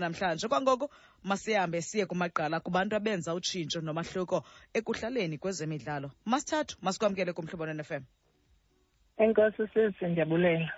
namhlanje. 0.00 0.48
Kwangoko 0.48 0.90
masihambe 1.24 1.82
siye 1.82 2.06
kumagqala 2.06 2.60
kubantu 2.60 2.96
abenza 2.96 3.34
utshintsho 3.34 3.80
nomahluko 3.80 4.44
ekuhlaleni 4.74 5.38
kwezemidlalo. 5.38 6.10
Masithathu 6.24 6.76
masikwamkele 6.82 7.32
kumhlobo 7.32 7.66
fm 7.84 8.02
enkosi 9.22 9.62
sisi 9.72 10.04
ndiyabulela. 10.04 10.72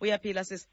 Uyaphila 0.00 0.44
sisi? 0.44 0.68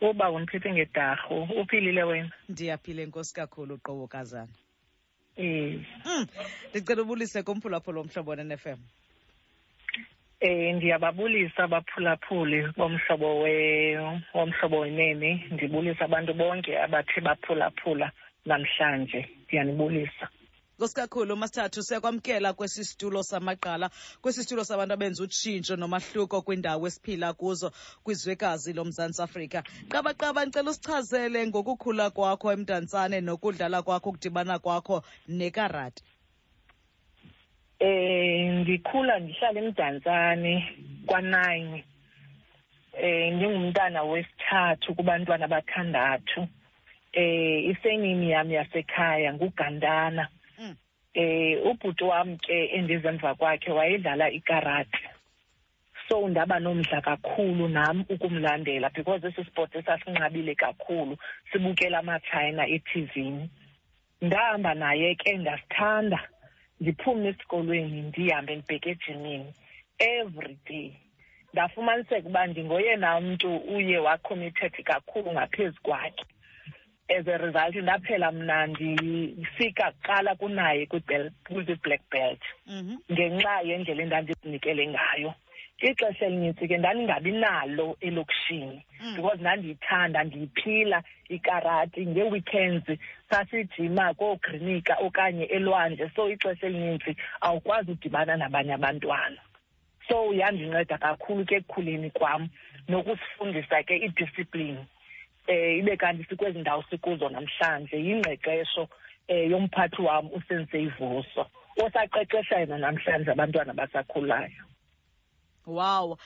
Uba 0.00 0.30
undiphethe 0.30 0.72
ngedarhu 0.72 1.36
uphilile 1.60 2.02
wena? 2.02 2.32
Ndiyaphila 2.48 3.02
enkosi 3.02 3.34
kakhulu 3.34 3.74
uqowokazana 3.74 4.54
eh 5.36 5.80
mm. 6.04 6.26
ndicela 6.70 7.02
ubulise 7.02 7.42
kumphulaphula 7.42 8.00
womhlobo 8.00 8.36
fm 8.56 8.80
eh 10.40 10.74
ndiyababulisa 10.74 11.64
abaphulaphuli 11.64 12.58
bomhlobo 12.78 13.28
womhlobo 14.34 14.78
wenene. 14.80 15.30
Ndibulisa 15.50 16.04
abantu 16.04 16.34
bonke 16.34 16.72
abathe 16.78 17.20
baphulaphula 17.20 18.12
namhlanje. 18.46 19.20
Ndiyanibulisa. 19.44 20.28
Nkosi 20.80 20.94
kakhulu 20.94 21.36
masithathu 21.36 21.82
siyakwamkela 21.82 22.52
kwesi 22.52 22.84
situlo 22.84 23.22
samagqala 23.22 23.90
kwesi 24.22 24.42
situlo 24.42 24.64
sabantu 24.64 24.94
abenza 24.94 25.22
utshintsho 25.24 25.76
nomahluko 25.76 26.42
kwindawo 26.42 26.86
esiphila 26.86 27.32
kuzo 27.32 27.68
kwizwekazi 28.04 28.72
lomzantsi 28.72 29.22
afrika. 29.22 29.62
Qabaqaba 29.92 30.44
ndicela 30.44 30.70
usichazele 30.70 31.46
ngokukhula 31.46 32.10
kwakho 32.10 32.52
emdantsane 32.52 33.20
nokudlala 33.20 33.82
kwakho 33.82 34.08
ukudibana 34.08 34.58
kwakho 34.58 35.02
nekarati 35.28 36.02
eh 37.80 38.50
ndikhula 38.60 39.18
ndihlala 39.18 39.60
emdantsane 39.60 40.54
kwa-nine. 41.06 41.84
Eh 42.92 43.32
ndingumntana 43.34 44.02
wesithathu 44.02 44.94
kubantwana 44.94 45.44
abathandathu. 45.44 46.48
Eh 47.12 47.64
isenini 47.70 48.30
yami 48.30 48.54
yasekhaya 48.54 49.34
ngugandana. 49.34 50.28
Mm. 50.58 50.76
eh 51.14 51.66
ubhuti 51.66 52.04
wami 52.04 52.36
ke 52.36 52.64
endizemva 52.76 53.34
kwakhe 53.34 53.70
wayedlala 53.72 54.30
ikarati 54.30 54.98
so 56.08 56.28
ndaba 56.28 56.58
nomdla 56.58 57.00
kakhulu 57.00 57.68
nam 57.68 58.04
ukumlandela 58.08 58.90
because 58.94 59.26
esi 59.26 59.44
sport 59.44 59.74
esasinqabile 59.74 60.54
kakhulu 60.54 61.16
sibukela 61.52 61.98
amachina 61.98 62.66
etivini 62.66 63.50
ndahamba 64.22 64.74
naye 64.74 65.14
ke 65.14 65.36
ndasithanda. 65.36 66.20
Ndiphume 66.80 67.28
esikolweni 67.28 68.02
ndihambe 68.02 68.56
ndibheke 68.56 68.90
ejimini. 68.90 69.54
Every 69.98 70.56
day. 70.68 70.92
Ndafumaniseka 71.52 72.28
uba 72.28 72.46
ndingoyena 72.46 73.20
mntu 73.20 73.56
uye 73.56 73.98
wacommitted 73.98 74.72
kakhulu 74.84 75.32
ngaphezu 75.32 75.80
kwakhe. 75.82 76.24
As 77.08 77.26
a 77.28 77.38
result 77.38 77.74
ndaphela 77.76 78.32
mna 78.32 78.66
ndifika 78.66 79.90
kuqala 79.92 80.34
kunaye 80.34 80.86
kwi-black 80.86 82.00
belt. 82.10 82.40
Mhm. 82.66 82.96
ngenxa 83.12 83.60
yendlela 83.60 84.02
endandizinikele 84.02 84.86
ngayo. 84.86 85.34
Ixesha 85.80 86.26
elinintsi 86.26 86.68
ke 86.68 86.78
ndandingabi 86.78 87.32
nalo 87.32 87.96
elokishini 88.00 88.84
Mm. 89.00 89.16
because 89.16 89.40
ndandiyithanda 89.40 90.24
ndiyiphila 90.24 91.02
ikarati 91.28 92.06
ngee-weekends 92.06 92.98
sasijima 93.30 94.14
koogrinika 94.14 94.96
okanye 95.00 95.44
elwandle. 95.44 96.10
So 96.16 96.28
ixesha 96.30 96.66
elinintsi 96.66 97.16
awukwazi 97.40 97.90
udibana 97.90 98.36
nabanye 98.36 98.72
abantwana. 98.74 99.40
So 100.08 100.32
yandinceda 100.34 100.98
kakhulu 100.98 101.44
ke 101.44 101.56
ekukhuleni 101.56 102.10
kwam 102.10 102.48
nokusifundisa 102.88 103.82
ke 103.82 103.96
idiscipline 103.96 104.84
eh 105.46 105.78
ibe 105.78 105.96
kanti 105.96 106.24
sikwezi 106.24 106.58
ndawo 106.58 106.84
sikuzo 106.90 107.28
namhlanje 107.28 107.96
yingqeqesho 107.96 108.88
eh 109.28 109.50
yomphathi 109.50 110.02
wam 110.02 110.28
usensei 110.32 110.86
Vuso 110.98 111.46
osaqeqesha 111.82 112.58
yena 112.60 112.78
namhlanje 112.78 113.30
abantwana 113.30 113.72
basakhulayo 113.72 114.60
wow. 115.66 116.16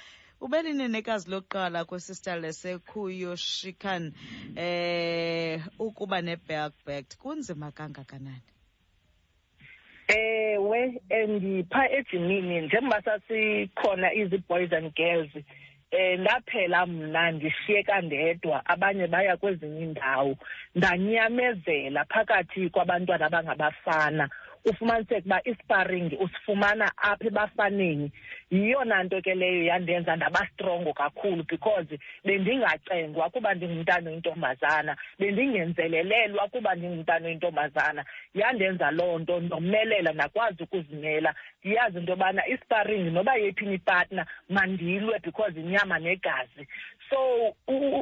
Ube 0.41 0.62
linenekazi 0.62 1.31
lokuqala 1.31 1.84
kwesister 1.84 2.41
lesekuyoshikan 2.41 4.12
eh 4.56 5.61
ukuba 5.78 6.21
ne-backback 6.22 7.17
kunzima 7.19 7.71
kangakanani? 7.73 8.43
Ewe 10.09 11.00
ndipha 11.28 11.91
ejimini 11.91 12.61
njengoba 12.61 13.03
sasikhona 13.03 14.12
izi-boys 14.15 14.73
and 14.73 14.94
girls 14.94 15.31
eh 15.91 16.19
ndaphela 16.21 16.87
mna 16.87 17.31
ndishiyeka 17.31 18.00
ndedwa 18.00 18.67
abanye 18.67 19.06
baya 19.06 19.37
kwezinye 19.37 19.81
iindawo 19.81 20.37
ndanyamezela 20.75 22.05
phakathi 22.05 22.71
kwabantwana 22.71 23.27
abangabafana. 23.27 24.28
Ufumaniseke 24.65 25.23
uba 25.27 25.41
isparing 25.44 26.17
usifumana 26.21 26.93
apha 26.97 27.27
ebafaneni. 27.27 28.12
Yiyona 28.55 29.03
nto 29.03 29.21
ke 29.23 29.35
leyo 29.35 29.65
yandenza 29.65 30.17
ndaba 30.17 30.47
strongo 30.53 30.93
kakhulu 30.93 31.43
because 31.49 31.99
bendingacengwa 32.25 33.31
kuba 33.31 33.55
ndingumntana 33.55 34.11
oyintombazana 34.11 34.97
bendingenzelelelwa 35.19 36.49
kuba 36.49 36.75
ndingumntana 36.75 37.27
oyintombazana. 37.27 38.05
Yandenza 38.35 38.91
loo 38.91 39.19
nto 39.19 39.41
ndomelela 39.41 40.13
ndakwazi 40.13 40.63
ukuzimela. 40.63 41.35
Ndiyazi 41.65 41.99
into 41.99 42.13
yobana 42.13 42.47
isparing 42.49 43.11
noba 43.13 43.35
yephini 43.37 43.75
ipartner 43.75 44.27
mandilwe 44.49 45.19
because 45.23 45.61
inyama 45.61 45.99
negazi. 45.99 46.67
So 47.11 47.55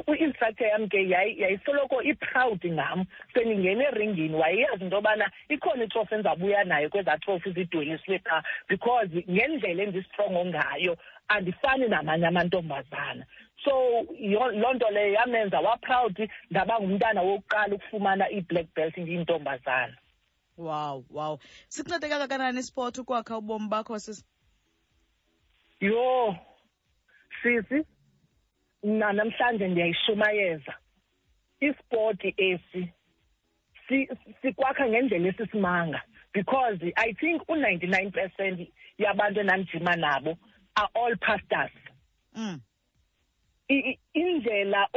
i-instructor 0.07 0.67
yam 0.67 0.87
ke 0.89 0.97
yayi- 1.09 1.39
yayisoloko 1.41 2.01
i-proud 2.03 2.65
ngam. 2.65 3.05
Sendingene 3.33 3.83
eringini 3.83 4.35
wayeyazi 4.35 4.83
into 4.83 4.95
yobana 4.95 5.31
ikhona 5.49 5.83
itrofi 5.83 6.13
endizabuya 6.15 6.63
nayo 6.63 6.89
kwezaa 6.89 7.17
trofi 7.17 7.51
zidweliswe 7.51 8.19
phaa 8.19 8.43
because 8.69 9.09
ngendlela 9.29 9.83
endistrongo 9.83 10.42
ngayo 10.45 10.97
andifani 11.27 11.87
namanye 11.87 12.27
amantombazana. 12.27 13.25
So 13.63 13.71
yo- 14.19 14.51
loo 14.51 14.73
nto 14.73 14.89
leyo 14.91 15.13
yamenza 15.13 15.59
waproud 15.59 16.29
ndaba 16.51 16.79
ngumntana 16.79 17.21
wokuqala 17.21 17.75
ukufumana 17.75 18.29
i-black 18.29 18.67
belt 18.75 18.97
ndiyintombazana 18.97 19.97
wow 20.57 21.03
wow. 21.09 21.39
Sikuncede 21.67 22.09
kangakanani 22.09 22.59
isport 22.59 22.97
ukwakha 22.97 23.37
ubomi 23.37 23.67
bakho 23.69 23.99
sis? 23.99 24.25
Yho 25.79 26.35
sisi 27.43 27.85
mna 28.83 29.13
namhlanje 29.13 29.67
ndiyayishumayeza 29.67 30.73
ispoti 31.59 32.33
esi 32.37 32.93
si- 33.87 34.09
sikwakha 34.41 34.87
ngendlela 34.89 35.27
esisimanga. 35.29 36.01
Because 36.33 36.79
i 36.95 37.13
think 37.13 37.41
u-ninety-nine 37.49 38.11
percent 38.11 38.69
yabantu 38.97 39.39
endandijima 39.39 39.95
nabo 39.95 40.37
are 40.75 40.89
all 40.95 41.15
pastors 41.17 41.71
mm. 42.35 42.59
Indlela 44.13 44.87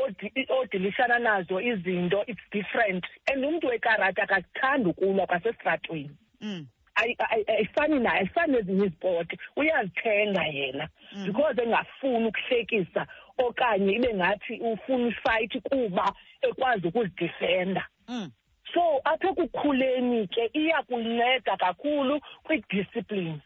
odilishana 0.48 1.18
nazo 1.18 1.60
izinto 1.60 2.24
it's 2.26 2.40
different 2.52 3.04
and 3.32 3.44
umntu 3.44 3.66
wekarati 3.66 4.20
akakuthandi 4.20 4.88
ukulwa 4.88 5.26
kwasesitratweni 5.26 6.10
Mm. 6.40 6.66
ayi- 6.94 7.16
ayi- 7.18 7.44
ayifani 7.50 7.98
naye 8.00 8.18
ayifani 8.18 8.52
nezinye 8.52 8.86
izipoti 8.86 9.38
uyazithenga 9.56 10.44
yena 10.44 10.88
Mhm. 11.12 11.26
because 11.26 11.62
engafuni 11.62 12.26
ukuhlekisa 12.26 13.06
okanye 13.38 13.92
ibe 13.92 14.14
ngathi 14.14 14.60
ufuna 14.60 15.08
ifayithi 15.08 15.60
kuba 15.60 16.12
ekwazi 16.42 16.86
ukuzidifenda 16.86 17.86
Mm. 18.08 18.30
So 18.76 19.00
apha 19.04 19.28
ekukhuleni 19.28 20.28
ke 20.28 20.50
iyakunceda 20.52 21.56
kakhulu 21.56 22.20
kwi-discipline. 22.44 23.40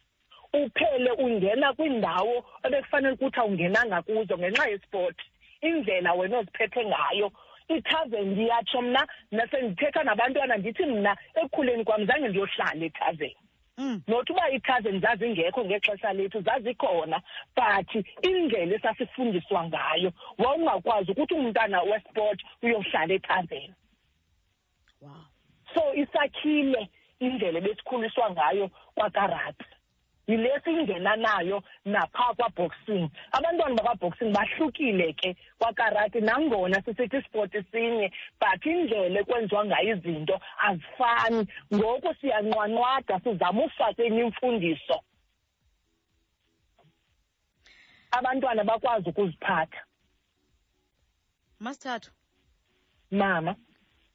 Uphele 0.52 1.10
ungena 1.10 1.72
kwindawo 1.72 2.44
ebekufanele 2.64 3.14
ukuthi 3.14 3.40
awungenanga 3.40 4.02
kuzo 4.02 4.34
ngenxa 4.38 4.70
yesport. 4.70 5.16
Indlela 5.62 6.12
wena 6.14 6.38
oziphethe 6.38 6.82
ngayo 6.84 7.30
ithazen 7.68 8.30
ndiyatsho 8.30 8.82
mna 8.82 9.06
nasendithetha 9.30 10.02
nabantwana 10.02 10.56
ndithi 10.56 10.86
mna 10.86 11.16
ekukhuleni 11.34 11.84
kwam 11.84 12.06
zange 12.06 12.28
ndiyohlala 12.28 12.84
ethazeni. 12.84 13.36
Mm. 13.78 14.02
not 14.08 14.30
uba 14.30 14.50
ithazeni 14.50 14.98
zazingekho 14.98 15.64
ngexesha 15.64 16.12
lethu 16.12 16.40
zazikhona 16.42 17.22
but 17.56 18.04
indlela 18.22 18.76
esasifundiswa 18.76 19.64
ngayo 19.68 20.12
wawungakwazi 20.38 21.10
ukuthi 21.12 21.34
umntana 21.34 21.82
wesport 21.82 22.42
uyohlala 22.62 23.14
ethazeni. 23.14 23.74
Wow. 25.00 25.24
So 25.74 25.94
isakhile 25.94 26.90
indlela 27.20 27.58
ebesikhuliswa 27.58 28.30
ngayo 28.30 28.70
kwakarati 28.94 29.64
yile 30.30 30.60
singena 30.64 31.16
nayo 31.16 31.62
naphaa 31.84 32.34
kwaboxing. 32.34 33.10
Abantwana 33.32 33.74
bakwaboxing 33.74 34.32
bahlukile 34.32 35.12
ke 35.12 35.36
kwakarati 35.58 36.20
nangona 36.20 36.82
sisithi 36.82 37.16
isport 37.16 37.52
sinye 37.70 38.12
but 38.40 38.66
indlela 38.66 39.20
ekwenziwa 39.20 39.64
ngayo 39.64 39.96
izinto 39.96 40.40
azifani. 40.66 41.46
Ngoku 41.74 42.14
siyanqwanqwada 42.20 43.20
sizama 43.20 43.64
ufaka 43.64 44.02
enye 44.02 44.20
imfundiso. 44.20 45.00
Abantwana 48.10 48.64
bakwazi 48.64 49.08
ukuziphatha. 49.08 49.82
Masithathu. 51.60 52.10
Mama. 53.10 53.56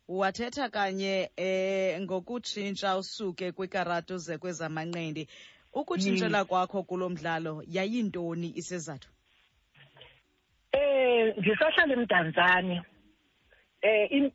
Wathetha 0.08 0.70
kanye 0.70 1.32
eh 1.38 2.02
ngokutshintsha 2.02 2.98
usuke 2.98 3.52
kwikarati 3.52 4.14
uze 4.14 4.38
kwezamanqindi 4.38 5.28
ukutshintshela 5.74 6.46
kwakho 6.46 6.84
kulo 6.84 7.10
mdlalo 7.10 7.64
yayintoni 7.68 8.54
isizathu? 8.56 9.10
Eh 10.72 11.36
ngisahlala 11.40 11.94
emdantsane 11.94 12.82
eh 13.82 14.08
im- 14.12 14.32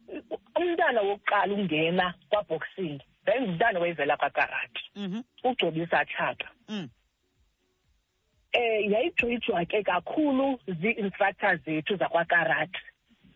umntana 0.56 1.00
wokuqala 1.02 1.54
ungena 1.54 2.14
kwaboxing 2.30 2.98
bengumntana 3.24 3.80
wayevela 3.80 4.16
kwakarati. 4.16 4.82
Mhm. 4.96 5.22
Ugcobisa 5.44 6.04
chaka 6.04 6.48
mm. 6.68 6.88
eh 8.52 8.90
yayijwijwa 8.92 9.64
ke 9.64 9.82
kakhulu 9.82 10.58
zii-instructors 10.66 11.60
zethu 11.64 11.96
zakwakarati. 11.96 12.80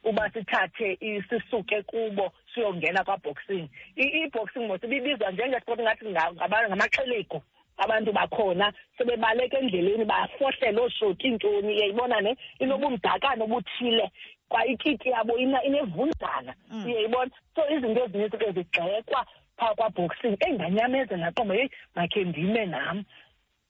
Uba 0.04 0.30
sithathe 0.30 0.96
i- 1.00 1.22
sisuke 1.28 1.82
kubo 1.82 2.32
siyongena 2.54 3.04
kwaboxing. 3.04 3.68
I- 3.96 4.12
i-boxing 4.24 4.66
mos 4.66 4.82
ibibizwa 4.84 5.30
njengesport 5.30 5.80
ngathi 5.80 6.06
nga- 6.10 6.32
ngaba- 6.32 6.68
ngamaxelego 6.68 7.42
abantu 7.76 8.12
bakhona 8.12 8.72
sebebaleka 8.98 9.58
endleleni 9.58 10.04
bafohlela 10.04 10.80
ooshoti 10.82 11.26
iintoni 11.26 11.68
uyayibona 11.74 12.20
ne? 12.20 12.36
Inobumdakane 12.60 13.42
obuthile 13.44 14.10
kwa 14.48 14.66
ikiti 14.66 15.08
yabo 15.08 15.36
ina- 15.38 15.62
inevunzana 15.64 16.54
Mm. 16.70 16.84
uyayibona? 16.86 17.30
So 17.54 17.62
izinto 17.70 18.04
ezininzi 18.04 18.38
ke 18.38 18.52
zigxekwa 18.52 19.26
phaa 19.58 19.74
kwaboxing 19.74 20.36
enganyamezela 20.46 21.32
qomba 21.32 21.54
yeyi 21.54 21.70
makhe 21.94 22.24
ndime 22.24 22.66
nam. 22.66 23.04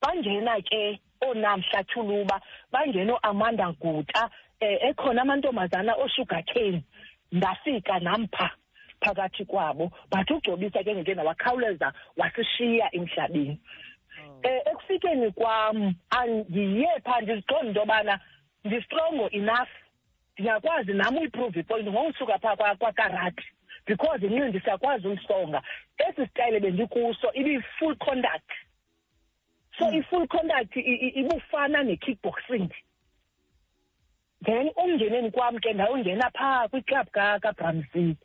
Bangena 0.02 0.60
ke 0.62 1.00
oonamhla 1.24 1.84
thuluba 1.88 2.40
bangena 2.72 3.14
oamanda 3.24 3.72
guta 3.80 4.22
eh 4.24 4.30
ekhona 4.60 5.22
amantombazana 5.22 5.94
osugar 5.94 6.44
cane 6.44 6.84
ndafika 7.32 7.98
nampha 8.00 8.50
phakathi 9.00 9.44
kwabo 9.44 9.90
but 10.10 10.30
ugcobisa 10.30 10.84
ke 10.84 10.94
ngeke 10.94 11.14
wakhawuleza 11.20 11.92
wasishiya 12.16 12.94
emhlabeni 12.94 13.60
Oh. 14.26 14.40
eh 14.42 14.62
ekufikeni 14.66 15.30
kwam 15.32 15.94
andiye 16.10 16.88
phaa 17.04 17.20
ndiziqonda 17.20 17.66
into 17.68 17.80
yobana 17.80 18.20
ndistrongo 18.64 19.28
enough 19.30 19.68
ndingakwazi 20.38 20.92
nam 20.92 21.16
uyiprove 21.18 21.60
ipoint 21.60 21.88
ngokusuka 21.88 22.38
phaa 22.38 22.56
kwa- 22.56 22.76
kwakarati 22.76 23.44
because 23.86 24.26
inqindi 24.26 24.60
siyakwazi 24.60 25.08
ulisonga 25.08 25.62
esi 25.98 26.26
sitayile 26.26 26.60
bendikuso 26.60 27.32
ibi-full 27.32 27.96
conduct 27.96 28.50
so 29.78 29.84
Mm. 29.90 29.94
i-full 29.98 30.26
conduct 30.28 30.76
i- 30.76 30.80
i- 30.80 31.08
ibufana 31.20 31.82
ne-kickboxing 31.82 32.68
then 34.44 34.70
umngeneni 34.76 35.30
kwam 35.30 35.58
ke 35.60 35.72
ndayongena 35.72 36.30
phaa 36.30 36.68
kwiklabhu 36.68 37.10
kabramsey 37.40 38.16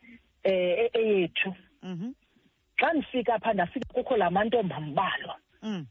um 0.45 0.89
eyethu. 0.94 1.54
Mhm. 1.83 2.13
Xa 2.80 2.94
ndifika 2.94 3.39
phaa 3.39 3.54
ndafika 3.54 3.94
kukho 3.94 4.18
laa 4.18 4.30
mantombi 4.30 4.74
ambalwa. 4.74 5.36
Mm. 5.63 5.86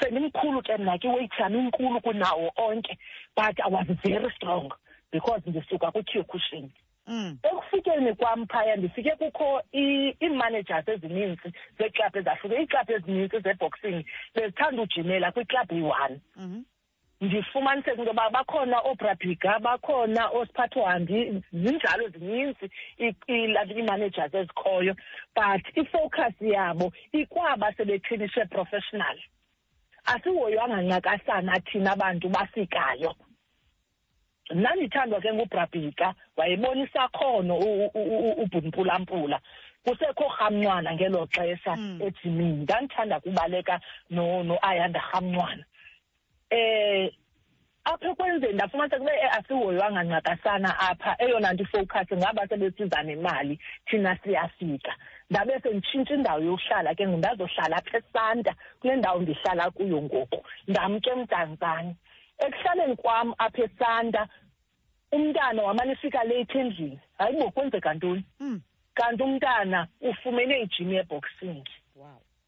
sendimkhulu 0.00 0.62
ke 0.62 0.76
mna 0.76 0.98
ke 0.98 1.08
weight 1.08 1.32
yam 1.40 1.54
inkulu 1.54 2.00
kunawo 2.00 2.50
onke 2.56 2.98
but 3.36 3.56
i 3.64 3.70
was 3.70 3.86
very 4.04 4.30
strong 4.36 4.68
because 5.12 5.40
ndisuka 5.46 5.90
kukyokushin 5.90 6.70
Mm. 7.06 7.38
ekufikeni 7.42 8.14
kwam 8.14 8.46
phaya 8.46 8.76
ndifike 8.76 9.10
kukho 9.16 9.62
ii- 9.74 10.14
ii-managers 10.22 10.88
ezininzi 10.88 11.52
zeeklabhu 11.78 12.18
ezahluke 12.18 12.56
iiklabhu 12.60 12.92
ezininzi 12.92 13.40
zeboxing 13.40 14.04
bezithanda 14.34 14.82
ujimela 14.82 15.32
kwiklabhu 15.32 15.74
eyi-one. 15.74 16.20
Mhm. 16.36 16.62
Ndifumaniseke 17.20 17.90
into 17.92 18.04
yoba 18.04 18.30
bakhona 18.30 18.78
oobrabiga 18.80 19.58
bakhona 19.58 20.28
oosiphathohambi 20.30 21.42
zinjalo 21.52 22.08
zininzi 22.08 22.70
ii- 23.00 23.14
ii- 23.28 23.56
ii-managers 23.76 24.34
ezikhoyo 24.34 24.94
but 25.36 25.62
ifocus 25.76 26.34
yabo 26.40 26.92
ikwaba 27.12 27.72
sebeqinishe 27.74 28.44
professional. 28.44 29.18
Asihoywanga 30.04 30.80
ncakasana 30.82 31.60
thina 31.60 31.96
bantu 31.96 32.28
bafikayo 32.28 33.14
mna 34.54 34.74
ndithandwa 34.74 35.20
ke 35.20 35.32
ngubrabhika 35.32 36.14
wayebona 36.36 36.84
isakhono 36.84 37.58
u- 37.58 37.90
u- 37.94 38.18
u- 38.18 38.42
ubhumpulampula 38.42 39.40
kusekho 39.84 40.24
rhamncwana 40.38 40.94
ngelo 40.94 41.26
xesha 41.26 41.76
Mm. 41.76 42.00
ejimini 42.02 42.62
ndandithanda 42.62 43.20
kubaleka 43.20 43.80
no- 44.10 44.42
no-ayanda 44.42 45.00
rhamncwana 45.12 45.64
eh 46.50 47.12
apha 47.84 48.08
ekwenzeni 48.10 48.52
ndafumanisa 48.52 48.98
kube 48.98 49.22
asihoywanga 49.38 50.02
ncakasana 50.02 50.70
apha. 50.78 51.16
Eyona 51.18 51.52
nto 51.52 51.62
ifowukhasi 51.62 52.16
ngaba 52.16 52.48
sebesiza 52.48 53.02
nemali 53.02 53.58
thina 53.86 54.16
siyafika. 54.22 54.94
Ndabe 55.30 55.60
senditshintsha 55.60 56.14
indawo 56.14 56.40
yokuhlala 56.40 56.94
ke 56.94 57.06
ngoku 57.06 57.18
ndazohlala 57.18 57.76
apha 57.76 57.98
esanta 57.98 58.54
kule 58.80 58.96
ndawo 58.96 59.20
ndihlala 59.20 59.70
kuyo 59.70 60.02
ngoku. 60.02 60.44
Ndamke 60.68 61.14
mdantsane 61.14 61.96
ekuhlaleni 62.38 62.96
kwam 62.96 63.34
apha 63.38 63.62
esanta 63.64 64.28
umntana 65.12 65.62
wamane 65.62 65.92
efika 65.92 66.24
leyithi 66.24 66.58
endlini. 66.58 67.00
Hayi 67.18 67.36
bo 67.36 67.50
kwenzeka 67.50 67.94
ntoni? 67.94 68.24
Mm. 68.40 68.60
kanti 68.98 69.22
umntana 69.22 69.86
ufumene 70.00 70.60
ijim 70.60 70.92
yeboxing 70.92 71.64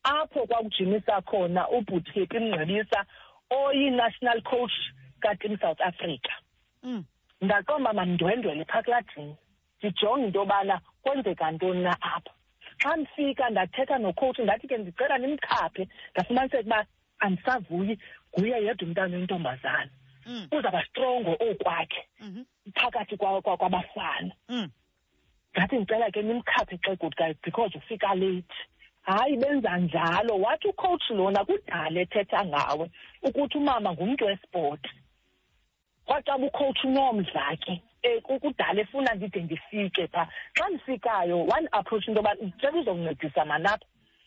apho 0.02 0.46
kwakujimisa 0.46 1.20
khona 1.22 1.68
ubhuthepi 1.68 2.38
mngcebisa 2.38 3.04
oyi-national 3.50 4.42
coach 4.42 4.72
kateam 5.20 5.58
south 5.60 5.80
africa. 5.80 6.32
Mm. 6.82 7.04
ndaqomba 7.42 7.92
mandindwendwele 7.92 8.64
phaa 8.64 8.82
kuladini 8.82 9.36
ndijonge 9.82 10.26
into 10.26 10.38
yobana 10.38 10.80
kwenzeka 11.02 11.50
ntoni 11.50 11.82
na 11.82 11.96
apha. 12.02 12.30
Xa 12.82 12.96
ndifika 12.96 13.50
ndathetha 13.50 13.98
nocoach 13.98 14.38
ndathi 14.38 14.68
ke 14.68 14.78
ndicela 14.78 15.18
ndimkhaphe 15.18 15.88
ndafumaniseka 16.14 16.62
uba 16.66 16.86
andisavuyi 17.18 17.98
nguye 18.38 18.64
yedwa 18.64 18.86
umntana 18.88 19.16
oyintombazana. 19.16 19.90
Mm. 20.26 20.48
uzawuba 20.52 20.84
strongo 20.86 21.32
okwakhe 21.40 22.08
mhm. 22.20 22.42
phakathi 22.74 23.16
kwa- 23.16 23.42
kwa- 23.42 23.56
kwabafana. 23.56 24.32
Mm. 24.48 24.70
ngathi 25.56 25.76
ndicela 25.76 26.10
ke 26.10 26.22
nimkhaphe 26.22 26.76
xa 26.78 26.96
good 26.96 27.16
guys 27.16 27.36
because 27.42 27.78
ufika 27.78 28.14
late. 28.14 28.54
Hayi 29.02 29.36
benza 29.36 29.76
njalo. 29.78 30.34
Wathi 30.38 30.68
ucoach 30.68 31.10
lona 31.10 31.44
kudala 31.44 32.00
ethetha 32.00 32.44
ngawe 32.44 32.90
ukuthi 33.22 33.58
umama 33.58 33.92
ngumntu 33.92 34.24
wesport. 34.24 34.86
Kwacaba 36.04 36.46
ucoach 36.46 36.84
unomdla 36.84 37.56
ke 37.56 37.82
um 38.28 38.38
kudala 38.40 38.80
efuna 38.80 39.14
ndide 39.14 39.42
ndifike 39.42 40.06
phaa 40.06 40.26
xa 40.54 40.68
ndifikayo 40.68 41.40
one 41.44 41.68
approach 41.72 42.08
into 42.08 42.20
yoba 42.20 42.34
ndicela 42.34 42.78
uzokuncedisa 42.78 43.44
manapha 43.44 43.84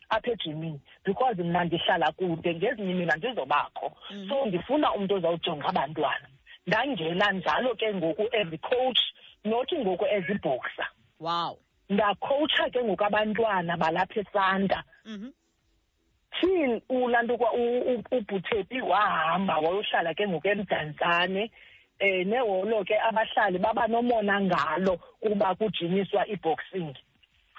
apha 0.08 0.30
ejimini 0.30 0.80
because 1.04 1.42
mna 1.42 1.64
ndihlala 1.64 2.12
kude 2.12 2.54
ngezinye 2.54 2.90
imini 2.90 3.10
andizobakho 3.10 3.92
Mhm. 4.10 4.28
so 4.28 4.46
ndifuna 4.46 4.92
umntu 4.94 5.14
ozawujonga 5.14 5.66
abantwana. 5.68 6.28
Ndangena 6.66 7.32
njalo 7.32 7.74
ke 7.74 7.94
ngoku 7.94 8.22
as 8.32 8.60
coach 8.60 9.00
nothi 9.44 9.78
ngoku 9.78 10.04
as 10.06 10.28
ibhoxer 10.28 10.86
wow. 11.20 11.58
Ndakhowutsha 11.90 12.70
ke 12.70 12.82
ngoku 12.84 13.04
abantwana 13.04 13.76
balapha 13.76 14.20
esanta. 14.20 14.82
Mhm. 15.04 15.30
Till 16.40 16.80
ulantukwa 16.88 17.52
ubhuthepi 18.10 18.80
wahamba 18.80 19.58
wayohlala 19.58 20.14
ke 20.14 20.26
ngoku 20.28 20.48
emdantsane 20.48 21.50
um 22.00 22.24
neholo 22.28 22.84
ke 22.84 22.94
abahlali 22.98 23.58
baba 23.58 23.86
nomona 23.86 24.40
ngalo 24.40 24.96
kuba 25.22 25.54
kujinyiswa 25.54 26.26
iboxing. 26.28 26.94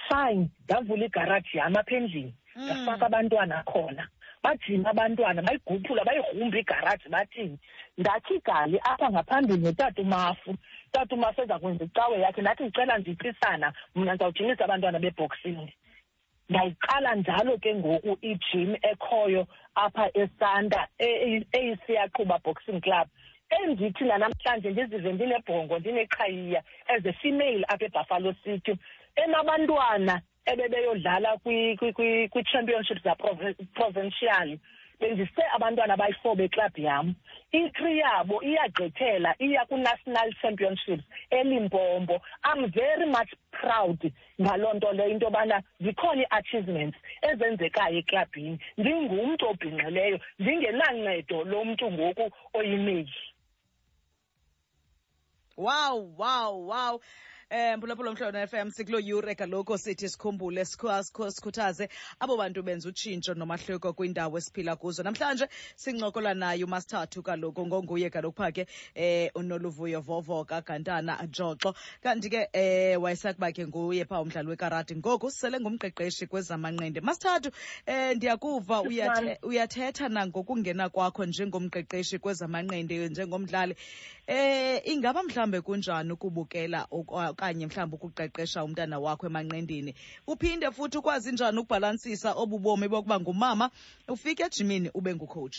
Fine 0.09 0.49
ndavula 0.65 1.05
igaraji 1.05 1.57
yam 1.57 1.75
apha 1.77 1.95
endlini 1.95 2.33
Mm. 2.55 2.63
ndafaka 2.65 3.05
abantwana 3.05 3.63
khona. 3.63 4.07
Bajima 4.45 4.89
abantwana 4.89 5.41
bayiguphula 5.41 6.03
bayigrumba 6.07 6.57
igaraji 6.59 7.09
bathini 7.09 7.57
ndathi 7.97 8.39
gali 8.45 8.77
apha 8.83 9.09
ngaphambili 9.11 9.63
notata 9.63 10.01
umafu. 10.01 10.55
Tata 10.91 11.15
umafu 11.15 11.41
eza 11.41 11.59
kwenza 11.59 11.83
icawe 11.85 12.19
yakhe 12.19 12.41
ndathi 12.41 12.63
ndicela 12.63 12.97
ndiphisana 12.97 13.73
mna 13.95 14.13
ndizawujimisa 14.13 14.63
abantwana 14.65 14.99
beboxing 14.99 15.69
ndayiqala 16.49 17.15
njalo 17.15 17.57
ke 17.57 17.75
ngoku 17.75 18.17
ijim 18.21 18.75
ekhoyo 18.81 19.47
apha 19.75 20.09
esanta 20.17 20.87
eyisiyaqhuba 21.51 22.39
boxing 22.43 22.81
club. 22.81 23.07
Endithi 23.49 24.03
nanamhlanje 24.03 24.69
ndizive 24.69 25.13
ndinebhongo 25.13 25.79
ndineqhayiya 25.79 26.61
as 26.87 27.05
a 27.05 27.13
female 27.13 27.65
apha 27.67 27.85
ebuffalo 27.85 28.33
city. 28.43 28.73
Enabantwana 29.15 30.21
ebebeyodlala 30.45 31.37
kwi- 31.37 31.75
kwi- 31.77 31.93
kwi- 31.93 32.27
kwii-championship 32.29 32.99
zaprovincial 33.03 34.57
bendise 34.99 35.43
abantwana 35.55 35.93
abayi-four 35.93 36.35
beklabhu 36.35 36.81
yam 36.81 37.15
i-three 37.51 37.97
yabo 37.99 38.41
iyagqithela 38.43 39.35
iya 39.39 39.65
ku-national 39.65 40.33
championships 40.41 41.03
elimpompo 41.29 42.21
i'm 42.49 42.71
very 42.71 43.05
much 43.05 43.31
proud 43.51 44.11
ngaloo 44.41 44.73
nto 44.73 44.91
leyo 44.93 45.09
into 45.09 45.25
yobana 45.25 45.61
zikhona 45.79 46.21
ii-achievements 46.21 46.97
ezenzekayo 47.21 47.97
eklabhini. 47.97 48.59
Ndingumntu 48.77 49.45
obhinqileyo 49.49 50.19
ndingenancedo 50.39 51.43
lomntu 51.43 51.91
ngoku 51.91 52.31
oyimeyili 52.53 53.13
wow 55.57 55.95
wow 56.17 56.67
wow. 56.67 57.01
Eh 57.49 57.77
mphulaphula 57.77 58.09
omhlolo 58.09 58.47
FM 58.47 58.71
sikulo 58.71 58.99
yure 58.99 59.35
kaloku 59.35 59.77
sithi 59.77 60.09
sikhumbule 60.09 60.65
sikhuthaze 60.65 61.89
abo 62.19 62.37
bantu 62.37 62.63
benza 62.63 62.89
utshintsho 62.89 63.33
nomahluko 63.33 63.93
kwindawo 63.93 64.37
esiphila 64.37 64.75
kuzo. 64.75 65.03
Namhlanje 65.03 65.47
sincokola 65.75 66.33
naye 66.33 66.63
umasithathu 66.63 67.21
kaloku 67.21 67.67
ngonguye 67.67 68.09
kaloku 68.09 68.37
phaa 68.37 68.51
ke 68.51 68.65
eh 68.95 69.29
unoluvuyo 69.35 70.01
vovoka 70.01 70.61
gantana 70.61 71.27
joxo. 71.29 71.75
Kanti 72.01 72.29
ke 72.29 72.49
eh 72.53 72.97
wayesakuba 73.01 73.51
ke 73.53 73.67
nguye 73.67 74.05
phaa 74.05 74.21
umdlali 74.21 74.49
wekarati 74.49 74.95
ngoku 74.95 75.31
sele 75.31 75.59
ngumqeqeshi 75.59 76.27
kwezamanqindi 76.27 77.01
masithathu 77.01 77.51
eh 77.85 78.15
ndiyakuva 78.15 78.81
uyathetha 79.43 80.09
nangokungena 80.09 80.89
kwakho 80.89 81.25
njengomqeqeshi 81.25 82.19
kwezamanqindi 82.19 83.09
njengomdlali. 83.09 83.75
Eh 84.27 84.81
ingaba 84.85 85.23
mhlambe 85.23 85.61
kunjani 85.61 86.11
ukubukela 86.11 86.87
okanye 87.35 87.67
mhlawumbi 87.67 87.95
ukuqeqesha 87.95 88.63
umntana 88.63 88.99
wakho 88.99 89.27
emanqendini 89.27 89.93
uphinde 90.27 90.71
futhi 90.71 90.97
ukwazi 90.97 91.31
njani 91.31 91.59
ukubhalansisa 91.59 92.33
obu 92.33 92.59
bomi 92.59 92.87
bokuba 92.87 93.19
ngumama? 93.19 93.69
Ufike 94.07 94.43
ejimini 94.43 94.89
ube 94.93 95.15
ngucoach. 95.15 95.57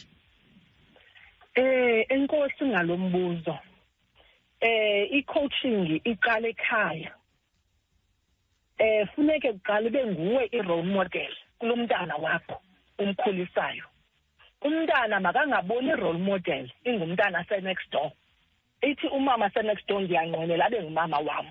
Eh 1.55 2.07
enkosi 2.09 2.65
ngalombuzo 2.65 3.59
eh 4.61 5.13
i-coaching 5.13 6.01
iqala 6.05 6.49
ekhaya. 6.49 7.13
Eh 8.79 9.07
funeke 9.15 9.53
kuqala 9.53 9.89
ube 9.89 10.07
nguwe 10.07 10.49
i-role 10.53 10.83
model 10.83 11.33
kulomntana 11.59 12.17
wakho 12.17 12.57
umkhulisayo. 12.99 13.85
Umntana 14.63 15.21
makangaboni 15.21 15.89
i-role 15.91 16.19
model 16.19 16.71
ingumntana 16.85 17.45
se-next 17.49 17.91
door. 17.91 18.13
Ithi 18.83 19.07
umama 19.09 19.51
se-next 19.51 19.87
door 19.89 20.01
ndiyanqwenela 20.01 20.67
abe 20.67 20.83
ngumama 20.83 21.19
wam 21.19 21.47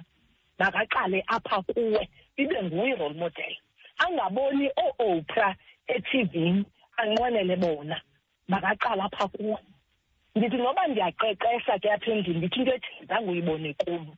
makaqale 0.60 1.24
apha 1.28 1.62
kuwe 1.62 2.10
ibe 2.38 2.64
nguye 2.64 2.94
i-role 2.94 3.14
model. 3.14 3.54
Angaboni 3.98 4.70
oo-opra 4.84 5.56
ethivini 5.88 6.66
anqwenele 6.98 7.56
bona. 7.56 8.02
Makaqala 8.48 9.04
apha 9.06 9.28
kuwe. 9.28 9.58
Ndithi 10.36 10.58
noba 10.58 10.88
ndiyaqeqesha 10.88 11.80
ke 11.80 11.92
apha 11.92 12.12
endlini 12.12 12.40
ndithi 12.40 12.60
into 12.60 12.74
ethile 12.76 13.06
zange 13.08 13.30
uyibone 13.32 13.74
kum. 13.74 14.16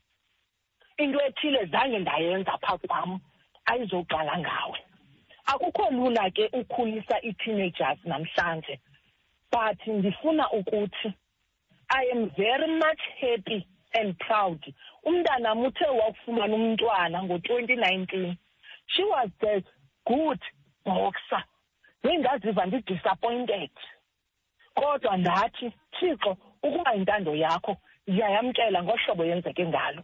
Into 0.98 1.20
ethile 1.27 1.65
zange 1.65 2.00
ndayenza 2.00 2.58
pha 2.63 2.77
kwam 2.77 3.20
ayizoqala 3.65 4.38
ngawe. 4.39 4.79
Akukho 5.46 5.91
lula 5.91 6.29
ke 6.32 6.50
ukhulisa 6.53 7.15
ii-teenagers 7.24 8.00
namhlanje 8.06 8.79
but 9.51 9.88
ndifuna 9.88 10.51
ukuthi 10.51 11.13
i 11.89 12.12
am 12.12 12.29
very 12.38 12.67
much 12.67 13.01
happy 13.22 13.67
and 13.94 14.17
proud. 14.20 14.74
Umntanam 15.03 15.65
uthe 15.65 15.86
wakufumana 15.86 16.56
umntwana 16.56 17.24
ngo-twenty 17.24 17.75
nineteen. 17.75 18.38
She 18.88 19.03
was 19.03 19.29
the 19.39 19.63
good 20.06 20.39
boxer. 20.86 21.44
Ngengaziva 22.06 22.65
ndidisappointed. 22.65 23.72
Kodwa 24.75 25.17
ndathi 25.17 25.74
thixo 26.00 26.38
ukuba 26.63 26.94
yintando 26.94 27.36
yakho 27.36 27.77
ndiyayamkela 28.08 28.84
ngohlobo 28.84 29.25
yenzeke 29.25 29.65
ngalo. 29.65 30.03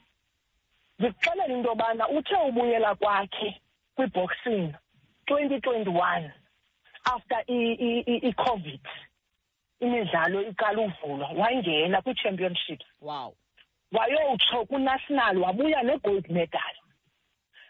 Ndikuxelela 1.00 1.54
into 1.54 1.70
yobana 1.70 2.10
uthe 2.10 2.36
ubuyela 2.36 2.96
kwakhe 2.96 3.62
kwiboxing 3.96 4.74
twenty 5.26 5.60
twenty 5.60 5.90
one 5.90 6.32
after 7.06 7.44
i-covid 7.48 8.82
imidlalo 9.80 10.42
iqala 10.42 10.82
uvulwa 10.82 11.30
wangena 11.30 12.02
kwi-championships. 12.02 12.86
Wow. 13.02 13.36
Wayowutsho 13.94 14.66
kunational 14.66 15.38
wabuya 15.38 15.84
ne-gold 15.84 16.30
medal. 16.30 16.76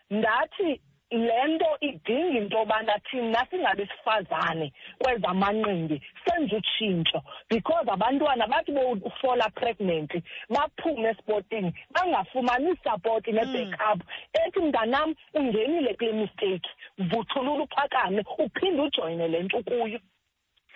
Ndathi 0.10 0.82
le 1.12 1.48
nto 1.48 1.78
idinga 1.82 2.38
into 2.40 2.58
yobana 2.58 3.00
thina 3.00 3.46
singabesifazane 3.50 4.74
kwezamanqindi 5.00 6.02
senze 6.26 6.56
utshintsho. 6.56 7.22
Because 7.50 7.88
abantwana 7.92 8.48
bathi 8.48 8.72
bofola 8.72 9.50
pregnant 9.54 10.12
baphume 10.50 11.10
esportini 11.10 11.74
bangafumani 11.94 12.72
isapoti 12.72 13.32
ne-backup. 13.32 14.02
Ethi 14.34 14.60
mntanam 14.60 15.16
ungenile 15.34 15.94
kule 15.94 16.14
mistake 16.14 16.70
vuthulula 16.98 17.64
uphakame 17.64 18.24
uphinde 18.40 18.82
ujoyine 18.82 19.28
le 19.28 19.44
nto 19.44 19.58
ukuyo. 19.58 20.00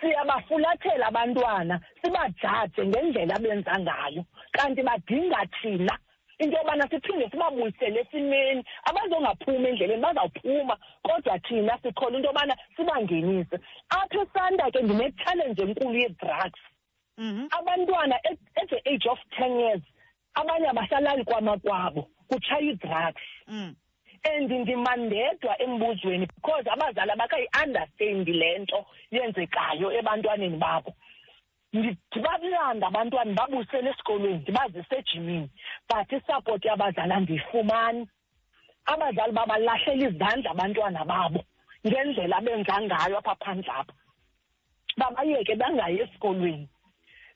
Siyabafulathela 0.00 1.06
abantwana 1.06 1.80
sibajaje 2.02 2.86
ngendlela 2.86 3.34
abenza 3.36 3.78
ngayo. 3.78 4.24
Kanti 4.52 4.82
badinga 4.82 5.46
thina 5.62 5.98
into 6.38 6.56
yobana 6.56 6.88
siphinde 6.90 7.30
sibabuyisele 7.30 8.00
esimeni. 8.00 8.64
Abazongaphumi 8.88 9.68
endleleni 9.68 10.02
bazawuphuma 10.02 10.76
kodwa 11.02 11.38
thina 11.38 11.78
sikhola 11.82 12.16
into 12.16 12.28
yobana 12.28 12.54
sibangenise. 12.76 13.56
Apha 13.90 14.22
esanda 14.22 14.70
ke 14.70 14.82
ndine-challenge 14.82 15.62
enkulu 15.62 15.98
ye-drugs. 15.98 16.60
Mhm. 17.18 17.48
abantwana 17.50 18.14
at 18.24 18.68
the 18.70 18.80
age 18.88 19.06
of 19.10 19.18
ten 19.36 19.58
years 19.58 19.82
abanye 20.34 20.68
abasalali 20.68 21.24
kwamakwabo 21.24 22.08
kutshaya 22.28 22.62
ii-drugs 22.62 23.22
mm. 23.48 23.74
And 24.36 24.50
ndimandedwa 24.50 25.62
embuzweni 25.62 26.26
because 26.26 26.66
abazali 26.66 27.12
abakayi-understandi 27.12 28.32
le 28.32 28.58
nto 28.58 28.86
yenzekayo 29.10 29.92
ebantwaneni 29.98 30.56
babo. 30.56 30.92
Ndibalanda 31.72 32.86
abantwana 32.86 33.30
ndibabusele 33.30 33.90
esikolweni 33.90 34.38
ndibazise 34.38 34.96
ejimini 34.98 35.50
but 35.88 36.12
isapoti 36.12 36.68
yabazali 36.68 37.12
andiyifumani. 37.12 38.08
Abazali 38.86 39.32
babalahlela 39.32 40.08
izandla 40.08 40.50
abantwana 40.50 41.04
babo 41.04 41.40
ngendlela 41.86 42.36
abenza 42.36 42.80
ngayo 42.80 43.18
apha 43.18 43.34
phandle 43.42 43.72
apha. 43.72 43.94
Babayeke 44.96 45.54
bangayi 45.54 46.00
esikolweni. 46.00 46.68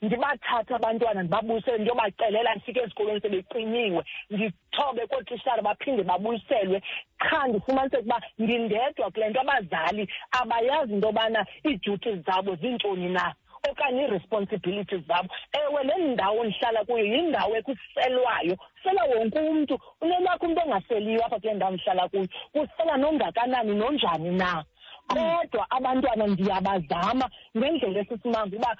Ndibathathe 0.02 0.75
abantwana 0.75 1.23
ndibabuyisele 1.23 1.78
ndiyobacelela 1.78 2.54
ndifike 2.54 2.80
ezikolweni 2.80 3.21
sebecinyiwe 3.21 4.02
ndithobe 4.30 5.06
kootishara 5.06 5.62
baphinde 5.62 6.02
babuyiselwe. 6.02 6.82
Qha 7.18 7.49
ndifumaniseke 7.49 8.02
uba 8.02 8.21
ndindedwa 8.38 9.11
kule 9.11 9.28
nto 9.28 9.40
abazali 9.40 10.09
abayazi 10.40 10.92
into 10.94 11.06
yobana 11.06 11.47
ii-duties 11.66 12.18
zabo 12.26 12.54
ziintoni 12.54 13.09
na 13.09 13.35
okanye 13.71 14.02
ii-responsibilities 14.02 15.02
zabo. 15.09 15.28
Ewe 15.52 15.85
le 15.85 15.94
ndawo 16.12 16.44
ndihlala 16.44 16.85
kuyo 16.85 17.04
yindawo 17.04 17.56
ekuselwayo. 17.56 18.56
Kusela 18.56 19.04
wonke 19.04 19.38
umntu 19.38 19.78
unelakho 20.00 20.47
umntu 20.47 20.61
ongaseliyo 20.64 21.26
apha 21.26 21.38
kule 21.40 21.54
ndawo 21.54 21.73
ndihlala 21.73 22.09
kuyo. 22.09 22.28
Kusela 22.52 22.97
nongakanani 22.97 23.75
nonjani 23.75 24.30
na? 24.30 24.64
Kodwa 25.09 25.66
abantwana 25.71 26.26
ndiyabazama 26.26 27.26
ngendlela 27.56 28.00
esisimanga 28.00 28.56
uba 28.56 28.71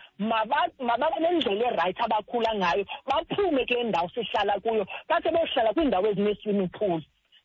mababe 0.89 1.19
nendlela 1.21 1.65
erayithi 1.71 2.03
abakhula 2.05 2.51
ngayo 2.61 2.85
baphume 3.09 3.63
kule 3.67 3.83
ndawo 3.85 4.09
sihlala 4.15 4.55
kuyo 4.63 4.85
bakhe 5.09 5.29
beyohlala 5.35 5.75
kwiindawo 5.75 6.07
ezine-swimming 6.11 6.73
pool 6.79 7.01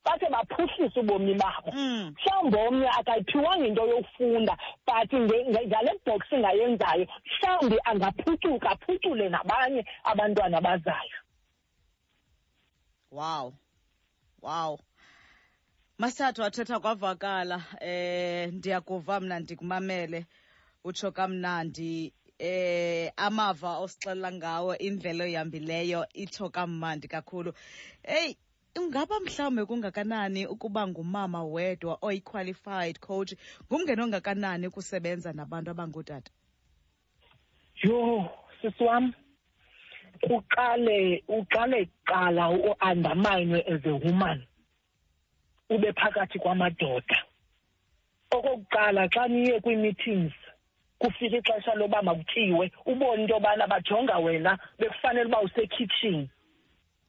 bakhe 0.05 0.27
baphuhlise 0.29 0.99
ubomi 0.99 1.33
babo. 1.33 1.71
Mm. 1.73 2.13
mhlawumbi 2.15 2.57
omnye 2.67 2.89
akayiphiwanga 2.99 3.65
into 3.67 3.83
yokufunda 3.91 4.57
but 4.87 5.11
ngale 5.13 5.91
box 6.05 6.21
ingayenzayo 6.31 7.05
mhlawumbi 7.25 7.77
angaphucuka 7.89 8.69
aphucule 8.69 9.29
nabanye 9.29 9.85
abantwana 10.03 10.57
abazayo. 10.57 11.17
Wow. 13.11 13.53
Wow. 14.41 14.79
Masathu 15.99 16.41
wathetha 16.41 16.79
kwavakala 16.79 17.63
eh 17.81 18.53
ndiyakuva 18.53 19.19
mna 19.19 19.39
ndikumamele 19.39 20.25
utsho 20.83 21.11
kamnandi. 21.11 22.13
Eh 22.39 23.11
amava 23.17 23.77
osixelela 23.83 24.31
ngawo 24.31 24.77
indlela 24.77 25.23
oyihambileyo 25.23 26.05
itsho 26.13 26.49
kamandi 26.49 27.07
kakhulu. 27.07 27.53
Eyi 28.03 28.37
ungaba 28.79 29.19
mhlawumbi 29.19 29.65
kungakanani 29.65 30.45
ukuba 30.47 30.87
ngumama 30.87 31.43
wedwa 31.43 31.97
oyi-qualified 32.01 32.99
coach 32.99 33.33
ngumngeni 33.65 34.01
ongakanani 34.01 34.67
ukusebenza 34.67 35.33
nabantu 35.33 35.71
abangootata? 35.71 36.31
Yho 37.83 38.29
sisi 38.61 38.83
wam 38.83 39.13
kuqale 40.21 41.23
uqale 41.27 41.85
kuqala 41.89 42.43
u-undermine 42.53 43.55
as 43.65 43.81
a 43.85 43.93
woman 44.05 44.45
ube 45.69 45.93
phakathi 45.93 46.39
kwamadoda. 46.39 47.17
Okokuqala 48.31 49.07
xa 49.13 49.27
niye 49.27 49.59
kwii-meetings 49.59 50.33
kufika 50.99 51.37
ixesha 51.37 51.73
loba 51.75 52.01
makutyiwe 52.01 52.71
ubone 52.85 53.21
into 53.21 53.33
yobana 53.33 53.67
bajonga 53.67 54.17
wena 54.17 54.57
bekufanele 54.79 55.25
uba 55.25 55.41
usekhitshini 55.41 56.29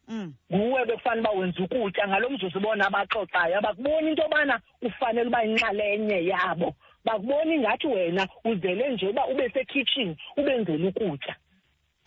mm. 0.08 0.34
nguwe 0.52 0.84
bekufanele 0.86 1.20
uba 1.28 1.30
wenza 1.30 1.62
ukutya 1.62 2.08
ngalo 2.08 2.30
mzuzu 2.30 2.60
bona 2.60 2.86
abaxoxayo 2.86 3.58
abakuboni 3.58 4.08
into 4.10 4.22
yobana 4.22 4.60
ufanele 4.82 5.28
uba 5.28 5.42
yinxalenye 5.42 6.26
yabo. 6.26 6.74
Bakubona 7.04 7.54
ingathi 7.54 7.86
wena 7.86 8.28
uzele 8.44 8.88
nje 8.90 9.08
uba 9.08 9.26
ube 9.26 9.50
sekhitshini 9.50 10.16
ubenzela 10.36 10.88
ukutya. 10.88 11.36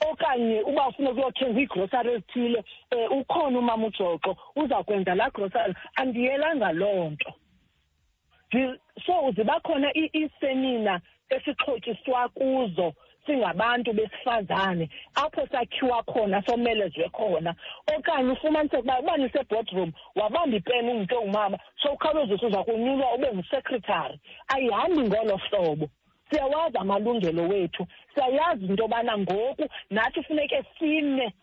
Okanye 0.09 0.61
uba 0.61 0.87
ufuna 0.87 1.09
ukuyothenga 1.11 1.59
iigrosari 1.59 2.09
ezithile 2.13 2.63
um 2.91 3.19
ukhona 3.19 3.59
umama 3.59 3.87
ujoxo 3.87 4.37
uza 4.55 4.83
kwenza 4.83 5.15
laa 5.15 5.29
grosari 5.29 5.73
andiyelanga 5.95 6.71
loo 6.71 7.09
nto. 7.09 7.33
Zi- 8.51 8.79
so 9.05 9.31
ziba 9.35 9.59
khona 9.59 9.93
i- 9.93 10.11
iisemina 10.15 11.01
esixhotyiswa 11.29 12.29
kuzo 12.29 12.93
singabantu 13.25 13.93
besifazane 13.93 14.89
apho 15.15 15.47
sakhiwa 15.51 16.03
khona 16.03 16.41
somelezwe 16.45 17.09
khona. 17.09 17.55
Okanye 17.97 18.31
ufumaniseke 18.31 18.81
uba 18.81 18.99
uba 18.99 19.17
niseboardroom 19.17 19.91
wabamba 20.15 20.57
ipeni 20.57 20.89
ungumntu 20.91 21.17
ongumama 21.17 21.57
so 21.83 21.91
ukhawuleze 21.93 22.33
usuza 22.33 22.63
kunyulwa 22.63 23.13
ube 23.15 23.27
ngusekretary 23.33 24.19
ayihambi 24.47 25.01
ngolo 25.01 25.37
hlobo. 25.37 25.89
Siyawazi 26.31 26.77
amalungelo 26.77 27.47
wethu. 27.47 27.87
Siyayazi 28.15 28.65
into 28.65 28.83
yobana 28.83 29.17
ngoku 29.17 29.69
nathi 29.89 30.23
funeke 30.23 30.63
sime 30.79 31.33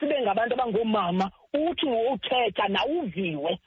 sibe 0.00 0.22
ngabantu 0.22 0.54
abangoomama 0.54 1.30
uthi 1.54 1.86
uthetha 1.86 2.68
nawuviwe 2.68 3.58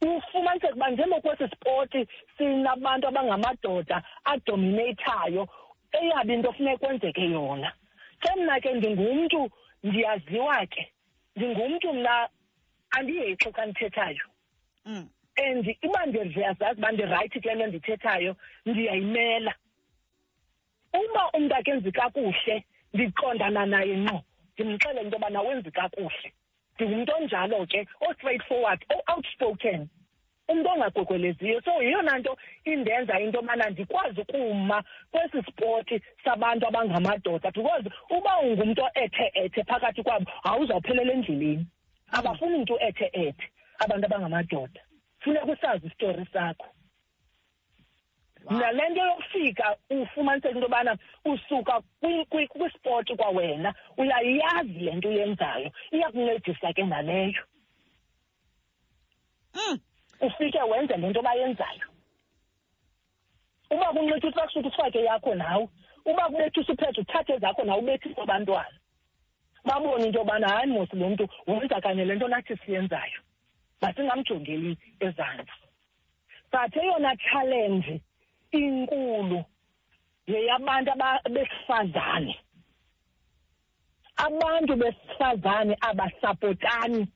ufumaniseke 0.00 0.72
uba 0.72 0.90
njengokwesi 0.90 1.48
spoti 1.48 2.06
sinabantu 2.36 3.08
abangamadoda 3.08 4.02
adominathayo 4.24 5.48
eyabi 5.92 6.34
into 6.34 6.52
funeka 6.52 6.78
kwenzeke 6.78 7.30
yona. 7.30 7.72
Ke 8.20 8.40
mna 8.40 8.60
ke 8.60 8.74
ndingumntu 8.74 9.50
ndiyaziwa 9.82 10.66
ke. 10.66 10.92
Ndingumntu 11.36 11.92
mna 11.92 12.28
andiyexi 12.90 13.52
xa 13.52 13.66
ndithethayo. 13.66 14.26
Mm. 14.86 15.08
And 15.38 15.66
uba 15.82 16.06
ndiyazazi 16.06 16.78
uba 16.80 16.92
ndirayithi 16.92 17.40
kule 17.40 17.54
nto 17.54 17.66
ndithethayo 17.66 18.36
ndiyayimela. 18.66 19.54
Uba 20.92 21.30
umntu 21.34 21.54
akenzi 21.54 21.92
kakuhle 21.92 22.64
ndiqondana 22.94 23.66
naye 23.66 23.96
ngqo 23.96 24.22
ndimxelele 24.54 25.00
into 25.02 25.16
yoba 25.16 25.30
nawenzi 25.30 25.70
kakuhle. 25.70 26.32
Ndingumntu 26.74 27.12
onjalo 27.16 27.66
ke 27.66 27.86
o-straight 28.00 28.42
forward 28.48 28.80
o-outspoken. 28.94 29.88
Umntu 30.48 30.68
ongagogweleziyo. 30.70 31.60
So 31.64 31.82
yeyona 31.82 32.18
nto 32.18 32.36
indenza 32.64 33.20
into 33.20 33.38
yobana 33.38 33.70
ndikwazi 33.70 34.20
ukuma 34.20 34.84
kwesi 35.10 35.42
spoti 35.48 36.00
sabantu 36.24 36.66
abangamadoda 36.66 37.50
because 37.50 37.84
uba 38.10 38.38
ungumntu 38.38 38.82
ethe-ethe 38.94 39.64
phakathi 39.64 40.02
kwabo 40.02 40.30
awuzawuphelela 40.44 41.12
endleleni. 41.12 41.66
Abafuni 42.12 42.54
umntu 42.54 42.74
ethe-ethe 42.80 43.46
abantu 43.78 44.06
abangamadoda. 44.06 44.80
Funeka 45.28 45.44
usazi 45.52 45.86
isitori 45.86 46.26
sakho. 46.32 46.66
Nale 48.50 48.88
nto 48.88 49.00
yokufika 49.06 49.76
ufumaniseke 49.90 50.48
into 50.54 50.60
yobana 50.66 50.96
usuka 51.24 51.82
kwi- 52.02 52.24
kwi- 52.24 52.46
kwispoti 52.48 53.16
kwawena 53.16 53.74
uyayazi 53.96 54.78
le 54.80 54.94
nto 54.94 55.08
uyenzayo 55.08 55.70
iyakuncedisa 55.92 56.72
ke 56.72 56.82
naleyo. 56.84 57.42
Mm. 59.54 59.78
ufike 60.20 60.62
wenze 60.62 60.96
le 60.96 61.08
nto 61.08 61.22
bayenzayo. 61.22 61.86
Uba 63.70 63.92
kunxityiswa 63.92 64.42
kusuke 64.46 64.68
ufake 64.68 64.98
yakho 65.04 65.34
nawe 65.34 65.68
uba 66.04 66.24
kubethisa 66.28 66.72
uphethe 66.72 67.00
uthathe 67.00 67.38
zakho 67.38 67.64
nawe 67.64 67.78
ubethise 67.80 68.20
abantwana 68.20 68.78
babone 69.64 70.06
into 70.06 70.18
yobana 70.18 70.48
hayi 70.48 70.70
mos 70.72 70.92
lo 70.92 71.08
mntu 71.10 71.28
wenza 71.46 71.80
kanye 71.80 72.04
le 72.04 72.14
nto 72.14 72.28
nathi 72.28 72.56
siyenzayo. 72.56 73.20
Masingamjongeli 73.80 74.78
ezantsi 75.00 75.52
but 76.52 76.76
eyona 76.76 77.16
challenge 77.16 78.00
inkulu 78.52 79.44
yeyabantu 80.26 80.90
aba- 80.92 81.22
besifazane 81.34 82.34
abantu 84.16 84.76
besifazane 84.76 85.76
abasapotani. 85.80 87.06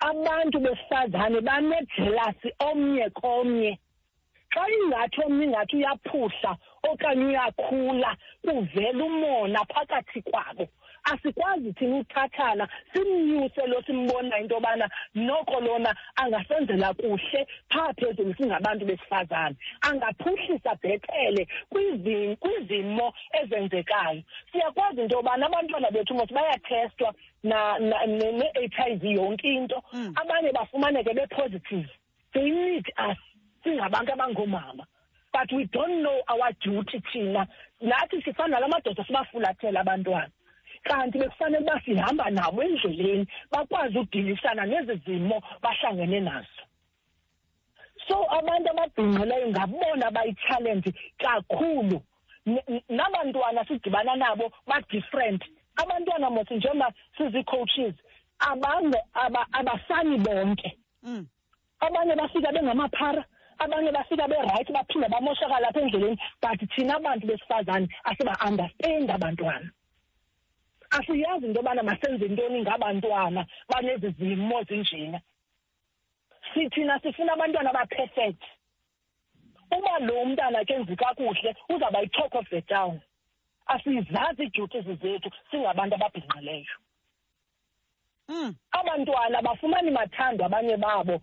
Abantu 0.00 0.58
besifazane 0.60 1.40
banejelasi 1.40 2.48
omnye 2.58 3.10
komnye. 3.10 3.78
Xa 4.54 4.64
ingathi 4.70 5.20
omnye 5.26 5.44
ingathi 5.44 5.76
uyaphuhla 5.76 6.56
okanye 6.88 7.24
uyakhula 7.26 8.16
kuvela 8.44 9.04
umona 9.04 9.60
phakathi 9.72 10.22
kwabo. 10.22 10.68
Asikwazi 11.04 11.72
thina 11.72 11.96
uthathana 11.96 12.68
simnyuse 12.92 13.66
lo 13.66 13.82
simbonayo 13.86 14.42
into 14.42 14.54
yobana 14.54 14.88
noko 15.14 15.60
lona 15.60 15.94
angasenzela 16.16 16.94
kuhle 16.94 17.46
phaa 17.70 17.92
phezulu 17.92 18.34
singabantu 18.34 18.86
besifazane. 18.86 19.56
Angaphuhlisa 19.80 20.74
bhetele 20.82 21.48
kwizi- 21.72 22.36
kwizimo 22.36 23.12
ezenzekayo. 23.42 24.22
Siyakwazi 24.52 25.00
into 25.02 25.16
yobana 25.16 25.46
abantwana 25.46 25.90
bethu 25.90 26.14
mos 26.14 26.32
bayathestwa 26.32 27.14
na- 27.42 27.78
na- 27.78 28.06
ne- 28.06 28.32
ne-h 28.32 28.78
i 28.86 28.94
v 28.96 29.12
yonke 29.14 29.48
into. 29.48 29.82
Mm. 29.92 30.12
abanye 30.16 30.52
bafumaneke 30.52 31.14
be-positive. 31.14 31.88
They 32.32 32.50
need 32.50 32.86
us. 32.98 33.16
Singabantu 33.64 34.12
abangoomama. 34.12 34.86
But 35.32 35.52
we 35.52 35.64
don't 35.66 36.02
know 36.02 36.20
our 36.28 36.52
duty 36.60 37.00
thina. 37.12 37.46
Nathi 37.80 38.22
sifana 38.22 38.48
nala 38.60 38.68
madoda 38.68 39.04
sibafulathela 39.04 39.80
abantwana. 39.80 40.28
Kanti 40.84 41.18
bekufanele 41.18 41.62
uba 41.64 41.80
sihamba 41.84 42.30
nabo 42.30 42.62
endleleni 42.62 43.26
bakwazi 43.50 43.98
udilisana 43.98 44.66
nezi 44.66 44.94
zimo 45.06 45.42
bahlangene 45.62 46.20
nazo. 46.20 46.62
So 48.08 48.16
abantu 48.38 48.70
ababhinqileyo 48.70 49.48
ngabona 49.48 50.06
abayitshalenji 50.06 50.90
kakhulu. 51.18 52.02
N- 52.46 52.62
n- 52.68 52.82
nabantwana 52.88 53.64
sidibana 53.68 54.16
nabo 54.16 54.50
ba-different. 54.66 55.42
Abantwana 55.76 56.30
mos 56.30 56.50
njengoba 56.50 56.92
sizi-coaches 57.16 57.94
abange- 58.38 59.04
aba- 59.14 59.46
abafani 59.52 60.18
bonke. 60.18 60.76
Mm. 61.02 61.26
abanye 61.80 62.14
bafika 62.16 62.52
bengamaphara 62.52 63.24
abanye 63.58 63.92
bafika 63.92 64.28
berayithi 64.28 64.72
baphinde 64.72 65.08
bamoshakala 65.08 65.68
apha 65.68 65.80
endleleni 65.80 66.18
but 66.42 66.60
thina 66.74 66.96
abantu 66.96 67.26
besifazane 67.26 67.88
asiba-understand 68.04 69.10
abantwana. 69.10 69.70
Asiyazi 70.90 71.46
into 71.46 71.60
yobana 71.60 71.82
masenze 71.82 72.28
ntoni 72.28 72.62
ngabantwana 72.62 73.46
banezi 73.68 74.10
zimo 74.18 74.62
zinjena. 74.68 75.20
Sithina 76.54 77.00
sifuna 77.00 77.32
abantwana 77.32 77.70
abaperfect 77.70 78.42
uba 79.78 79.98
lo 79.98 80.24
mntana 80.24 80.64
kenzi 80.64 80.96
kakuhle 80.96 81.56
uzawuba 81.68 82.00
yi-talk 82.00 82.34
of 82.34 82.48
the 82.50 82.60
town. 82.62 83.00
Asizazi 83.66 84.42
ii-duties 84.42 84.84
zethu 85.02 85.30
singabantu 85.50 85.94
ababhinqileyo. 85.94 86.74
Mm. 88.28 88.54
abantwana 88.72 89.38
abafumani 89.38 89.90
mathando 89.90 90.44
abanye 90.44 90.76
babo 90.76 91.20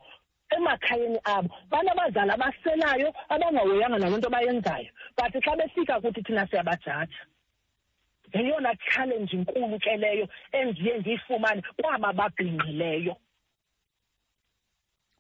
emakhayeni 0.49 1.19
abo. 1.23 1.49
Banabazali 1.69 2.32
abaselayo 2.32 3.13
abangahoyanga 3.30 3.97
nalo 3.99 4.17
nto 4.17 4.30
bayenzayo. 4.30 4.89
But 5.17 5.34
xa 5.43 5.56
befika 5.56 6.01
kuthi 6.01 6.21
thina 6.23 6.47
siyabajaja 6.47 7.08
yeyona 8.34 8.76
challenge 8.76 9.32
inkulu 9.38 9.80
ke 9.80 9.98
leyo 9.98 10.28
endiye 10.52 10.98
ndiyifumane 10.98 11.62
kwaba 11.78 12.13
babhinqileyo. 12.13 13.16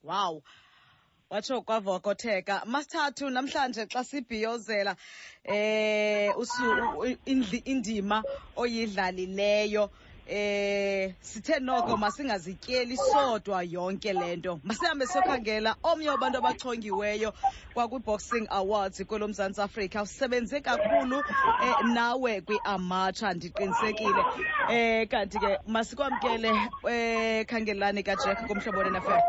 Wow. 0.03 0.43
Watsho 1.29 1.61
kwavokotheka. 1.61 2.65
Masithathu 2.65 3.29
namhlanje 3.29 3.85
xa 3.91 4.03
sibhiyozela 4.03 4.95
eh 5.43 6.31
indima 7.65 8.23
oyidlalileyo 8.55 9.89
eh 10.29 11.13
sithe 11.19 11.59
noko 11.59 11.97
masingazityeli 11.97 12.97
sodwa 12.97 13.63
yonke 13.63 14.13
lento 14.13 14.59
masihambe 14.63 15.05
sokhangela 15.07 15.75
omnye 15.83 16.09
wabantu 16.09 16.37
abachongiweyo 16.37 17.33
kwakwi-boxing 17.73 18.47
awards 18.49 19.03
kwelo 19.05 19.27
mzantsi 19.27 19.61
afrika. 19.61 20.01
Usebenze 20.01 20.61
kakhulu 20.61 21.17
eh, 21.63 21.75
nawe 21.93 22.41
kwi-amatsha 22.41 23.33
ndiqinisekile. 23.33 24.23
Eh 24.69 25.07
kanti 25.07 25.39
ke 25.39 25.59
masikwamkele 25.67 26.51
eh 26.89 27.45
khangelani 27.45 28.03
kajack 28.03 28.47
kumhlobo 28.47 28.83
nfm 28.83 29.21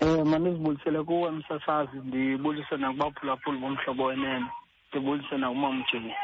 Eh 0.00 0.24
mandizibulisele 0.24 1.02
kuwe 1.02 1.30
msasazi. 1.30 1.96
Ndibulise 2.04 2.76
nakubaphulaphula 2.76 3.56
bomhlobo 3.60 4.04
wenene. 4.04 4.46
Ndibulise 4.92 5.36
nakumama 5.38 5.84
Jane. 5.92 6.14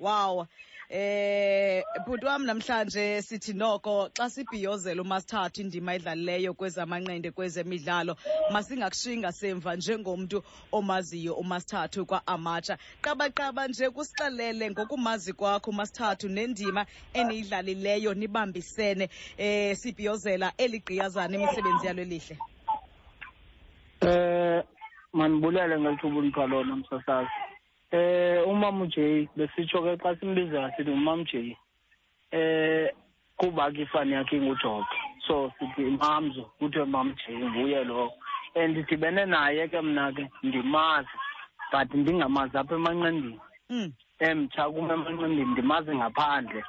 Wow. 0.00 0.46
Eh 0.90 1.82
bhuti 2.06 2.24
wam 2.26 2.46
namhlanje 2.46 3.22
sithi 3.22 3.52
noko 3.52 4.08
xa 4.16 4.30
sibhiyozela 4.30 5.02
umasithathu 5.02 5.60
indima 5.60 5.92
edlalileyo 5.94 6.54
kwezamanqende 6.54 7.30
kwezemidlalo 7.30 8.16
masingakushiyi 8.52 9.32
semva 9.32 9.76
njengomntu 9.76 10.42
omaziyo 10.72 11.34
umasithathu 11.34 12.06
kwa-amatsha 12.06 12.78
qabaqaba 13.04 13.68
nje 13.68 13.90
kusixelele 13.90 14.70
ngokumazi 14.70 15.32
kwakho 15.34 15.70
umasithathu 15.70 16.28
nendima 16.28 16.86
eniyidlalileyo 17.12 18.14
nibambisene 18.14 19.10
eh 19.36 19.76
sibhiyozela 19.76 20.52
eli 20.56 20.80
gqiyazana 20.80 21.36
imisebenzi 21.36 21.86
yalo 21.86 22.02
elihle 22.02 22.38
Eh 24.00 24.64
mandibulele 25.12 25.80
ngelithuba 25.80 26.18
unika 26.18 26.46
lona 26.46 26.76
msasazi. 26.76 27.57
Eh 27.90 28.48
umama 28.48 28.84
uJay 28.84 29.28
besitsho 29.36 29.82
ke 29.82 29.96
xa 30.02 30.16
simbiza 30.20 30.70
sithi 30.76 30.90
umama 30.90 31.24
Jay. 31.24 31.56
Eh 32.30 32.90
kuba 33.36 33.72
ke 33.72 33.82
ifani 33.82 34.12
yakhe 34.12 34.36
inguJobe. 34.36 34.84
So 35.26 35.52
sithi 35.58 35.96
mamzo 35.96 36.50
kuthiwe 36.58 36.84
mama 36.84 37.14
Jay 37.26 37.36
nguye 37.36 37.84
lo. 37.84 38.12
And 38.54 38.76
ndidibene 38.76 39.26
naye 39.26 39.68
ke 39.68 39.80
mna 39.80 40.12
ke 40.12 40.28
ndimazi 40.42 41.08
but 41.72 41.94
ndingamazi 41.94 42.58
apha 42.58 42.74
emanqendini. 42.74 43.40
Mm. 43.70 43.92
Emtsha 44.18 44.70
kum 44.70 44.90
emanqendini 44.90 45.44
ndimazi 45.44 45.96
ngaphandle. 45.96 46.64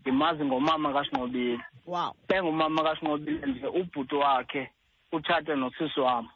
Ndimazi 0.00 0.44
ngomama 0.44 0.92
kaSinqobile. 0.92 1.60
Wow. 1.86 2.14
Engumama 2.28 2.82
kaSinqobile 2.82 3.46
nje 3.46 3.66
ubhuti 3.66 4.14
wakhe 4.14 4.70
utshate 5.12 5.54
nosisi 5.56 6.00
wam. 6.00 6.28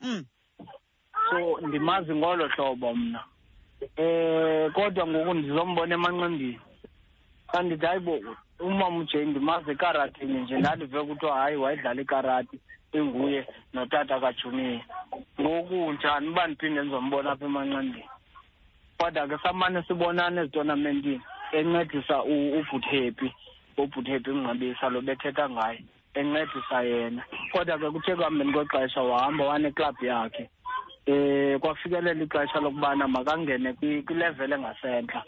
Mm. 0.00 0.24
So 1.30 1.60
ndimazi 1.66 2.14
ngolo 2.14 2.48
hlobo 2.48 2.94
mna. 2.94 3.24
Eh 3.96 4.70
kodwa 4.72 5.06
ngoku 5.06 5.34
ndizombona 5.34 5.94
emanqindini. 5.94 6.60
Kandithi 7.52 7.86
hayi 7.86 8.00
bo 8.00 8.18
umama 8.60 8.96
ujay 8.98 9.24
ndimazi 9.24 9.70
ekaratini 9.70 10.40
nje 10.40 10.58
ndandive 10.58 11.02
kuthiwa 11.02 11.36
hayi 11.36 11.56
wayedlala 11.56 12.02
ikarati 12.02 12.60
inguye 12.92 13.46
notata 13.74 14.20
kajuniya 14.20 14.80
ngoku 15.40 15.92
njani? 15.92 16.28
Uba 16.28 16.46
ndiphinde 16.46 16.80
ndizombona 16.82 17.30
apha 17.32 17.44
emanqindini. 17.44 18.04
Kodwa 18.98 19.28
ke 19.28 19.38
samane 19.42 19.82
sibonana 19.82 20.40
ezitonamentini 20.42 21.20
encedisa 21.52 22.22
u- 22.22 22.58
ubhuthepi 22.58 23.32
ubhuthepi 23.76 24.30
ngqabisa 24.30 24.88
lo 24.90 25.00
bethetha 25.00 25.48
ngaye 25.50 25.84
encedisa 26.14 26.82
yena. 26.82 27.22
Kodwa 27.52 27.78
ke 27.78 27.90
kuthe 27.90 28.16
kuhambeni 28.16 28.52
kwexesha 28.52 29.00
wahamba 29.02 29.44
waneklabhu 29.44 30.04
yakhe. 30.06 30.50
Eh 31.06 31.58
kwafikelela 31.60 32.22
ixesha 32.24 32.60
lokubana 32.60 33.08
makangene 33.08 33.72
kwi- 33.72 34.02
kwilevel 34.02 34.52
engasentla. 34.52 35.22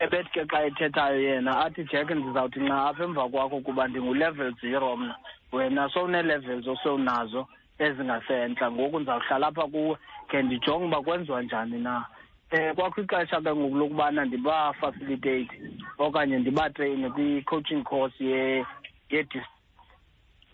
Ebethi 0.00 0.30
ke 0.30 0.44
xa 0.50 0.64
ethethayo 0.66 1.20
yena 1.22 1.64
athi 1.64 1.84
jack 1.84 2.10
ndizawuthi 2.10 2.60
nxa 2.60 2.86
apha 2.88 3.04
emva 3.04 3.28
kwakho 3.28 3.60
kuba 3.60 3.88
ndingulevel 3.88 4.54
zero 4.60 4.96
mna 4.96 5.14
wena 5.52 5.88
sowunee-levels 5.88 6.66
osewunazo 6.66 7.46
ezingasentla. 7.78 8.70
Ngoku 8.70 8.98
ndizawuhlala 9.00 9.46
apha 9.46 9.66
kuwe. 9.66 9.96
Khe 10.28 10.42
ndijonge 10.42 10.84
uba 10.86 11.02
kwenziwa 11.02 11.42
njani 11.42 11.78
na. 11.78 12.04
Um 12.52 12.74
kwakho 12.74 13.00
ixesha 13.00 13.40
ke 13.40 13.54
ngoku 13.54 13.76
lokubana 13.76 14.24
ndibafacilitate 14.24 15.60
okanye 15.98 16.38
ndibatreyine 16.38 17.10
kwi-coaching 17.10 17.82
course 17.82 18.20
ye 18.20 18.66
yedis 19.10 19.42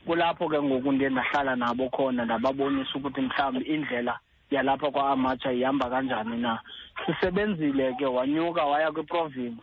kulapho 0.06 0.48
ke 0.48 0.62
ngoku 0.62 0.92
ndiye 0.92 1.10
ndahlala 1.10 1.56
nabo 1.56 1.88
khona 1.88 2.24
ndababonisa 2.24 2.90
ukuthi 2.94 3.20
mhlawumbi 3.20 3.64
indlela 3.64 4.18
yalapha 4.50 4.90
kwa-amatsha 4.90 5.52
ihamba 5.52 5.90
kanjani 5.90 6.36
na? 6.36 6.58
Sisebenzile 7.06 7.94
ke 7.94 8.06
wanyuka 8.06 8.64
waya 8.64 8.92
kwiprovince 8.92 9.62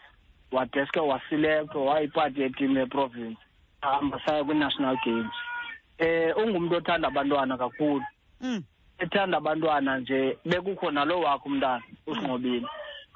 wadeske 0.52 1.00
wasilektwa 1.00 1.86
wayipati 1.86 2.42
yetimu 2.42 2.80
yeprovince 2.80 3.38
ahamba 3.82 4.22
saya 4.26 4.44
kwi-national 4.44 4.98
games. 5.06 5.32
Eh 5.98 6.38
ungumntu 6.38 6.76
othanda 6.76 7.08
abantwana 7.08 7.58
kakhulu. 7.58 8.04
Mm. 8.42 8.64
ethanda 9.00 9.38
abantwana 9.38 9.98
nje 10.00 10.38
bekukho 10.46 10.92
nalo 10.92 11.20
wakho 11.22 11.50
umntana 11.50 11.82
usinqobile 12.08 12.66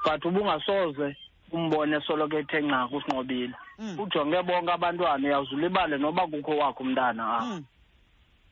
but 0.06 0.26
ubungasoze 0.26 1.16
umbone 1.52 2.02
soloko 2.02 2.38
ethe 2.38 2.62
nca 2.62 2.88
kusinqobile 2.88 3.54
Mm. 3.80 4.00
ujonge 4.00 4.42
bonke 4.44 4.72
abantwana 4.72 5.28
uyawuzulibale 5.28 5.98
noba 5.98 6.28
kukho 6.28 6.58
wakho 6.58 6.84
umntana 6.84 7.34
apha. 7.38 7.46
Mm. 7.46 7.64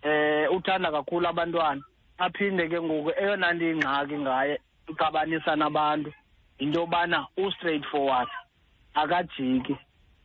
eh 0.01 0.51
uthanda 0.51 0.91
kakhulu 0.91 1.27
abantwana. 1.27 1.82
Aphinde 2.19 2.67
ke 2.69 2.82
ngoku 2.82 3.12
eyona 3.21 3.53
nto 3.53 3.65
ingxaki 3.71 4.17
ngaye 4.17 4.60
uxabanisa 4.89 5.55
nabantu 5.55 6.13
yinto 6.60 6.79
yobana 6.79 7.27
u-straight 7.38 7.86
forward 7.91 8.27
akajiki. 8.95 9.77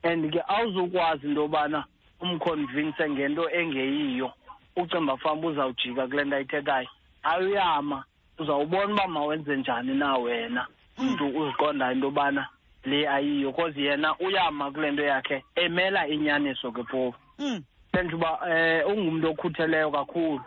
And 0.02 0.32
ke 0.32 0.40
awuzukwazi 0.48 1.26
into 1.26 1.40
yobana 1.42 1.84
umconvince 2.20 3.10
ngento 3.10 3.50
engeyiyo. 3.50 4.32
Ucimba 4.76 5.16
famba 5.16 5.48
uzawujika 5.48 6.06
kule 6.06 6.24
nto 6.24 6.36
ayithethayo. 6.36 6.88
Ayuyama 7.22 8.04
uzawubona 8.38 8.92
uba 8.94 9.08
mawenze 9.08 9.56
njani 9.56 9.94
na 9.94 10.16
wena. 10.16 10.66
Mntu 10.98 11.26
uziqondayo 11.28 11.92
into 11.92 12.06
yobana 12.06 12.48
le 12.84 13.08
ayiyo 13.08 13.52
cause 13.52 13.80
yena 13.80 14.18
uyama 14.18 14.70
kule 14.70 14.90
nto 14.90 15.02
yakhe 15.02 15.44
emela 15.54 16.08
inyaniso 16.08 16.72
ke 16.72 16.82
phofu 16.82 17.18
Mm. 17.38 17.62
senje 17.92 18.14
uba 18.14 18.38
um 18.86 18.92
ungumntu 18.98 19.30
okhutheleyo 19.30 19.90
kakhulu. 19.90 20.40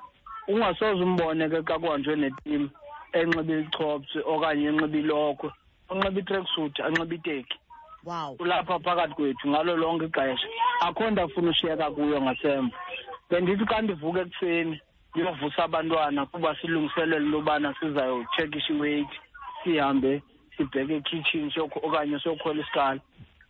Ungasoze 0.47 1.03
umbone 1.03 1.49
ke 1.49 1.61
xa 1.67 1.79
kuhanjwe 1.79 2.15
netim 2.15 2.69
enxiba 3.13 3.53
ichops 3.59 4.11
okanye 4.25 4.67
enxiba 4.69 4.97
ilokhwe 4.97 5.49
unxiba 5.89 6.19
itracksuit 6.19 6.79
anxiba 6.79 7.15
iteki 7.15 7.57
Wow. 8.07 8.35
ulapha 8.39 8.79
phakathi 8.79 9.13
kwethu 9.13 9.47
ngalo 9.49 9.75
lonke 9.77 10.05
ixesha. 10.05 10.47
Akho 10.79 11.09
nto 11.11 11.21
afuna 11.23 11.49
ushiyeka 11.51 11.91
kuyo 11.91 12.21
ngasemva. 12.21 12.77
Bendithi 13.29 13.65
xa 13.65 13.81
ndivuka 13.81 14.21
ekuseni 14.21 14.79
ndiyovusa 15.11 15.63
abantwana 15.63 16.25
kuba 16.25 16.55
silungiselele 16.55 17.25
into 17.25 17.37
yobana 17.37 17.73
sizayotshekisha 17.79 18.73
iweight 18.73 19.09
sihambe 19.63 20.21
sibheke 20.57 20.95
ekhitshini 20.95 21.51
siyokho- 21.51 21.83
okanye 21.83 22.19
siyokhwela 22.19 22.61
isikali 22.61 23.01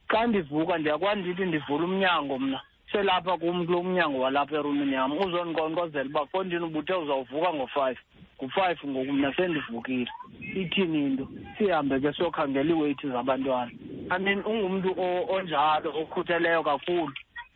xa 0.10 0.28
ndivuka 0.28 0.78
ndiyakwazi 0.78 1.22
ndithi 1.22 1.46
ndivula 1.46 1.86
umnyango 1.86 2.40
mna. 2.40 2.62
Selapha 2.92 3.38
kum 3.38 3.66
kulo 3.66 3.84
mnyango 3.84 4.20
walapha 4.20 4.56
erumini 4.56 4.94
yam 4.94 5.12
uzondinkqonkqozela 5.12 6.10
uba 6.10 6.26
fondini 6.26 6.64
ubuthe 6.66 6.94
uzawuvuka 6.94 7.54
ngo-five 7.54 7.98
ngu-five 8.42 8.78
ngoku 8.88 9.12
mna 9.14 9.36
sendivukile 9.36 10.12
ithini 10.56 11.06
into 11.06 11.28
sihambe 11.58 12.00
ke 12.00 12.14
siyokhangela 12.14 12.70
iiweyithi 12.74 13.08
zabantwana 13.10 13.72
i 14.10 14.20
mean 14.20 14.40
ungumntu 14.46 14.92
o- 14.98 15.26
onjalo 15.36 15.90
okhutheleyo 16.02 16.64
kakhulu 16.64 17.14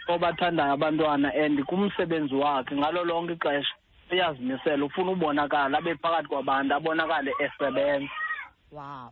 obathandayo 0.07 0.73
abantwana 0.73 1.33
and 1.33 1.63
kumsebenzi 1.65 2.35
wakhe 2.35 2.75
ngalo 2.75 3.03
lonke 3.05 3.33
ixesha 3.33 3.75
uyazimisela 4.11 4.85
ufuna 4.85 5.11
ubonakala 5.11 5.77
abe 5.77 5.95
phakathi 5.95 6.27
kwabantu 6.27 6.73
abonakale 6.75 7.31
esebenza 7.39 8.09
Wow. 8.71 9.11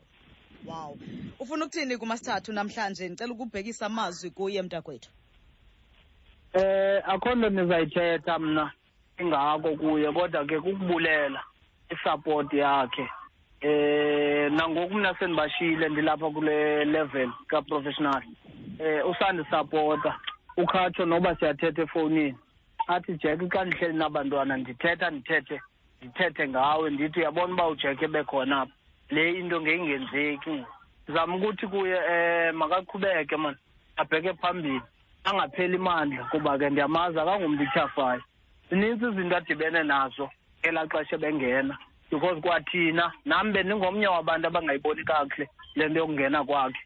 Wow. 0.65 0.97
Ufuna 1.39 1.65
ukuthini 1.65 1.97
kumasithathu 1.97 2.51
namhlanje? 2.53 3.07
Ndicela 3.09 3.33
ukubhekisa 3.33 3.85
amazwi 3.85 4.29
kuye 4.29 4.61
mntakwethu. 4.61 5.09
Eh 6.53 7.01
akho 7.05 7.35
nto 7.35 7.49
ndizayithetha 7.49 8.39
mna 8.39 8.71
ingako 9.19 9.75
kuye 9.75 10.11
kodwa 10.11 10.45
ke 10.45 10.59
kukubulela 10.59 11.43
isupport 11.89 12.53
yakhe. 12.53 13.09
Eh 13.61 14.51
nangoku 14.51 14.93
mna 14.93 15.15
sendibashiyile 15.19 15.89
ndilapha 15.89 16.29
kule 16.29 16.85
level 16.85 17.29
ka-professional. 17.47 18.23
Eh 18.79 19.09
usandisapota 19.09 20.15
ukhatsho 20.57 21.05
noba 21.05 21.35
siyathetha 21.35 21.81
efowunini. 21.81 22.35
Athi 22.87 23.13
jack 23.13 23.39
xa 23.53 23.65
ndihleli 23.65 23.97
nabantwana 23.97 24.57
ndithetha 24.57 25.09
ndithethe 25.09 25.61
ndithethe 26.01 26.47
ngawe. 26.47 26.89
Ndithi 26.89 27.19
uyabona 27.19 27.53
uba 27.53 27.67
ujack 27.67 28.01
ebekhona 28.01 28.61
apha? 28.61 28.73
Le 29.09 29.39
into 29.39 29.61
ngeyingenzeki. 29.61 30.63
Ndizama 31.03 31.35
ukuthi 31.35 31.67
kuye 31.67 31.95
um 31.95 32.55
makaqhubeke 32.55 33.35
mani 33.35 33.57
abheke 33.97 34.33
phambili. 34.33 34.81
Angapheli 35.23 35.77
mandla 35.77 36.23
kuba 36.31 36.57
ke 36.57 36.69
ndiyamazi 36.69 37.19
akangumntu 37.19 37.63
ityhafayo. 37.63 38.21
Zinintsi 38.69 39.05
izinto 39.05 39.37
adibene 39.37 39.83
nazo 39.83 40.29
elaa 40.63 40.87
xesha 40.87 41.15
ebengena 41.15 41.77
because 42.11 42.41
kwathina 42.41 43.11
nam 43.25 43.53
bendingomnye 43.53 44.07
wabantu 44.07 44.47
abangayiboni 44.47 45.03
kakuhle 45.03 45.49
le 45.75 45.89
nto 45.89 45.99
yokungena 45.99 46.43
kwakhe. 46.43 46.79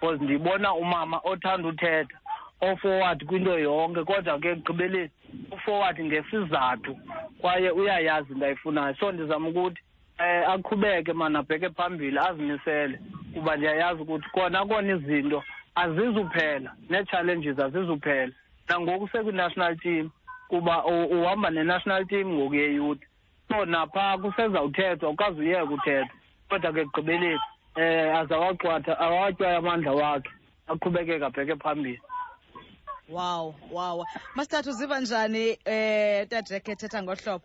Because 0.00 0.24
ndiyibona 0.24 0.74
umama 0.74 1.20
othanda 1.24 1.68
uthetha 1.68 2.18
oforward 2.60 3.26
kwinto 3.26 3.58
yonke 3.58 4.04
kodwa 4.04 4.38
ke 4.38 4.48
ekugqibeleni 4.50 5.10
uforward 5.50 6.00
ngesizathu 6.00 6.96
kwaye 7.40 7.70
uyayazi 7.70 8.32
into 8.32 8.46
ayifunayo. 8.46 8.94
So 8.94 9.12
ndizama 9.12 9.48
ukuthi 9.48 9.80
um 10.18 10.50
aqhubeke 10.52 11.12
mani 11.12 11.36
abheke 11.36 11.70
phambili 11.70 12.18
azimisele 12.18 13.00
kuba 13.34 13.56
ndiyayazi 13.56 14.02
ukuthi 14.02 14.28
kona 14.30 14.66
kona 14.66 14.92
izinto 14.94 15.42
azizuphela. 15.74 16.76
Nee-challenges 16.88 17.58
azizuphela. 17.58 18.32
Nangoku 18.68 19.08
sekwi-national 19.08 19.76
team 19.82 20.10
kuba 20.48 20.84
u- 20.84 21.06
uhamba 21.20 21.50
ne-national 21.50 22.06
team 22.06 22.28
ngoku 22.32 22.54
yeyouth. 22.54 23.00
So 23.48 23.64
naphaa 23.64 24.18
kusezawuthethwa 24.18 25.10
ukaze 25.10 25.40
uyeke 25.40 25.74
uthethwa 25.74 26.08
kodwa 26.48 26.72
ke 26.72 26.80
ekugqibeleni 26.80 27.38
um 27.76 28.16
azawagxwatha 28.16 28.98
awatyayo 28.98 29.58
amandla 29.58 29.92
wakhe 29.92 30.30
aqhubekeke 30.68 31.24
abheke 31.24 31.56
phambili. 31.56 32.00
Wow, 33.08 33.54
wow. 33.70 34.04
Masithathu 34.34 34.70
uziva 34.70 35.00
njani 35.00 35.58
eh 35.64 36.28
taJack 36.28 36.68
ethetha 36.68 37.02
ngohlobo? 37.02 37.44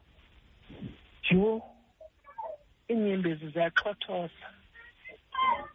jo 1.32 1.62
iinyembezi 2.90 3.48
ziyaxhothoza 3.50 4.48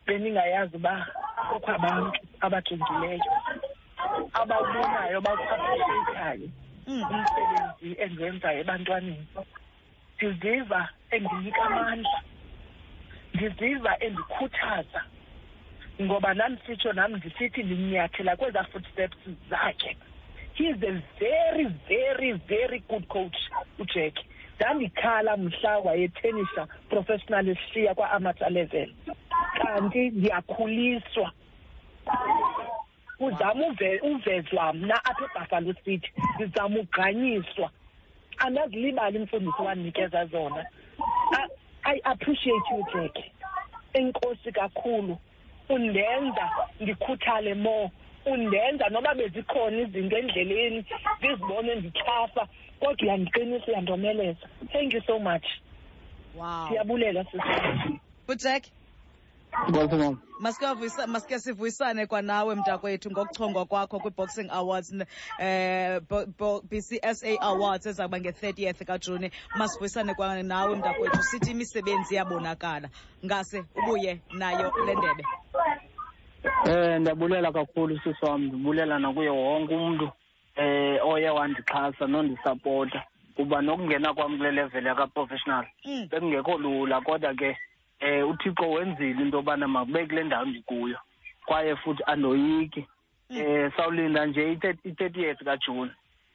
bendingayazi 0.06 0.76
uba 0.76 1.06
kukho 1.52 1.70
abantu 1.74 2.18
abajongileyo 2.40 3.32
abawubonayo 4.32 5.20
bawuappreciatayo 5.20 6.48
Mm. 6.86 7.02
umsebenzi 7.02 8.00
endiwenzayo 8.02 8.60
ebantwaneni 8.60 9.26
ndiziva 10.16 10.88
endiyika 11.10 11.62
amandla 11.62 12.18
ndiziva 13.34 13.92
endikhuthaza 14.04 15.02
ngoba 16.02 16.34
nam 16.34 16.58
sitsho 16.66 16.92
nam 16.92 17.14
ndisithi 17.16 17.62
ndinyathela 17.62 18.36
kwezaa 18.36 18.64
footsteps 18.64 19.18
zakhe 19.50 19.96
he's 20.54 20.82
a 20.82 20.92
very 21.20 21.64
very 21.88 22.32
very 22.32 22.78
good 22.88 23.06
coach 23.06 23.38
ujack 23.78 24.18
ndandikhala 24.66 25.36
mhla 25.36 25.78
wayethenisha 25.78 26.66
professional 26.88 27.48
eshiya 27.48 27.94
kwa-amateur 27.94 28.50
level. 28.50 28.94
Kanti 29.62 30.10
ndiyakhuliswa 30.10 31.32
uzama 33.20 33.66
uve- 33.66 34.00
uvezwa 34.00 34.72
mna 34.72 35.04
apha 35.04 35.24
ebuffalo 35.24 35.72
city 35.72 36.12
ndizama 36.34 36.78
ugqanyiswa 36.80 37.70
andazilibali 38.38 39.18
imfundiso 39.18 39.64
wandinikeza 39.64 40.26
zona. 40.26 40.66
I, 41.32 41.48
i 41.96 42.00
appreciate 42.04 42.66
you 42.70 42.84
jack. 42.94 43.24
Enkosi 43.92 44.52
kakhulu. 44.52 45.18
Undenza 45.68 46.50
ndikhuthale 46.80 47.54
more 47.54 47.90
undenza 48.26 48.88
noba 48.88 49.14
bezikhona 49.14 49.78
izinto 49.80 50.16
endleleni 50.18 50.84
ndizibone 51.18 51.74
ndithafa 51.74 52.48
kodwa 52.80 52.96
uyandiqinisa 53.02 53.66
uyandomeleza. 53.66 54.48
Thank 54.72 54.94
you 54.94 55.02
so 55.06 55.18
much. 55.18 55.44
Wow. 56.38 56.66
Ndiyabulela 56.66 57.24
sisi 57.24 57.98
ujack 58.28 58.64
Ngosi 59.70 59.96
mama. 59.96 60.18
masike 60.40 60.64
wavuyisa- 60.66 61.06
masike 61.06 61.38
sivuyisane 61.38 62.06
kwanawe 62.06 62.54
mntakwethu 62.54 63.10
ngokuchongwa 63.10 63.66
kwakho 63.66 64.00
kwi-boxing 64.00 64.48
awards 64.50 64.92
n- 64.92 65.04
eh 65.38 66.00
bo- 66.08 66.26
bo- 66.38 66.62
bcsa 66.62 67.40
awards 67.40 67.86
ezawuba 67.86 68.18
nge-30th 68.20 68.84
kajuni. 68.84 69.30
Masivuyisane 69.56 70.14
kwanawe 70.14 70.76
mntakwethu. 70.76 71.22
Sithi 71.22 71.50
imisebenzi 71.50 72.14
iyabonakala. 72.14 72.88
Ngase 73.24 73.64
ubuye 73.76 74.20
nayo 74.34 74.72
le 74.86 74.94
ndebe. 74.94 75.24
Eh 76.66 76.98
ndiyabulela 77.00 77.52
kakhulu 77.52 77.98
sisi 77.98 78.24
wam 78.24 78.42
ndibulela 78.42 78.98
nakuye 78.98 79.28
wonke 79.28 79.74
umuntu 79.74 80.10
eh 80.56 80.98
oye 81.06 81.30
wandixhasa 81.30 82.06
nondisapota. 82.06 83.02
Kuba 83.36 83.62
nokungena 83.62 84.14
kwam 84.14 84.36
kule 84.36 84.50
level 84.50 84.86
yaka-professional 84.86 85.66
Mm. 85.84 86.08
bekungekho 86.10 86.58
lula 86.58 87.00
kodwa 87.00 87.34
ke 87.34 87.56
eh 88.00 88.28
uthixo 88.28 88.70
wenzile 88.70 89.22
into 89.22 89.36
yobana 89.36 89.68
makube 89.68 90.06
kule 90.06 90.24
ndawo 90.24 90.44
ndikuyo 90.44 90.98
kwaye 91.46 91.76
futhi 91.76 92.02
andoyiki. 92.06 92.86
Eh 93.30 93.72
sawulinda 93.76 94.26
nje 94.26 94.52
i-thirtieth 94.52 95.44
kajuni 95.44 95.90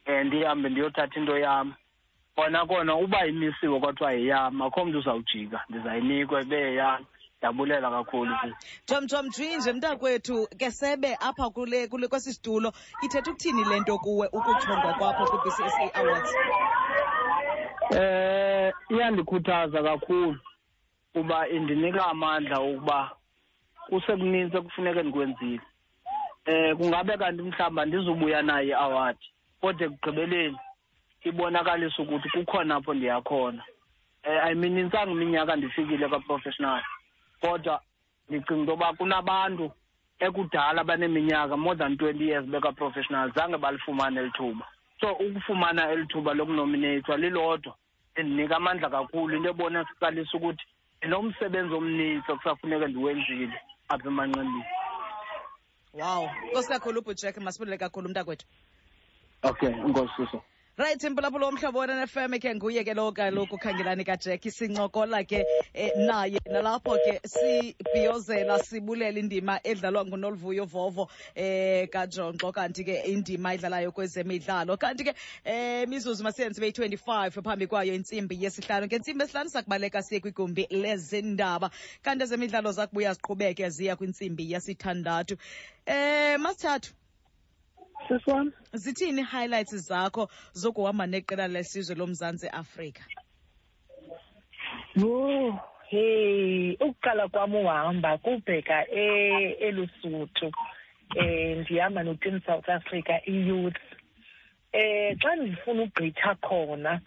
um 0.06 0.24
ndihambe 0.26 0.68
ndiyothatha 0.68 1.20
into 1.20 1.38
yam. 1.38 1.74
Kona 2.36 2.66
kona 2.66 2.94
uba 2.94 3.26
imisiwe 3.26 3.80
kwathiwa 3.80 4.12
yeyam 4.12 4.62
akho 4.62 4.84
mntu 4.84 4.98
uzawujika 4.98 5.64
ndizayinikwa 5.68 6.42
ibe 6.42 6.56
yeyam 6.56 7.04
ndiyabulela 7.38 7.90
kakhulu 7.90 8.36
sisi 8.42 8.54
jomjom 8.88 9.26
njwinje 9.26 9.72
mntakwethu 9.72 10.48
ke 10.58 10.70
sebe 10.70 11.16
apha 11.20 11.50
kule 11.50 11.88
kule 11.88 12.08
kwesi 12.08 12.32
situlo 12.32 12.72
ithetha 13.02 13.30
ukuthini 13.30 13.64
le 13.64 13.80
nto 13.80 13.98
kuwe 13.98 14.26
ukuchongwa 14.26 14.94
kwakho 14.94 15.24
kwi-bcsa 15.26 15.94
awards 15.94 16.34
Eh 17.90 18.72
iyandikhuthaza 18.90 19.82
kakhulu 19.82 20.38
kuba 21.12 21.48
indinika 21.48 22.06
amandla 22.06 22.58
okuba 22.58 23.10
kusekunintsi 23.88 24.56
ekufuneke 24.56 25.02
ndikwenzile. 25.02 25.64
Eh 26.44 26.76
kungabe 26.76 27.16
kanti 27.16 27.42
mhlawumbi 27.42 27.82
ndizubuya 27.86 28.42
naye 28.42 28.68
i-award 28.68 29.16
kodwa 29.60 29.86
ekugqibeleni 29.86 30.58
ibonakalisa 31.28 32.02
ukuthi 32.02 32.28
kukhona 32.28 32.76
apho 32.76 32.94
ndiyakhona. 32.94 33.62
Eh 34.22 34.44
ayiminintsanga 34.44 35.12
iminyaka 35.12 35.56
ndifikile 35.56 36.08
kwa-professional 36.08 36.84
kodwa 37.40 37.80
ndicinga 38.28 38.60
into 38.60 38.72
yoba 38.72 38.92
kunabantu 38.92 39.72
ekudala 40.18 40.80
abaneminyaka 40.80 41.56
more 41.56 41.78
than 41.78 41.96
twenty 41.96 42.24
years 42.28 42.44
beka-professional 42.46 43.32
zange 43.32 43.56
balifumane 43.56 44.20
eli 44.20 44.30
thuba. 44.30 44.66
So 45.00 45.12
ukufumana 45.12 45.90
eli 45.90 46.06
thuba 46.06 46.34
lokunomineyithwa 46.34 47.16
lilodwa 47.16 47.74
endinika 48.14 48.56
amandla 48.56 48.90
kakhulu. 48.90 49.36
Into 49.36 49.50
ebonakalisa 49.50 50.36
ukuthi 50.36 50.64
ndinomsebenzi 51.02 51.74
omninzi 51.74 52.32
okusafuneke 52.32 52.86
ndiwenzile 52.86 53.60
apha 53.88 54.08
emanqendini 54.08 54.64
wow. 55.94 56.30
Nkosi 56.50 56.68
kakhulu 56.68 57.00
ubhujack 57.00 57.36
masibulele 57.38 57.78
kakhulu 57.78 58.08
mntakwethu. 58.08 58.46
Okay 59.42 59.68
enkosi 59.68 60.12
siso 60.16 60.42
right 60.78 61.02
impulaphula 61.02 61.46
womhlobo 61.46 61.82
m 61.82 62.38
ke 62.38 62.54
nguye 62.54 62.84
ke 62.84 62.94
lo 62.94 63.10
kaloku 63.10 63.58
khangelani 63.58 64.04
kajack 64.06 64.42
sincokola 64.48 65.26
ke 65.26 65.44
naye 65.96 66.38
nalapho 66.46 66.94
ke 67.02 67.18
sibhiyozela 67.26 68.60
sibulela 68.62 69.18
indima 69.18 69.58
edlalwa 69.64 70.04
ngunoluvuyo 70.06 70.66
vovo 70.66 71.08
eh 71.34 71.88
kajonxo 71.90 72.52
kanti 72.54 72.84
ke 72.84 73.02
indima 73.10 73.54
edlalayo 73.54 73.90
kwezemidlalo. 73.90 74.78
Kanti 74.78 75.04
ke 75.04 75.14
eh 75.44 75.84
mizuzu 75.88 76.22
masiyenzi 76.22 76.60
beyi-25 76.60 77.42
phambi 77.42 77.66
kwayo 77.66 77.94
intsimbi 77.94 78.38
yesihlanu. 78.44 78.86
Ngentsimbi 78.86 79.24
esihlanu 79.24 79.50
sakubaleka 79.50 80.02
siye 80.02 80.20
kwigumbi 80.20 80.68
lezindaba 80.70 81.70
kanti 82.02 82.22
ezemidlalo 82.22 82.72
zakubuya 82.72 83.14
ziqhubeke 83.14 83.68
ziya 83.70 83.96
kwintsimbi 83.96 84.52
yesithandathu. 84.52 85.36
Eh 85.86 86.38
masithathu 86.38 86.94
sisi 88.08 88.30
wam 88.30 88.52
zithini 88.72 89.22
highlights 89.22 89.74
zakho 89.88 90.28
zokuhamba 90.52 91.06
neqela 91.06 91.48
lesizwe 91.48 91.94
lomzantsi 91.96 92.48
afrika? 92.48 93.02
Yho 94.96 95.58
hey 95.90 96.76
ukuqala 96.80 97.28
kwam 97.28 97.54
uhamba 97.54 98.18
kubheka 98.18 98.86
e- 98.90 99.56
elusuthu 99.60 100.52
um 101.16 101.60
ndihamba 101.60 102.02
noteam 102.02 102.40
south 102.46 102.68
africa 102.68 103.20
i-youth. 103.26 103.80
Um 104.74 105.16
xa 105.20 105.36
ndifuna 105.36 105.82
ugqitha 105.82 106.34
khona 106.40 107.00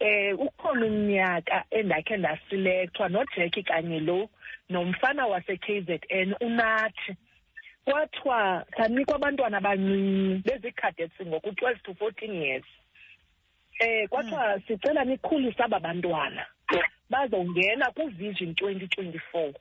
um 0.00 0.40
ukhona 0.46 0.86
umnyaka 0.86 1.64
endakhe 1.70 2.16
ndasilekthwa 2.16 3.08
nojeki 3.08 3.62
kanye 3.62 4.00
lo 4.00 4.28
nomfana 4.70 5.26
wase-k 5.26 5.80
z 5.80 6.00
n 6.10 6.34
unathi. 6.40 7.16
Kwathiwa 7.88 8.66
sanikwa 8.76 9.16
abantwana 9.16 9.56
abancinci 9.58 10.42
bezii-cadets 10.44 11.26
ngoku 11.26 11.52
twelve 11.52 11.80
to 11.82 11.94
fourteen 11.94 12.34
years. 12.34 12.64
Eh 13.80 14.08
kwathiwa 14.08 14.60
sicela 14.66 15.04
nikhulise 15.04 15.62
aba 15.62 15.80
bantwana. 15.80 16.46
Bazongena 17.10 17.90
kuvision 17.90 18.52
2024 18.52 19.54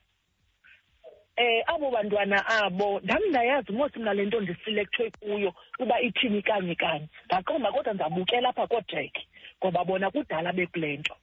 eh 1.37 1.63
abo 1.67 1.91
bantwana 1.91 2.45
abo 2.47 2.99
ndami 2.99 3.29
ndayazi 3.29 3.71
mos 3.71 3.95
mna 3.95 4.13
le 4.13 4.25
nto 4.25 4.41
ndisilekthwe 4.41 5.11
kuyo 5.19 5.53
kuba 5.77 6.01
ithini 6.01 6.41
kanye 6.41 6.75
kanye. 6.75 7.07
Ndaqonda 7.25 7.71
kodwa 7.71 7.93
ndizabukela 7.93 8.49
apha 8.49 8.67
kojack 8.67 9.15
ngoba 9.59 9.85
bona 9.85 10.11
kudala 10.11 10.53
bekule 10.53 10.97
nto 10.97 11.15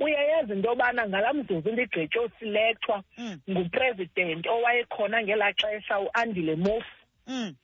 uyayazi 0.00 0.52
into 0.52 0.68
yobana 0.68 1.08
ngalaa 1.08 1.32
mzuzu 1.32 1.72
ndigqitywe 1.72 2.24
usilekthwa 2.24 3.02
Mm. 3.18 3.38
ngupresident 3.50 4.46
owayekhona 4.46 5.22
ngelaa 5.22 5.52
xesha 5.52 5.98
uandile 6.00 6.56
mofu 6.56 6.96
mm. 7.26 7.54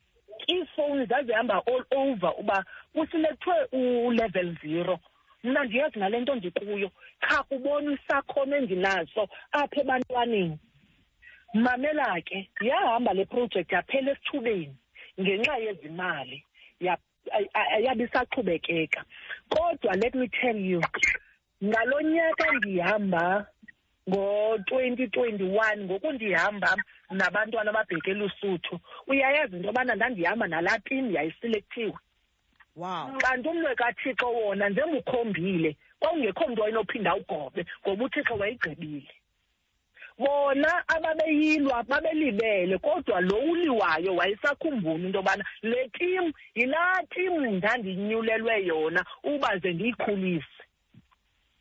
iifowuni 0.51 1.07
zazihamba 1.07 1.63
all 1.67 1.85
over 1.91 2.33
uba 2.39 2.65
kusilethwe 2.93 3.55
u-level 3.73 4.57
zero. 4.63 4.99
Mna 5.45 5.65
ndiyazi 5.65 5.99
nale 5.99 6.21
nto 6.21 6.35
ndikuyo. 6.35 6.91
Kha 7.21 7.43
kubona 7.43 7.93
isakhono 7.93 8.57
endinaso 8.57 9.29
apha 9.53 9.81
ebantwaneni. 9.81 10.59
Mamela 11.55 12.21
ke 12.25 12.49
yahamba 12.61 13.13
le 13.15 13.25
projekthi 13.25 13.75
yaphela 13.75 14.13
esithubeni 14.13 14.77
ngenxa 15.21 15.57
yezimali. 15.59 16.45
Ya- 16.81 16.99
ay- 17.33 17.49
ay- 17.55 17.85
yabe 17.85 18.05
isaqhubekeka. 18.05 19.05
Kodwa 19.49 19.95
let 19.97 20.15
me 20.15 20.29
tell 20.29 20.57
you 20.57 20.81
ngalo 21.65 22.01
nyaka 22.03 22.53
ndihamba 22.53 23.47
ngo-twenty 24.09 25.09
twenty-one 25.09 25.85
ngoku 25.85 26.13
ndihamba 26.13 26.77
nabantwana 27.11 27.71
ababheke 27.71 28.11
elusuthu 28.11 28.81
uyayazi 29.07 29.57
into 29.57 29.67
yobana 29.69 29.95
ndandihamba 29.95 30.47
nalaa 30.47 30.79
tim 30.79 31.11
yayiselektiwe 31.11 31.95
wow. 32.77 33.17
Kanti 33.19 33.49
umnwe 33.49 33.75
kathixo 33.75 34.33
wona 34.33 34.69
njengukhombile 34.69 35.77
kwakungekho 35.99 36.49
mntu 36.49 36.63
wayenophinda 36.63 37.15
ugobe 37.17 37.67
ngoba 37.83 38.05
uthixo 38.05 38.35
wayigqibile. 38.35 39.09
Bona 40.19 40.89
ababeyilwa 40.89 41.83
babelibele 41.83 42.79
kodwa 42.79 43.21
lo 43.21 43.37
uliwayo 43.39 44.15
wayesakhumbula 44.17 44.95
into 45.07 45.19
yobana 45.19 45.45
le 45.63 45.89
tim 45.99 46.33
yilaa 46.55 47.03
tim 47.11 47.45
ndandinyulelwe 47.57 48.65
yona 48.67 49.05
uba 49.23 49.59
ze 49.59 49.73
ndiyikhulise. 49.73 50.47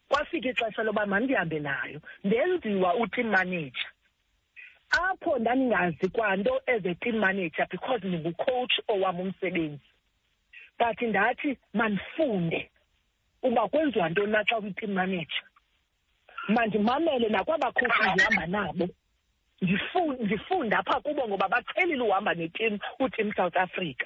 Kwafika 0.10 0.50
ixesha 0.50 0.84
loba 0.84 1.06
mandihambe 1.06 1.60
nayo 1.60 2.02
ndenziwa 2.24 2.96
uteam 2.96 3.28
manager. 3.30 3.86
Apho 4.92 5.40
ndandingazi 5.40 6.08
kwanto 6.10 6.62
as 6.68 6.86
a 6.86 6.96
team 6.96 7.18
manager 7.20 7.68
because 7.72 8.08
ndingucoach 8.08 8.74
owam 8.88 9.20
umsebenzi. 9.20 9.82
But 10.80 11.02
ndathi 11.02 11.58
mandifunde 11.74 12.70
uba 13.44 13.68
kwenziwa 13.68 14.10
ntoni 14.10 14.32
na 14.32 14.44
xa 14.46 14.58
uyi-team 14.60 14.92
manager. 14.94 15.44
Mandimamele 16.48 17.30
nakwabakhosi 17.30 18.10
ndihamba 18.14 18.46
nabo 18.48 18.90
Ndifu- 19.62 20.24
ndifunde 20.26 20.76
apha 20.76 21.00
kubo 21.02 21.28
ngoba 21.28 21.48
baqhelile 21.48 22.02
uhamba 22.04 22.34
netim 22.34 22.80
utim 23.00 23.34
south 23.34 23.58
africa. 23.58 24.06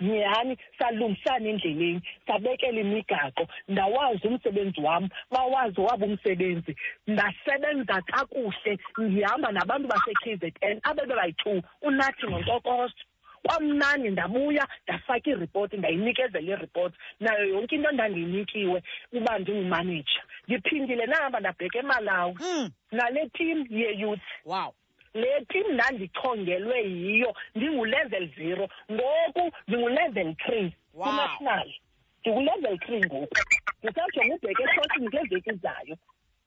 Nyhani 0.00 0.56
salungisana 0.78 1.48
endleleni 1.48 2.00
sabekela 2.26 2.80
imigaqo 2.80 3.46
ndawazi 3.68 4.26
umsebenzi 4.28 4.80
wam 4.80 5.08
bawazi 5.30 5.80
wabo 5.80 6.04
umsebenzi. 6.06 6.76
Ndasebenza 7.06 8.02
kakuhle 8.02 8.78
ndihamba 8.98 9.52
nabantu 9.52 9.88
base-k 9.88 10.36
z 10.36 10.52
n 10.62 10.80
abebebayi-two 10.82 11.62
unathi 11.82 12.26
ngontokozo 12.26 12.94
kwamnani 13.42 14.10
ndabuya 14.10 14.68
ndafaka 14.84 15.30
iripoti 15.30 15.76
ndayinikezela 15.76 16.52
iripoti 16.56 16.96
nayo 17.20 17.44
yonke 17.48 17.74
into 17.76 17.90
ndandiyinikiwe 17.92 18.82
uba 19.12 19.38
ndingumaneja 19.38 20.20
ndiphindile 20.48 21.06
nahamba 21.06 21.40
ndabheka 21.40 21.78
emalawi. 21.78 22.34
Mm. 22.40 22.70
nale 22.92 23.30
tim 23.34 23.66
yeyouth. 23.70 24.20
Wow 24.44 24.74
le 25.14 25.44
tim 25.48 25.72
ndandichongelwe 25.74 26.82
yiyo 26.82 27.34
ndingulevel 27.54 28.34
zero. 28.36 28.68
Ngoku 28.92 29.52
ndingulevel 29.68 30.34
three. 30.36 30.72
Wow. 30.94 31.04
kunational 31.08 31.72
ndikulevel 32.20 32.78
three 32.78 33.00
ngoku. 33.00 33.34
Ndisajonga 33.82 34.34
ubheka 34.34 34.62
esosini 34.62 35.06
ngeveki 35.08 35.52
zayo. 35.52 35.96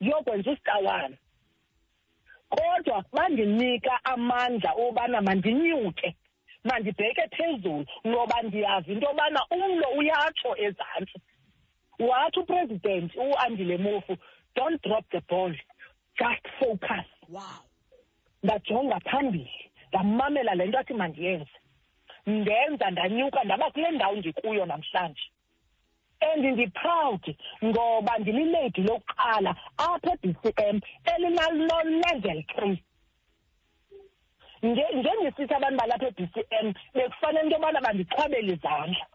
Ndiyokwenza 0.02 0.52
usitawani 0.52 1.18
kodwa 2.50 3.06
bandinika 3.12 4.00
amandla 4.06 4.72
obana 4.74 5.22
mandinyuke 5.22 6.16
mandibheke 6.64 7.28
phezulu 7.38 7.86
ngoba 8.08 8.42
ndiyazi 8.42 8.92
into 8.92 9.08
yobana 9.08 9.46
umlo 9.52 9.88
uyatsho 9.98 10.56
ezantsi. 10.58 11.20
Wathi 12.00 12.40
upresident 12.40 13.16
u-andile 13.16 13.78
mofu 13.78 14.18
don't 14.56 14.82
drop 14.84 15.06
the 15.12 15.22
ball 15.30 15.52
just 16.20 16.48
focus. 16.60 17.06
Wow. 17.30 17.42
Ndajonga 18.44 19.00
phambili 19.00 19.72
ndamamela 19.90 20.56
le 20.56 20.66
nto 20.66 20.80
athi 20.80 20.94
mandiyenze. 20.94 21.52
Ndenza 22.28 22.92
ndanyuka 22.92 23.44
ndaba 23.44 23.72
kule 23.72 23.92
ndawo 23.92 24.16
ndikuyo 24.16 24.66
namhlanje. 24.66 25.22
And 26.22 26.46
ndi-proud 26.46 27.36
ngoba 27.64 28.18
ndililedi 28.18 28.82
lokuqala 28.82 29.56
apha 29.78 30.12
e-b 30.14 30.34
c 30.42 30.54
m 30.58 30.80
elinalo-level 31.14 32.44
three. 32.44 32.84
Nge- 34.64 34.96
njengesithi 34.96 35.54
abantu 35.54 35.78
balapha 35.80 36.08
e-b 36.08 36.28
c 36.34 36.46
m 36.64 36.74
bekufanele 36.94 37.44
into 37.44 37.56
yobana 37.56 37.82
bandichwabele 37.82 38.54
izandla. 38.54 39.06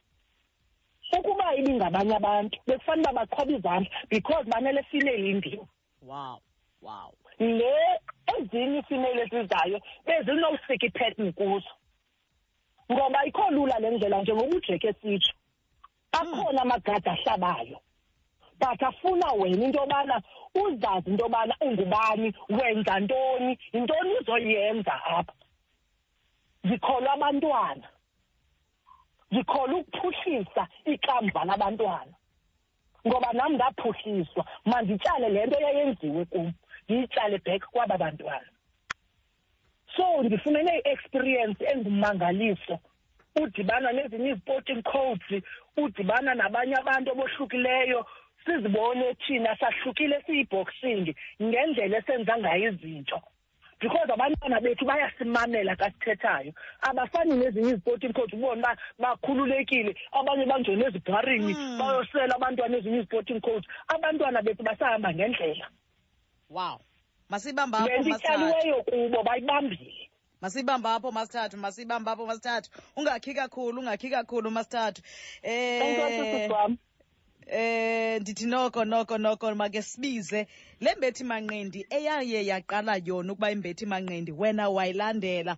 Ukuba 1.18 1.54
ibingabanye 1.56 2.16
abantu 2.16 2.58
bekufanele 2.66 3.08
uba 3.10 3.12
bachwabe 3.26 3.54
izandla 3.56 3.90
because 4.10 4.44
banele 4.50 4.82
female 4.90 5.30
indiwo 5.30 5.68
wow 6.02 6.40
wow. 6.82 7.14
Le 7.38 7.72
ezinye 8.36 8.78
iifimeyile 8.78 9.22
ezizayo 9.22 9.78
bezinowusika 10.06 10.86
iphethini 10.86 11.32
kuzo 11.32 11.72
ngoba 12.92 13.24
ikho 13.26 13.50
lula 13.50 13.78
le 13.78 13.90
ndlela 13.90 14.22
njengoba 14.22 14.56
ujeke 14.56 14.92
sitsho 14.92 15.32
akhona 16.12 16.62
amagadi 16.62 17.08
ahlabayo. 17.08 17.78
But 18.60 18.82
afuna 18.82 19.32
wena 19.38 19.64
into 19.64 19.78
yobana 19.78 20.22
uzazi 20.54 21.10
into 21.10 21.24
yobana 21.24 21.54
ungubani 21.60 22.34
wenza 22.48 23.00
ntoni 23.00 23.58
yintoni 23.72 24.14
uzoyenza 24.20 25.04
apha. 25.04 25.32
Ndikholwa 26.64 27.12
abantwana 27.12 27.88
ndikholwa 29.30 29.80
ukuphuhlisa 29.80 30.68
ikamva 30.84 31.44
labantwana. 31.44 32.14
Ngoba 33.06 33.32
nam 33.32 33.52
ndaphuhliswa 33.52 34.44
mandityale 34.64 35.28
le 35.28 35.46
nto 35.46 35.60
yayenziwe 35.60 36.24
kum. 36.24 36.52
Ndiyitsale 36.88 37.38
back 37.44 37.62
kwaba 37.70 37.98
bantwana. 37.98 38.48
So 39.96 40.22
ndifumene 40.22 40.78
i-experience 40.78 41.64
engummangaliso 41.64 42.78
udibana 43.42 43.92
nezinye 43.92 44.30
izi-sporting 44.30 44.82
codes 44.82 45.42
udibana 45.76 46.34
nabanye 46.34 46.74
abantu 46.76 47.10
abohlukileyo. 47.12 48.06
Sizibone 48.44 49.14
thina 49.14 49.56
sahlukile 49.56 50.22
siyi-boxing 50.26 51.14
ngendlela 51.42 51.98
esenza 51.98 52.38
ngayo 52.38 52.72
izinto. 52.72 53.20
Because 53.80 54.10
abantwana 54.12 54.60
bethu 54.60 54.84
bayasimamela 54.84 55.76
xa 55.76 55.90
sithethayo. 55.90 56.52
Abafani 56.80 57.36
nezinye 57.36 57.68
izi-sporting 57.70 58.12
codes 58.12 58.32
ubone 58.34 58.60
uba 58.60 58.76
bakhululekile 58.98 59.94
abanye 60.12 60.46
bangene 60.46 60.84
ezibharini 60.86 61.54
Mm. 61.54 61.78
bayosela 61.78 62.34
abantwana 62.36 62.76
ezinye 62.76 62.96
izi-sporting 62.98 63.40
codes. 63.40 63.68
Abantwana 63.88 64.42
bethu 64.42 64.62
basahamba 64.62 65.14
ngendlela. 65.14 65.66
Wow. 66.50 66.80
Masibamba 67.28 67.86
le 67.86 67.98
apho 67.98 68.08
ityaliweyo 68.08 68.82
kubo 68.82 69.22
bayibambile. 69.22 70.10
Masibamba 70.40 70.94
apho 70.94 71.12
masithathu 71.12 71.56
masibamba 71.56 72.12
apho 72.12 72.26
masithathu. 72.26 72.70
Ungakhi 72.96 73.34
kakhulu 73.34 73.80
ungakhi 73.80 74.10
kakhulu 74.10 74.50
masithathu. 74.50 75.02
Enkosi 75.42 76.20
eh 76.20 76.50
wam 76.50 76.78
eh 77.46 78.20
ndithi 78.20 78.46
noko 78.46 78.84
noko 78.84 79.18
noko 79.18 79.54
make 79.54 79.82
sibize. 79.82 80.46
Le 80.80 80.94
mbethi 80.94 81.24
manqindi 81.24 81.86
eyaye 81.90 82.46
yaqala 82.46 83.00
yona 83.04 83.32
ukuba 83.32 83.50
imbethi 83.50 83.86
manqindi 83.86 84.32
wena 84.32 84.68
wayilandela. 84.68 85.56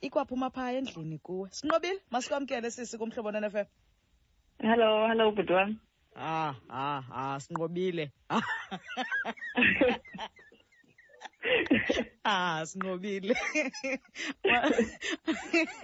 Ikwaphuma 0.00 0.50
phaa 0.50 0.72
endlini 0.72 1.18
kuwe. 1.18 1.48
Sinqobile? 1.50 2.00
Masikwamkele 2.10 2.70
sisi 2.70 2.98
kumhlobo 2.98 3.32
nenefm 3.32 3.64
Hello, 4.60 5.08
hello, 5.08 5.32
bhuti 5.32 5.52
wami. 5.52 5.76
Ah 6.18 6.54
ah 6.70 7.02
ah 7.12 7.38
sinqobile. 7.40 8.10
Ah 12.24 12.64
sinqobile. 12.66 13.34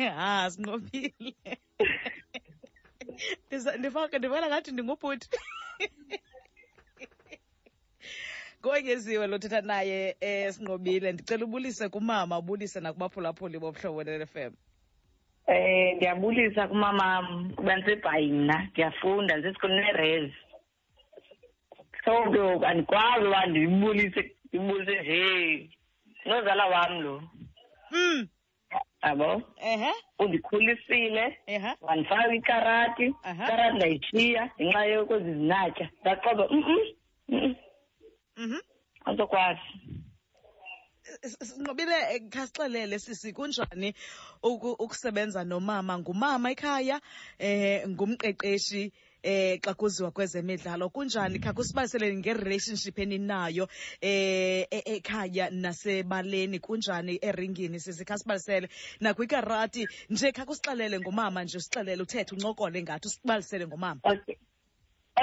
Ah 0.00 0.50
sinqobile. 0.50 1.34
Ndifaka 3.78 4.18
ndivela 4.18 4.46
ngathi 4.48 4.70
ndingubhuti 4.72 5.28
kongeziwe 8.62 9.26
lothetha 9.26 9.60
naye 9.60 10.16
eh 10.20 10.52
sinqobile. 10.54 11.12
Ndicela 11.12 11.44
ubulise 11.44 11.88
kumama 11.88 12.38
ubulise 12.38 12.80
nakubaphulaphuli 12.80 13.58
bobuhlobo 13.58 14.02
ne-fm 14.04 14.52
Eh 15.46 15.96
ndiyabulisa 15.96 16.68
kumamam 16.68 17.50
kuba 17.56 17.76
ndisebhayi 17.76 18.32
mna 18.32 18.68
ndiyafunda 18.72 19.36
ndisesikolweni 19.36 19.80
ne-res. 19.82 20.32
So 22.04 22.22
ke 22.22 22.38
ngoku 22.40 22.64
andikwazi 22.66 23.26
uba 23.26 23.46
ndiyibulise 23.46 24.22
ndibulise 24.48 25.00
nje. 25.00 25.70
Nozala 26.26 26.66
wam 26.66 27.00
lo, 27.02 27.22
mm 27.90 28.28
yabo. 29.02 29.42
ehe. 29.56 29.92
Undikhulisile, 30.18 31.38
wandifaka 31.80 32.34
ikarati, 32.34 33.06
ikarati 33.06 33.76
ndayishiya 33.76 34.50
ngenxa 34.60 34.84
yokwezi 34.84 35.32
zinatya. 35.34 35.88
Ndaqoba 36.00 36.48
mm 36.50 36.64
mm 37.28 37.54
mhm. 38.36 38.58
Sinqobile 39.04 39.58
eh, 41.04 42.20
khasixelele 42.30 42.98
sisi 42.98 43.32
kunjani 43.32 43.94
ukusebenza 44.42 45.44
nomama 45.44 45.98
ngumama 45.98 46.50
ekhaya 46.50 47.00
eh 47.38 47.88
ngumqeqeshi 47.88 48.92
eh 49.22 49.58
xa 49.60 49.74
kuziwa 49.74 50.10
kwezemidlalo 50.10 50.88
kunjani 50.88 51.38
kha 51.38 51.52
kusibaliseleni 51.52 52.16
nge-relationship 52.16 52.98
eninayo 52.98 53.68
eh 54.00 54.66
e- 54.70 54.96
ekhaya 54.96 55.50
nasebaleni 55.50 56.58
kunjani 56.58 57.18
eringini 57.22 57.80
sisi 57.80 58.04
kha 58.04 58.18
sibalisele 58.18 58.68
nakwikarati 59.00 59.86
nje 60.10 60.32
kha 60.32 60.44
kusixelele 60.44 61.00
ngomama 61.00 61.44
nje 61.44 61.58
usixelele 61.58 62.02
uthethe 62.02 62.34
uncokole 62.34 62.82
ngathi 62.82 63.08
usibalisele 63.08 63.66
ngomama 63.66 64.00
Okay. 64.04 64.36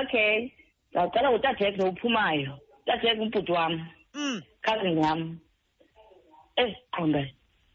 Okay. 0.02 0.52
Ndawucela 0.92 1.32
ngutatek 1.32 1.78
lo 1.78 1.90
uphumayo. 1.90 2.60
Utadek 2.82 3.20
umbhuti 3.22 3.52
wam. 3.52 3.88
mm 4.14 4.42
cousin 4.66 4.98
yam 5.04 5.40
eziqonda 6.62 7.22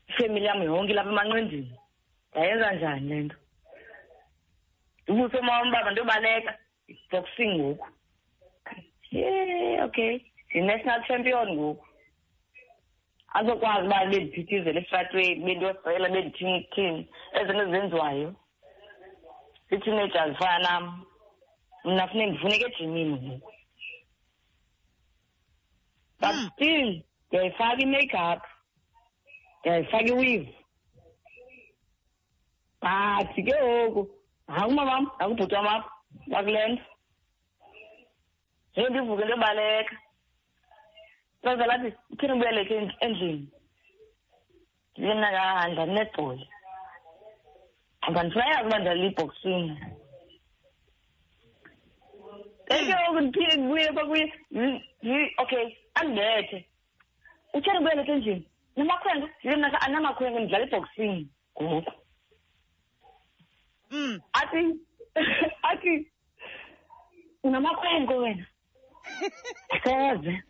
ifemeli 0.09 0.46
yam 0.46 0.62
yonke 0.62 0.92
lapha 0.94 1.11
emanqendini 1.11 1.72
ndayenza 2.31 2.72
njani 2.72 3.09
le 3.09 3.16
nto? 3.24 3.37
Ndibuse 5.09 5.37
umama 5.39 5.70
baba 5.72 5.91
ndobaleka 5.91 6.53
boxing 7.11 7.53
ngoku. 7.59 7.87
Ye 9.11 9.82
okay. 9.82 10.20
Yi-national 10.55 11.05
champion 11.07 11.49
ngoku. 11.55 11.84
Azokwazi 13.34 13.87
uba 13.87 14.07
bendiphithizela 14.11 14.80
esitratweni 14.80 15.45
bendiyosela 15.45 16.09
bendithini 16.09 16.61
thini 16.74 17.09
ezinto 17.39 17.62
ezenziwayo. 17.62 18.34
Ii-teenager 19.72 20.30
zifana 20.30 20.59
nam 20.59 21.05
mna 21.84 22.09
funeke 22.09 22.26
ndifuneka 22.30 22.66
ejimini 22.66 23.14
ngoku. 23.16 23.53
But 26.20 26.34
Mm. 26.34 26.51
still 26.53 27.03
ndiyayifaka 27.28 27.82
i-makeup. 27.82 28.43
Ndiyayifaka 29.67 30.07
iweave 30.09 30.55
but 32.81 33.35
ke 33.35 33.55
ngoku 33.62 34.03
hayi 34.47 34.71
umamam 34.71 35.05
nakubhuti 35.19 35.55
wam 35.55 35.67
apha 35.67 35.91
bakule 36.27 36.69
nto 36.69 36.83
nje 38.77 38.89
ndivuke 38.91 39.25
ndobaleka. 39.25 39.97
Loza 41.43 41.67
lathi 41.67 41.93
uthini 42.11 42.33
ubuyele 42.33 42.64
ke 42.64 42.75
endlini? 43.01 43.49
Ndibe 44.97 45.14
mnakahandla 45.14 45.87
netball 45.87 46.39
ngoba 48.05 48.23
ndifuna 48.23 48.47
yazi 48.49 48.67
uba 48.69 48.79
ndidlala 48.79 49.05
iboxing 49.07 49.67
eke 52.69 52.93
ngoku 52.95 53.21
ndiphinde 53.21 53.55
ndibuye 53.57 53.93
kwakuye 53.93 54.25
okay 55.39 55.67
andibethe 55.95 56.59
utheni 57.55 57.79
ubuyele 57.79 58.05
ke 58.05 58.12
endlini? 58.12 58.47
Namakhwenkwe 58.77 59.31
anamakhwenkwe 59.81 60.41
ndidlala 60.41 60.66
eboxini 60.66 61.29
ngoku. 61.62 61.93
Mm. 63.91 64.20
athi 64.33 64.61
athi 65.70 65.93
unamakhwenkwe 67.43 68.16
wena. 68.16 68.47
Soze 69.85 70.43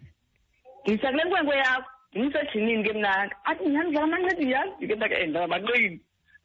ndisa 0.85 1.11
kule 1.11 1.24
nkwenkwe 1.24 1.57
yakho 1.57 1.91
ndimsejinini 2.12 2.85
ke 2.85 2.93
mnaka 2.93 3.37
athi 3.45 3.64
ndiyandidlala 3.64 4.05
amancebi 4.07 4.53
yazi 4.53 4.89
ke 4.89 4.95
mnaka 4.95 5.18
endlala 5.18 5.45
amanqebi 5.45 6.01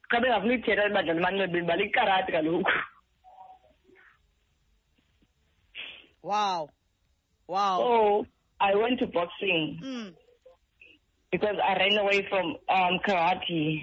xa 0.10 0.20
bengafuna 0.22 0.54
ithetha 0.54 0.90
badlala 0.90 1.20
amancebi 1.20 1.62
bala 1.62 1.84
ikarati 1.84 2.32
kaloku. 2.32 2.72
Wow. 6.24 6.70
Wow. 7.48 7.78
So 7.80 8.26
i 8.60 8.76
went 8.76 9.00
to 9.00 9.08
boxing. 9.08 9.80
Mm. 9.84 10.14
Because 11.32 11.56
i 11.64 11.74
ran 11.76 11.98
away 11.98 12.26
from 12.30 12.56
um 12.70 13.00
karate. 13.08 13.82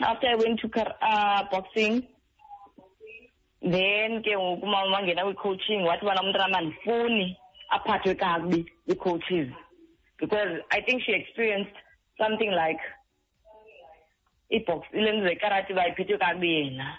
After 0.00 0.26
i 0.28 0.34
went 0.34 0.60
to 0.60 0.68
uh, 1.02 1.42
boxing 1.50 2.06
then 3.62 4.22
ke 4.22 4.30
ngoku 4.36 4.66
umama 4.66 4.96
wangena 4.96 5.24
kwi-coaching 5.24 5.82
wathi 5.82 6.06
bana 6.06 6.22
umntana 6.22 6.48
mandifuni 6.48 7.36
aphathwe 7.70 8.14
kakubi 8.14 8.66
ii-coaches 8.90 9.48
because 10.20 10.62
i 10.70 10.80
think 10.80 11.02
she 11.02 11.12
experienced 11.12 11.74
something 12.18 12.50
like 12.50 12.80
ibox 14.50 14.86
ile 14.92 15.12
nto 15.12 15.28
zekarati 15.28 15.74
bayiphethwe 15.74 16.18
kakubi 16.18 16.54
yena. 16.54 16.98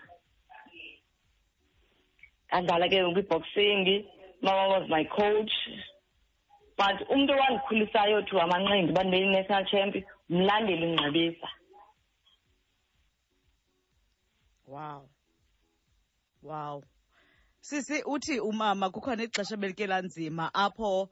Ndadlala 2.51 2.89
ke 2.89 3.03
ngoku 3.03 3.19
i-boxing 3.19 4.05
mama 4.41 4.67
was 4.67 4.89
my 4.89 5.03
coach 5.05 5.51
but 6.79 6.97
umntu 7.13 7.31
owandikhulisayo 7.33 8.21
to 8.27 8.35
amanqindi 8.41 8.91
uba 8.91 9.03
ndibe 9.03 9.23
yi-national 9.23 9.65
champ 9.71 9.93
mlandeli 10.29 10.87
ngqibisa 10.93 11.49
wow. 14.67 15.09
Wow. 16.43 16.83
Sisi 17.61 18.03
uthi 18.03 18.39
umama 18.39 18.89
kukhona 18.89 19.23
ixesha 19.23 19.57
belike 19.57 19.87
lanzima 19.87 20.53
apho 20.53 21.09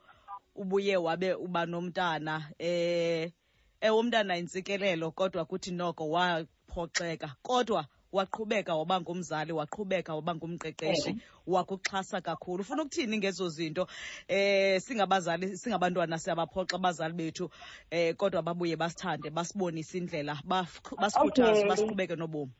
ubuye 0.54 0.96
wabe 0.96 1.34
uba 1.34 1.66
nomntana 1.66 2.34
eh 2.58 3.32
ewomntana 3.80 4.34
umntana 4.34 4.36
intsikelelo 4.36 5.10
kodwa 5.10 5.44
kuthi 5.44 5.70
noko 5.70 6.10
waphoxeka. 6.10 7.36
Kodwa 7.42 7.86
waqhubeka 8.12 8.74
waba 8.74 9.00
ngumzali 9.00 9.52
waqhubeka 9.52 10.14
waba 10.14 10.34
ngumqeqeshi 10.34 11.16
wakuxhasa 11.46 12.20
kakhulu. 12.20 12.60
Ufuna 12.62 12.82
ukuthini 12.82 13.18
ngezo 13.18 13.48
zinto? 13.48 13.86
Eh 14.28 14.80
singabazali 14.80 15.56
singabantwana 15.56 16.18
siyabaphoxa 16.18 16.76
abazali 16.76 17.14
bethu 17.14 17.50
eh 17.90 18.14
kodwa 18.16 18.42
babuye 18.42 18.76
basithande 18.76 19.30
basibonise 19.30 19.98
indlela 19.98 20.38
basikhuthaze 20.46 21.58
Okay. 21.60 21.68
basiqhubeke 21.68 22.16
nobomi. 22.16 22.52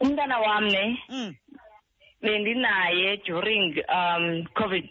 Umntana 0.00 0.38
wam 0.38 0.64
ne? 0.68 0.98
Mm. 1.08 1.34
bendinaye 2.22 3.16
during 3.26 3.76
um 3.88 4.44
covid. 4.56 4.88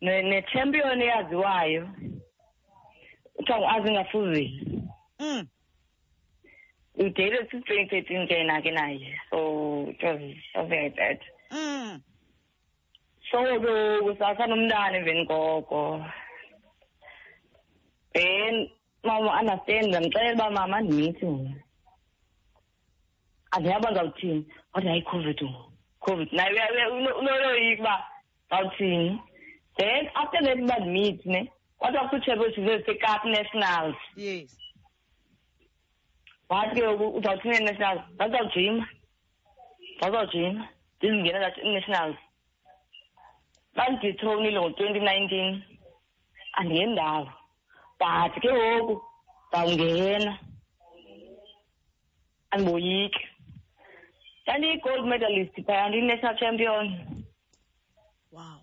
Ne- 0.00 0.22
ne-champion 0.22 1.02
eyaziwayo 1.02 1.88
kuthiwa 3.36 3.58
ngu-azingafuzile 3.58 4.44
Mm. 5.20 5.46
We 7.00 7.08
dated 7.10 7.48
since 7.50 7.64
2013 7.64 8.26
ke 8.28 8.44
nake 8.44 8.70
naye 8.76 9.16
so 9.30 9.38
it 9.88 10.02
was 10.04 10.20
something 10.54 10.82
like 10.84 10.96
that 10.96 11.20
Mm. 11.50 12.00
so 13.30 13.38
ke 13.42 13.74
kusasanomntana 14.06 14.96
emveni 14.98 15.26
koko. 15.26 16.04
Then 18.14 18.68
mama 19.04 19.30
understand 19.40 19.86
ndamxelela 19.88 20.34
uba 20.34 20.50
mama 20.50 20.76
andimithi 20.76 21.26
mna 21.26 21.54
andiyaba 23.50 23.90
ndizawuthini 23.90 24.46
wathi 24.74 24.88
hayi 24.88 25.02
covid 25.02 25.40
covid 26.00 26.28
naye 26.32 26.86
unoloyika 27.18 27.82
uba 27.82 28.04
ndizawuthini 28.50 29.20
then 29.76 30.08
after 30.14 30.44
that 30.44 30.58
uba 30.58 30.78
ndimithi 30.78 31.28
ne 31.28 31.52
kwathiwa 31.78 32.08
kusutshebe 32.08 32.54
size 32.54 32.84
sekap 32.86 33.24
nationals. 33.24 33.96
Yes 34.16 34.56
wathi 36.50 36.74
ke 36.80 36.86
ngoku 36.86 37.06
uzawuthini 37.18 37.56
e-nationals 37.56 38.02
ndazawujima 38.14 38.84
ndazawujima 39.96 40.68
ndizingena 40.98 41.56
i-nationals 41.66 42.16
bandithronile 43.76 44.58
ngo-twenty 44.60 45.00
nineteen. 45.00 45.62
Andingendawo 46.58 47.24
but 48.00 48.32
ke 48.42 48.48
ngoku 48.52 48.94
ndawungena 49.48 50.38
andiboyiki. 52.50 53.24
Ndandiyi-gold 54.44 55.04
medalist 55.06 55.54
phaya 55.66 55.88
ndiyi-national 55.88 56.38
champion. 56.38 56.84
Wow. 58.32 58.60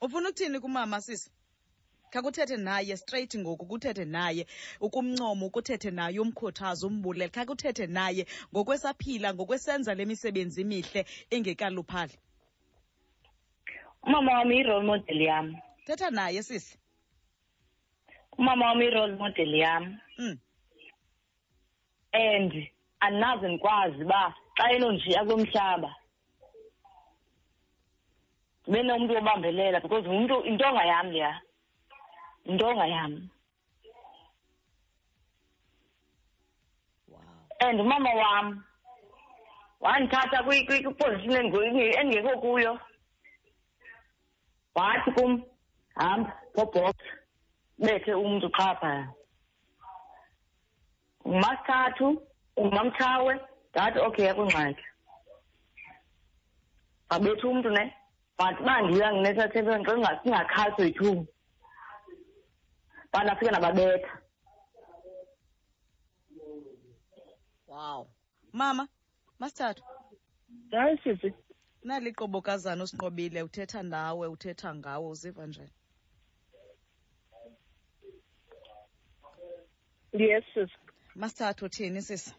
Ufuna 0.00 0.28
ukuthini 0.28 0.60
kumama 0.60 1.00
sisi 1.00 1.30
khakuthethe 2.10 2.56
naye 2.56 2.96
straight 2.96 3.36
ngoku 3.38 3.66
kuthethe 3.66 4.04
naye 4.04 4.46
ukumncoma 4.80 5.46
ukuthethe 5.46 5.90
naye 5.90 6.18
umkhuthaza 6.20 6.86
umbulele 6.86 7.28
khakuthethe 7.28 7.86
naye 7.86 8.26
ngokwesaphila 8.52 9.34
ngokwesenza 9.34 9.94
le 9.94 10.04
misebenzi 10.04 10.64
mihle 10.64 11.04
engekaluphali. 11.30 12.16
Umama 14.02 14.32
wam 14.38 14.52
yi-role 14.52 14.86
model 14.86 15.20
yam 15.22 15.56
thetha 15.86 16.10
naye 16.10 16.42
sisi. 16.42 16.78
Umama 18.38 18.66
wam 18.66 18.82
yi-role 18.82 19.16
model 19.16 19.54
yam 19.54 19.98
mm. 20.18 20.38
and 22.12 22.52
andinaze 23.00 23.48
ndikwazi 23.48 24.02
uba 24.04 24.34
xa 24.56 24.64
enonjiya 24.72 25.24
kwemhlaba 25.24 25.94
ndibe 28.66 28.82
nomntu 28.82 29.14
wobambelela 29.14 29.80
because 29.80 30.08
ngumntu 30.08 30.44
intonga 30.44 30.84
yam 30.84 31.10
leya. 31.12 31.40
Intonga 32.48 32.86
yam 32.86 33.30
wow. 37.08 37.20
And 37.60 37.80
umama 37.80 38.12
wam 38.22 38.64
wandithatha 39.80 40.42
kwi- 40.46 40.66
kwi- 40.66 40.82
kwiposition 40.84 41.50
endingekho 42.00 42.40
kuyo. 42.42 42.78
Wathi 44.74 45.10
kum 45.16 45.42
hamba 45.94 46.32
ngobhox 46.54 46.96
bethe 47.78 48.12
umntu 48.14 48.48
qha 48.56 48.74
phaya 48.80 49.08
ngumasithathu 51.26 52.06
ungumamtshawe 52.56 53.32
ndathi 53.70 53.98
okay 53.98 54.30
akungxaki 54.30 54.84
babetha 57.10 57.48
umntu 57.48 57.70
ne 57.70 57.84
wathi 58.38 58.62
uba 58.62 58.74
ndiya 58.82 59.08
nginesathebeni 59.12 59.84
xa 59.84 60.20
singakhali 60.22 60.72
soyi-two 63.12 63.12
bandafika 63.12 63.50
nababetha 63.50 64.22
wow. 67.66 68.06
Mama 68.52 68.88
masithathu 69.38 69.82
hayi 70.70 70.98
sisi. 71.04 71.32
Nali 71.84 72.12
qobokazana 72.12 72.84
usinqobile 72.84 73.42
uthetha 73.42 73.82
nawe 73.82 74.26
uthetha 74.28 74.74
ngawe 74.74 75.08
uziva 75.08 75.46
njani? 75.46 75.70
Yes 80.12 80.44
sisi. 80.54 80.72
Masithathu 81.14 81.64
uthini 81.64 82.02
sisi? 82.02 82.34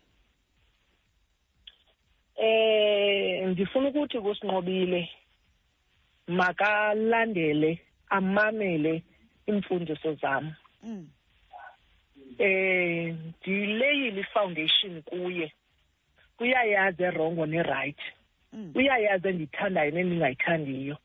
Eh 2.36 3.48
ndifuna 3.48 3.90
ukuthi 3.90 4.20
kusinqobile. 4.22 5.10
Makalandele 6.28 7.82
amamele. 8.10 9.04
Imfundiso 9.50 10.14
zam 10.22 10.54
mm. 10.84 11.08
eh 12.40 13.16
ndileyile 13.16 14.22
ifoundation 14.22 15.02
kuye. 15.02 15.52
Uyayazi 16.40 17.04
erongo 17.04 17.46
nerayithi 17.46 18.10
Mm. 18.54 18.72
uyayazi 18.76 19.28
endiyithandayo 19.28 19.92
nendingayithandiyo 19.92 20.98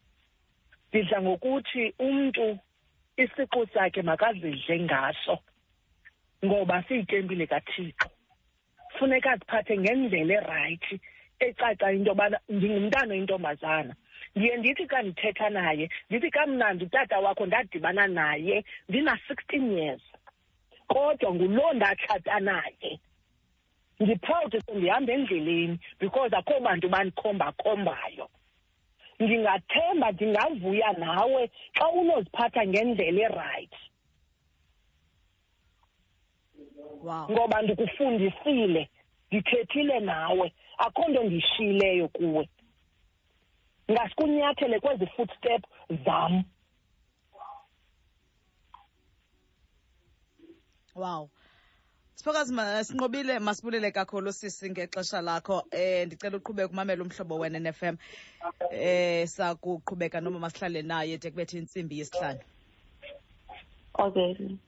ndidla 0.88 1.18
ngokuthi 1.22 1.94
umntu 1.98 2.58
isiqu 3.16 3.66
sakhe 3.74 4.02
makazidle 4.02 4.80
ngaso 4.80 5.36
ngoba 6.44 6.82
siyitempile 6.88 7.46
kathixo. 7.46 8.08
Funeka 8.96 9.30
aziphathe 9.32 9.78
ngendlela 9.78 10.34
erayithi 10.34 10.96
ecaca 11.44 11.92
into 11.92 12.10
yobana 12.10 12.38
ndingumntana 12.48 13.12
oyintombazana. 13.14 13.94
Ndiye 14.36 14.56
ndithi 14.56 14.86
xa 14.86 15.02
ndithetha 15.02 15.50
naye 15.50 15.88
ndithi 16.10 16.30
kamnandi 16.30 16.84
utata 16.84 17.18
wakho 17.20 17.46
ndadibana 17.46 18.06
naye 18.06 18.64
ndina-sixteen 18.88 19.78
years. 19.78 20.02
Kodwa 20.88 21.34
nguloo 21.34 21.72
ndatshata 21.72 22.40
naye. 22.40 23.00
Ndiproud 24.00 24.52
sendihamba 24.66 25.12
endleleni 25.12 25.78
because 26.00 26.36
akho 26.36 26.60
bantu 26.60 26.88
bandikhombakhombayo 26.88 28.28
ndingathemba 29.20 30.10
ndingavuya 30.12 30.92
nawe 30.92 31.50
xa 31.76 31.88
unoziphatha 31.88 32.66
ngendlela 32.66 33.22
erayithi 33.28 33.84
wow. 37.04 37.30
Ngoba 37.30 37.62
ndikufundisile 37.62 38.88
ndithethile 39.30 40.00
nawe 40.00 40.52
akho 40.78 41.08
nto 41.08 41.22
ndiyishiyileyo 41.24 42.08
kuwe. 42.08 42.48
Ngasikunyathele 43.90 44.80
kwezi 44.80 45.06
footstep 45.06 45.62
zam. 46.04 46.44
Wow. 50.94 51.30
Siphokazi 52.14 52.54
sinqobile 52.84 53.38
masibulele 53.38 53.90
kakhulu 53.90 54.32
sisi 54.32 54.70
ngexesha 54.70 55.20
lakho. 55.20 55.64
Eh 55.70 56.06
ndicela 56.06 56.36
uqhubeka 56.36 56.72
umamela 56.72 57.02
umhlobo 57.02 57.38
wena 57.38 57.58
NFM 57.58 57.96
eh 58.70 59.26
sakuqhubeka 59.28 60.20
noma 60.20 60.38
masihlale 60.38 60.82
naye 60.82 61.18
de 61.18 61.30
kubethe 61.30 61.58
intsimbi 61.58 61.98
yesihlanu. 61.98 62.40
Okay 63.98 64.58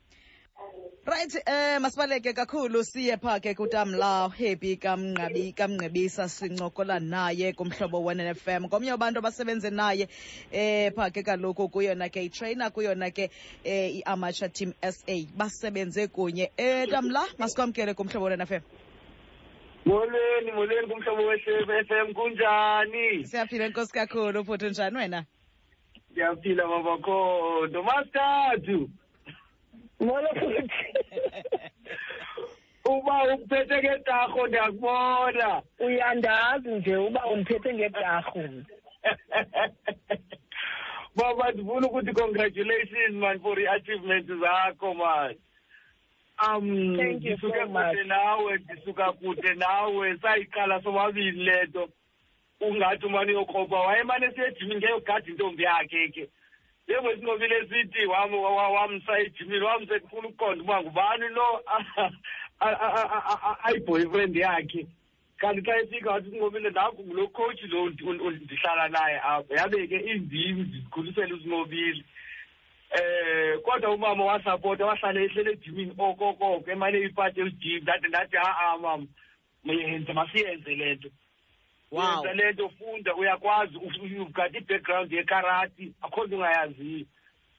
Right 1.06 1.34
eh 1.46 1.78
masibaleke 1.80 2.32
kakhulu 2.32 2.84
siye 2.84 3.16
pha 3.16 3.38
ke 3.40 3.54
kutamla 3.54 4.28
happy 4.28 4.76
kamnqabi 4.76 5.52
kamnqebisa 5.54 6.28
sincokola 6.28 6.98
naye 7.00 7.52
kumhlobo 7.52 8.02
wena 8.02 8.34
FM 8.34 8.66
komnye 8.68 8.90
wabantu 8.90 9.18
abasebenze 9.20 9.70
naye 9.70 10.08
eh 10.50 10.90
pha 10.96 11.10
ke 11.10 11.22
kaloku 11.22 11.68
kuyona 11.68 12.08
ke 12.10 12.24
itrainer 12.26 12.72
kuyona 12.72 13.10
ke 13.14 13.30
eh 13.64 14.02
amateur 14.04 14.48
team 14.48 14.74
SA 14.82 15.16
basebenze 15.38 16.08
kunye. 16.08 16.50
Eh 16.58 16.88
tamla 16.90 17.22
masikwamkele 17.38 17.94
kumhlobo 17.94 18.26
FM 18.46 18.62
molweni 19.86 20.50
molweni 20.52 20.88
kumhlobo 20.88 21.22
we-f 21.22 21.90
m. 21.90 22.14
Kunjani? 22.14 23.24
Siyaphila 23.26 23.66
inkosi 23.66 23.92
kakhulu. 23.92 24.44
Futhi 24.44 24.70
njani 24.70 24.96
wena? 24.96 25.24
Ndiyaphila 26.10 26.66
babakhondo 26.66 27.82
masithathu 27.82 28.90
molo 30.00 30.28
futhi 30.40 30.84
uba 32.84 33.34
uphethe 33.34 33.76
ngetarho 33.82 34.46
ndiyakubona 34.46 35.62
uyandazi 35.78 36.68
nje 36.68 36.96
uba 36.96 37.26
undiphethe 37.26 37.74
ngedarhu 37.74 38.64
baba 41.16 41.50
ndifuna 41.50 41.86
ukuthi 41.86 42.12
congratulations 42.12 43.14
man 43.14 43.40
for 43.40 43.58
i-achievement 43.60 44.26
zakho 44.26 44.94
man. 44.94 45.34
Um 46.46 46.96
Thank 46.96 47.24
you 47.24 47.36
ndisuke 47.36 47.66
kude 47.66 48.04
nawe 48.04 48.58
ndisuka 48.58 49.12
kude 49.12 49.54
nawe. 49.54 50.18
Sayiqala 50.18 50.82
sobabili 50.82 51.44
le 51.44 51.64
nto 51.64 51.88
ungathi 52.60 53.06
umane 53.06 53.32
uyokropa 53.32 53.80
wayemane 53.80 54.32
siyejimini 54.32 54.76
ngeyogada 54.76 55.26
intombi 55.30 55.62
yakhe 55.62 56.08
ke? 56.08 56.28
Njengosinqobile 56.88 57.66
sithi 57.68 58.06
wam 58.06 58.34
wa- 58.34 58.50
wa- 58.54 58.68
wamsa 58.68 59.18
ejimini 59.18 59.64
wamse 59.64 60.00
kufuna 60.00 60.28
ukuqonda 60.28 60.62
uba 60.64 60.82
ngubani 60.82 61.28
lo 61.28 61.62
a- 61.66 62.14
a- 62.60 62.78
a- 62.80 63.10
a- 63.16 63.40
a- 63.50 63.58
ayi-boyfriend 63.64 64.36
yakhe. 64.36 64.86
Kanti 65.38 65.62
xa 65.62 65.76
efika 65.82 66.10
wathi 66.10 66.28
usinqobile 66.28 66.70
naku 66.70 67.02
ngulo 67.04 67.28
coach 67.28 67.62
lo 67.68 67.90
ndi- 67.90 68.04
ndi- 68.04 68.44
ndihlala 68.44 68.88
naye 68.88 69.20
apha 69.20 69.54
yabe 69.54 69.86
ke 69.86 69.96
indim 70.00 70.58
ndikhulisele 70.62 71.34
usinqobile. 71.34 72.04
Eh 72.90 73.58
kodwa 73.62 73.90
umama 73.94 74.24
wasapota 74.24 74.86
wahlala 74.86 75.20
ehlele 75.20 75.50
ejimini 75.52 75.92
okokoko 75.98 76.70
emane 76.70 77.00
ipati 77.00 77.40
ejim 77.40 77.82
ndade 77.82 78.08
ndathi 78.08 78.36
ha-a 78.36 78.78
mama 78.78 79.06
mayenze 79.64 80.12
masiyenze 80.12 80.74
le 80.74 80.94
nto. 80.94 81.08
Wow. 81.90 82.24
Yenza 82.24 82.32
le 82.34 82.52
nto 82.52 82.68
funda 82.68 83.14
uyakwazi 83.14 83.76
u- 83.76 84.06
you've 84.06 84.32
got 84.32 84.54
i-background 84.54 85.12
yekarati 85.12 85.92
akho 86.02 86.26
nto 86.26 86.36
ungayaziyo. 86.36 87.06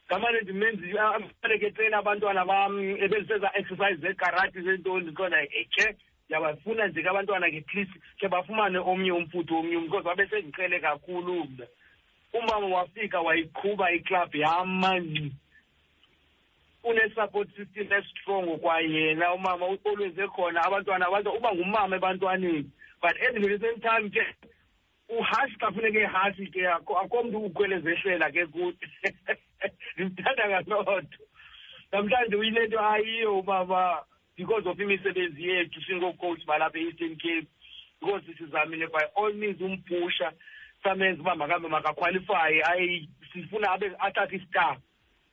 Ngamane 0.07 0.41
ndimenzi 0.41 0.97
amane 0.99 1.57
ke 1.59 1.71
treyina 1.71 1.97
abantwana 1.97 2.45
bam 2.45 2.79
ebeziseza 2.79 3.51
exercise 3.55 3.95
zekarati 4.01 4.61
zentoni 4.61 5.05
ndiqonda 5.05 5.37
ke 5.47 5.95
ndiyabafuna 6.25 6.87
nje 6.87 7.01
ke 7.03 7.09
abantwana 7.09 7.51
ke 7.51 7.61
please 7.61 7.91
ke 8.19 8.27
bafumane 8.27 8.77
omnye 8.79 9.11
umfutho 9.11 9.59
omnye 9.59 9.75
umntu 9.77 9.89
because 9.91 10.07
wabe 10.07 10.27
sendiqhele 10.27 10.79
kakhulu 10.79 11.43
mna. 11.45 11.65
Umama 12.33 12.67
wafika 12.67 13.21
wayiqhuba 13.21 13.91
iklabhu 13.91 14.37
yamani 14.37 15.31
une-support 16.83 17.49
system 17.55 17.91
estrong 17.91 18.57
kwayena 18.59 19.33
umama 19.33 19.65
always 19.85 20.17
ekhona 20.17 20.61
abantwana 20.63 21.07
abantu 21.07 21.31
uba 21.31 21.51
ngumama 21.55 21.95
ebantwaneni. 21.95 22.69
But 23.01 23.15
at 23.21 23.33
the 23.35 23.59
same 23.61 23.79
time 23.81 24.09
ke 24.09 24.23
uhashi 25.09 25.57
xa 25.59 25.71
funeke 25.71 25.99
ehashi 26.07 26.47
ke 26.51 26.67
akho 26.67 26.97
akho 27.03 27.23
mntu 27.23 27.37
ukhwelezehlela 27.49 28.31
ke 28.31 28.45
kuthi. 28.47 28.87
Ndimthanda 29.97 30.49
ngaloo 30.49 30.99
nto 31.01 31.23
namhlanje 31.91 32.35
uyile 32.35 32.67
nto 32.67 32.79
ayiyo 32.79 33.39
ubaba 33.39 34.05
because 34.37 34.65
of 34.69 34.79
imisebenzi 34.79 35.47
yethu 35.47 35.81
singoocoach 35.81 36.45
balapha 36.45 36.77
e-eastern 36.79 37.15
cape. 37.17 37.47
Because 37.99 38.23
sizamile 38.37 38.87
by 38.91 39.03
all 39.15 39.33
means 39.33 39.61
umpusha 39.61 40.31
samenza 40.83 41.21
uba 41.21 41.35
makabe 41.35 41.67
makakhwalifaye 41.67 42.63
ayi 42.63 43.09
sifuna 43.33 43.71
abe 43.71 43.91
athathe 43.99 44.35
istar 44.35 44.77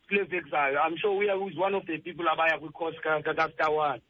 kule 0.08 0.22
veki 0.24 0.50
zayo 0.50 0.78
i'm 0.86 0.96
sure 0.98 1.16
uya 1.16 1.36
is 1.50 1.56
one 1.58 1.74
of 1.74 1.84
the 1.86 1.98
people 1.98 2.24
abaya 2.28 2.58
kwi-course 2.58 2.96
ka- 3.02 3.22
ka- 3.22 3.34
ka-star 3.34 3.70
one. 3.72 4.00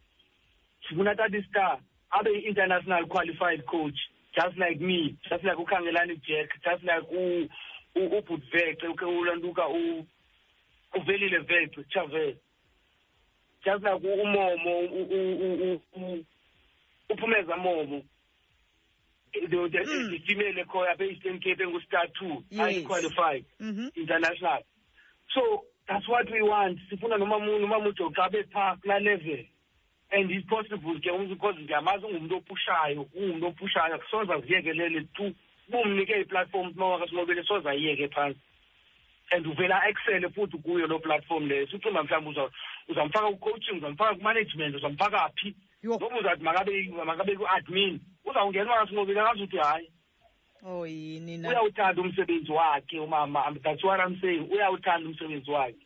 Sifuna 0.88 1.10
athathe 1.10 1.38
istar. 1.38 1.78
Abe 2.18 2.30
yi-international 2.30 3.06
qualified 3.06 3.64
coach 3.66 3.98
just 4.34 4.56
like 4.58 4.80
me 4.80 5.16
just 5.30 5.44
like 5.44 5.58
ukhangelani 5.58 6.16
jack 6.26 6.48
just 6.64 6.82
like 6.84 7.06
u- 7.12 7.48
u- 7.94 8.18
ubhutvece 8.18 8.86
ulantuka 8.88 9.62
uvelile 10.94 11.38
vece 11.38 11.84
chavel 11.88 12.34
just 13.64 13.82
like 13.84 14.06
u- 14.08 14.22
umomo 14.22 14.78
u- 14.78 15.08
u- 15.10 15.38
u- 15.40 15.72
u- 15.72 15.80
u- 15.96 16.24
uphumeza 17.10 17.56
momo. 17.56 18.02
The 19.32 19.40
the- 19.48 19.84
Mm. 19.84 20.10
the 20.10 20.18
female 20.26 20.58
ekhoyo 20.60 20.90
apha 20.90 21.04
e-eastern 21.04 21.40
cape 21.40 21.62
engu-star 21.64 22.08
two 22.12 22.44
Yes. 22.50 22.60
ayi-qualified 22.60 23.44
mhm 23.60 23.90
international. 23.96 24.62
So 25.34 25.64
that's 25.88 26.08
what 26.08 26.30
we 26.30 26.40
want 26.42 26.78
sifuna 26.90 27.18
noma 27.18 27.38
mu- 27.40 27.58
noma 27.58 27.78
mujo 27.80 28.10
xa 28.10 28.28
bephaa 28.30 28.76
kulaa 28.76 28.98
level. 29.00 29.44
And 30.10 30.30
it's 30.30 30.46
possible 30.46 31.00
ke 31.00 31.10
umntu 31.10 31.28
because 31.34 31.56
ndiyamazi 31.58 32.06
ungumntu 32.06 32.36
opushayo 32.36 33.06
ungumntu 33.14 33.46
opushayo 33.46 34.00
soze 34.10 34.32
aziyekelele 34.32 35.00
tu. 35.14 35.34
Bumnike 35.68 36.20
iplatform 36.20 36.72
mawakasinqobele 36.76 37.42
soze 37.44 37.68
ayiyeke 37.68 38.08
phantsi 38.08 38.40
and 39.32 39.46
uvela 39.46 39.80
excele 39.88 40.28
futhi 40.28 40.58
kuyo 40.58 40.86
loo 40.86 40.98
platform 40.98 41.48
leyo. 41.48 41.66
Sucimba 41.66 42.02
mhlawumbi 42.04 42.30
uza- 42.30 42.50
uzamfaka 42.88 43.30
ku-coaching 43.30 43.76
uzamfaka 43.78 44.14
ku-management 44.14 44.76
uzamfaka 44.76 45.30
phi? 45.36 45.54
Yo. 45.82 45.90
noba 45.90 46.16
uzawuthi 46.20 46.42
makabe 46.44 46.88
makabe 47.04 47.36
ku-admin. 47.36 48.00
Uzawungena 48.24 48.64
makasinqobile 48.64 49.20
akazuthi 49.20 49.56
hayi. 49.56 49.90
Oh 50.66 50.86
yini 50.86 51.38
na? 51.38 51.48
Uyawuthanda 51.48 52.02
umsebenzi 52.02 52.52
wakhe 52.52 52.98
umama 53.00 53.52
that's 53.62 53.82
what 53.84 54.00
i'm 54.00 54.20
saying. 54.20 54.48
Uyawuthanda 54.52 55.08
umsebenzi 55.08 55.50
wakhe. 55.50 55.83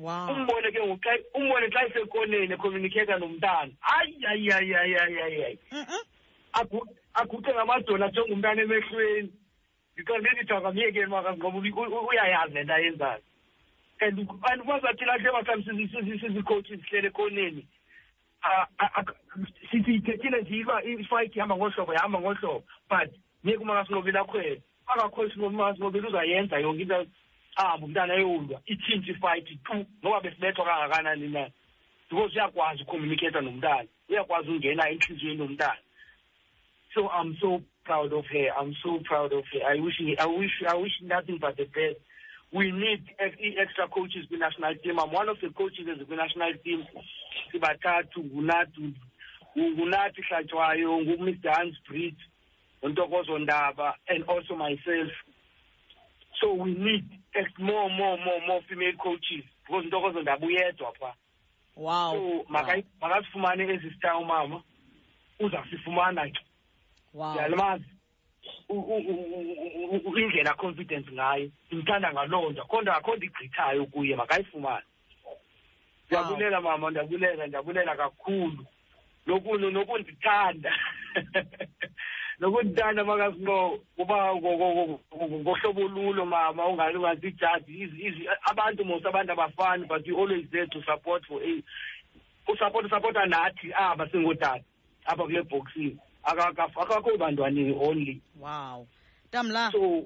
Wow. 0.00 0.32
Umbone 0.32 0.72
ke 0.72 0.80
ngoku 0.80 1.08
umbone 1.34 1.68
xa 1.70 1.86
isekoneni 1.86 2.54
ecommunicata 2.54 3.18
nomntana. 3.18 3.72
Ayi 3.82 4.16
ayi 4.26 4.50
ayi 4.52 4.74
ayi 4.74 4.94
ayi 4.96 5.20
ayi 5.20 5.44
ayi 5.44 5.58
Agu- 6.52 6.88
aguqe 7.14 7.52
ngamadolo 7.54 8.04
ajonge 8.06 8.32
umntana 8.32 8.62
emehlweni. 8.62 9.30
Ndiqonde 9.94 10.30
ndithi 10.32 10.52
akamyekeni 10.52 11.06
makangoba 11.06 11.58
u- 11.58 12.06
uyayazi 12.08 12.54
le 12.54 12.64
nto 12.64 12.74
ayenzayo. 12.74 13.22
And 14.02 14.18
and 14.18 14.62
bazathi 14.64 15.04
lahle 15.04 15.30
mhlawumbi 15.30 15.88
sizicoaches 16.20 16.80
sihlele 16.80 17.08
ekoneni. 17.08 17.66
Sithi 19.70 19.94
ithethile 19.94 20.40
nje 20.42 20.56
iba 20.56 20.82
ifight 20.84 21.36
ihamba 21.36 21.56
ngohlobo 21.56 21.92
ihamba 21.94 22.20
ngohlobo. 22.20 22.64
But 22.88 23.10
ngeke 23.44 23.58
umangasinqobile 23.62 24.18
akhwele. 24.18 24.62
Angakhohlisi 24.88 25.40
umangasinqobile 25.40 26.08
uzayenza 26.08 26.58
yonke 26.58 26.82
into. 26.82 27.06
Ahambe 27.56 27.86
umntana 27.86 28.14
itshintshe 28.66 29.14
noba 30.02 30.20
besibethwa 30.20 30.64
kangakanani 30.64 31.28
na? 31.28 31.50
Because 32.08 32.32
uyakwazi 32.34 32.84
nomntana 33.40 33.88
uyakwazi 34.08 34.50
ungena 34.50 34.90
enhliziyweni 34.90 35.40
yomntana. 35.40 35.78
So 36.94 37.08
i'm 37.08 37.36
so 37.40 37.62
proud 37.84 38.12
of 38.12 38.26
her 38.26 38.52
i'm 38.60 38.74
so 38.82 38.98
proud 39.00 39.32
of 39.32 39.44
her. 39.52 39.62
I 39.64 39.80
wish 39.80 40.00
i 40.18 40.26
wish 40.26 40.62
i 40.68 40.74
wish 40.74 41.00
nothing 41.02 41.38
but 41.38 41.56
the 41.56 41.64
best. 41.64 42.00
We 42.52 42.72
need 42.72 43.06
extra 43.20 43.86
coaches 43.88 44.26
kwi-national 44.26 44.74
team. 44.82 44.98
I'm 44.98 45.12
one 45.12 45.28
of 45.28 45.38
the 45.40 45.50
coaches 45.50 45.86
as 45.88 46.04
kwi-national 46.06 46.54
team. 46.64 46.84
Sibathathu 47.52 48.24
ngunathi 49.56 50.22
hlatshwayo 50.22 51.00
ngumr 51.00 51.34
hans 51.52 51.76
bridge 51.88 52.20
untokozo 52.82 53.38
ndaba 53.38 53.94
and 54.08 54.24
also 54.24 54.56
myself 54.56 55.12
so 56.40 56.52
we 56.54 56.70
need 56.74 57.04
more 57.58 57.88
more 57.90 58.16
more 58.18 58.40
more 58.46 58.62
female 58.62 58.96
coaches. 58.96 59.44
Because 59.66 59.86
ntokozo 59.86 60.22
ndabuyedwa 60.22 60.92
phaa 60.92 61.14
wow. 61.76 62.12
So 62.12 62.44
makayi- 62.52 62.84
makasifumane 63.00 63.64
ezi 63.72 63.90
star 63.90 64.16
umama 64.16 64.62
uzasifumana 65.40 66.28
ke. 66.30 66.40
Wow. 67.14 67.30
Ndiyalimazi 67.30 67.84
indlela 70.16 70.54
confidence 70.54 71.12
ngayo. 71.12 71.50
Ndimthanda 71.66 72.12
ngaloo 72.12 72.50
nto. 72.50 72.62
Akho 72.62 72.82
nto 72.82 72.92
akho 72.92 73.16
nto 73.16 73.24
igqithayo 73.26 73.86
kuye 73.86 74.16
makayifumane. 74.16 74.86
Ndiyabulela 76.06 76.60
mama 76.60 76.90
ndiyabulela 76.90 77.46
ndiyabulela 77.46 77.96
kakhulu. 77.96 78.66
Noku- 79.26 79.70
nokundithanda 79.70 80.72
nokundithanda 82.40 83.04
makasino 83.04 83.78
kuba 83.96 84.34
ngo- 84.34 84.56
ngo- 84.56 84.98
ngo- 85.14 85.40
ngohlobo 85.40 85.80
olulo 85.84 86.26
mama 86.26 86.66
ungali 86.66 86.96
ungazijaji 86.96 88.28
abantu 88.50 88.84
most 88.84 89.06
abantu 89.06 89.32
abafani 89.32 89.84
but 89.86 90.06
you 90.06 90.16
always 90.18 90.46
there 90.50 90.66
to 90.66 90.82
support 90.82 91.24
for 91.26 91.42
a 91.42 91.62
usupport 92.48 92.86
usupporta 92.86 93.26
nathi 93.26 93.72
aba 93.74 94.08
singootata 94.10 94.64
apha 95.04 95.22
kule 95.24 95.42
boxing 95.42 95.96
akakho 96.24 97.16
bantwaneni 97.18 97.72
only. 97.80 98.20
Wow. 98.38 98.86
Tamla. 99.30 99.70
So 99.72 100.04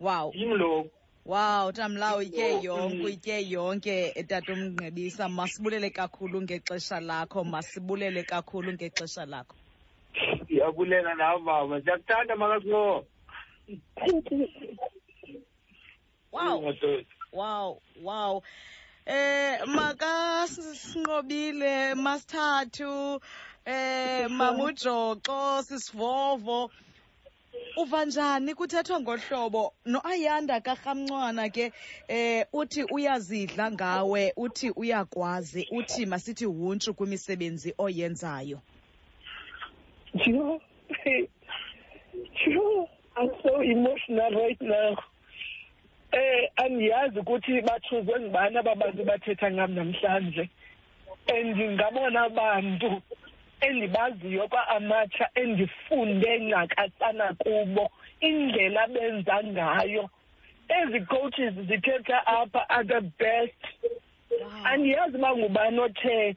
wow. 0.00 0.32
yim 0.34 0.50
lo? 0.58 0.90
Wow 1.24 1.72
tamla 1.72 2.16
uyitye 2.16 2.62
yonke 2.62 3.04
uyitye 3.04 3.48
yonke 3.50 4.24
tata 4.28 4.52
umnqebisa 4.52 5.28
masibulele 5.28 5.90
kakhulu 5.90 6.42
ngexesha 6.42 7.00
lakho 7.00 7.44
masibulele 7.44 8.22
kakhulu 8.22 8.72
ngexesha 8.72 9.26
lakho. 9.26 9.56
Ndiyabulela 10.62 11.14
nawe 11.14 11.82
siyakuthanda 11.82 12.36
ndiyakuthanda 12.36 13.04
wow. 16.32 16.74
Wow 17.32 17.80
wow. 18.02 18.42
Eh 19.06 19.66
makasinqobile 19.66 21.94
masithathu. 21.94 23.20
Eh 23.64 24.30
mamujoxo 24.30 25.62
sisivovo. 25.62 26.70
Uva 27.76 28.04
njani? 28.04 28.54
Kuthethwa 28.54 29.00
ngohlobo. 29.00 29.72
Noayanda 29.84 30.60
karhamncwana 30.60 31.48
ke 31.50 31.72
eh 32.08 32.46
uthi 32.52 32.84
uyazidla 32.84 33.70
ngawe 33.72 34.32
uthi 34.36 34.70
uyakwazi 34.70 35.68
uthi 35.72 36.06
masithi 36.06 36.44
huntshu 36.44 36.94
kwimisebenzi 36.94 37.74
oyenzayo 37.78 38.60
Joe, 40.16 40.60
Joe, 42.44 42.88
I'm 43.16 43.30
so 43.42 43.60
emotional 43.62 44.30
right 44.30 44.60
now. 44.60 44.96
Eh 46.12 46.48
andiyazi 46.56 47.18
ukuthi 47.18 47.60
bathuzwe 47.62 48.20
ngibani 48.20 48.58
aba 48.58 48.74
bantu 48.74 49.04
bathetha 49.04 49.50
ngam 49.50 49.72
namhlanje. 49.74 50.48
And 51.28 51.56
ngabona 51.56 52.24
abantu 52.24 53.02
endibaziyo 53.60 54.48
kwa-amatsha 54.48 55.30
endifunde 55.34 56.38
ncakasana 56.38 57.34
kubo 57.34 57.90
indlela 58.20 58.86
benza 58.88 59.42
ngayo 59.44 60.10
ezi 60.68 61.00
coaches 61.06 61.54
zithetha 61.54 62.26
apha 62.26 62.68
are 62.70 62.84
the 62.84 63.00
best 63.18 63.62
andiyazi 64.64 65.16
uba 65.16 65.36
ngubani 65.36 65.78
othe 65.80 66.36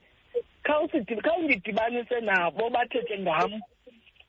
khawundidibanise 0.66 2.20
nabo 2.20 2.70
bathethe 2.70 3.18
ngam 3.18 3.60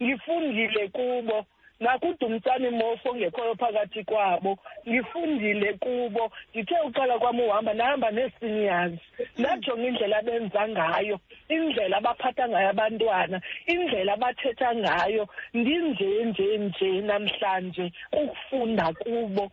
ngifundile 0.02 0.88
kubo. 0.88 1.46
Nakudumtsane 1.80 2.70
mofo 2.70 3.10
ongekhoyo 3.10 3.56
phakathi 3.56 4.04
kwabo 4.04 4.58
ngifundile 4.88 5.74
kubo. 5.74 6.32
Ndithe 6.50 6.76
uqala 6.88 7.20
kwam 7.20 7.40
uhamba 7.40 7.74
ndahamba 7.74 8.12
nee-seniors 8.12 9.00
ndajonga 9.38 9.88
indlela 9.88 10.18
abenza 10.18 10.68
ngayo 10.70 11.20
indlela 11.50 11.98
abaphatha 11.98 12.50
ngayo 12.50 12.70
abantwana 12.70 13.42
indlela 13.68 14.14
abathetha 14.14 14.76
ngayo. 14.76 15.28
Ndinje 15.54 16.26
nje 16.26 16.58
nje 16.58 17.02
namhlanje 17.02 17.92
ukufunda 18.14 18.94
kubo. 18.94 19.52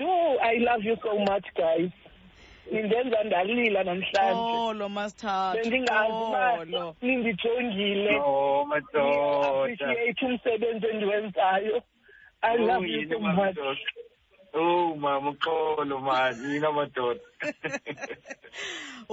Oh 0.00 0.38
i 0.40 0.58
love 0.58 0.84
you 0.84 0.96
so 1.02 1.18
much 1.18 1.46
guys. 1.54 1.92
Nindenza 2.72 3.22
ndalila 3.24 3.84
namhlanje. 3.84 4.56
Olo 4.68 4.88
masithathu 4.88 5.58
bendingazi 5.62 6.12
uba 6.12 6.52
olo 6.60 6.96
nindijongile 7.02 8.16
oh 8.24 8.64
madoda 8.64 9.48
appreciate 9.48 10.26
umsebenzi 10.26 10.86
endiwenzayo. 10.86 11.82
I 12.42 12.56
Oh, 12.58 12.64
love 12.66 12.86
you 12.86 12.98
yini 12.98 13.10
so 13.12 13.18
much. 13.20 13.36
Madoda 13.36 13.80
oh 14.54 14.94
mama 14.96 15.30
uxolo 15.30 15.98
mani 16.00 16.52
yina 16.54 16.72
madoda? 16.72 17.20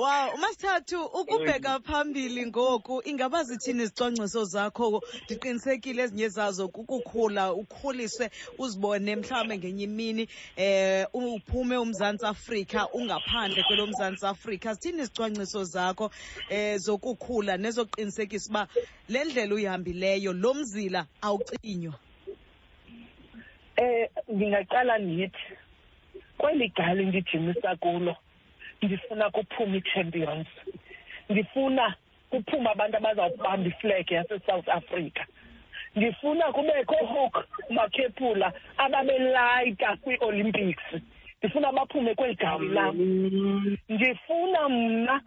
Wow, 0.01 0.37
masithathu 0.37 1.05
ukubheka 1.05 1.79
phambili 1.79 2.45
ngoku 2.45 3.01
ingaba 3.05 3.43
zithini 3.43 3.83
izicwangciso 3.83 4.43
zakho? 4.45 5.01
Ndiqinisekile 5.25 6.03
ezinye 6.03 6.29
zazo 6.29 6.67
kukukhula 6.67 7.53
ukhuliswe 7.53 8.29
uzibone 8.57 9.15
mhlawumbe 9.15 9.57
ngenye 9.57 9.83
imini 9.83 10.27
eh 10.55 11.05
uphume 11.13 11.77
uMzantsi 11.77 12.25
Afrika 12.25 12.89
ungaphandle 12.93 13.63
kwelo 13.63 13.87
Mzantsi 13.87 14.25
Afrika. 14.25 14.73
Zithini 14.73 15.01
izicwangciso 15.01 15.63
zakho 15.63 16.11
eh 16.49 16.77
zokukhula 16.79 17.57
nezoqinisekisa 17.57 18.49
uba 18.49 18.67
le 19.07 19.23
ndlela 19.25 19.55
uyihambileyo 19.55 20.33
lo 20.33 20.53
mzila 20.53 21.05
awucinywa? 21.21 21.93
Eh 23.75 24.09
ngingaqala 24.33 24.97
ndithi 24.97 25.45
kweli 26.37 26.69
gali 26.75 27.05
ndijimisa 27.05 27.75
kulo 27.75 28.15
ndifuna 28.81 29.29
kuphuma 29.29 29.75
ii-champions 29.75 30.47
ndifuna 31.29 31.95
kuphuma 32.29 32.71
abantu 32.71 32.97
abazawubamba 32.97 33.67
iflegi 33.69 34.13
yasesouth 34.13 34.69
africa. 34.69 35.23
Ndifuna 35.95 36.51
kubekho 36.51 37.05
hook 37.05 37.47
makhephula 37.69 38.53
ababelayita 38.77 39.97
kwii-olympics. 39.97 40.83
Ndifuna 41.39 41.71
baphume 41.71 42.15
kweli 42.15 42.35
gawi 42.35 42.67
lam. 42.67 42.95
Ndifuna 43.89 44.69
mna 44.69 45.21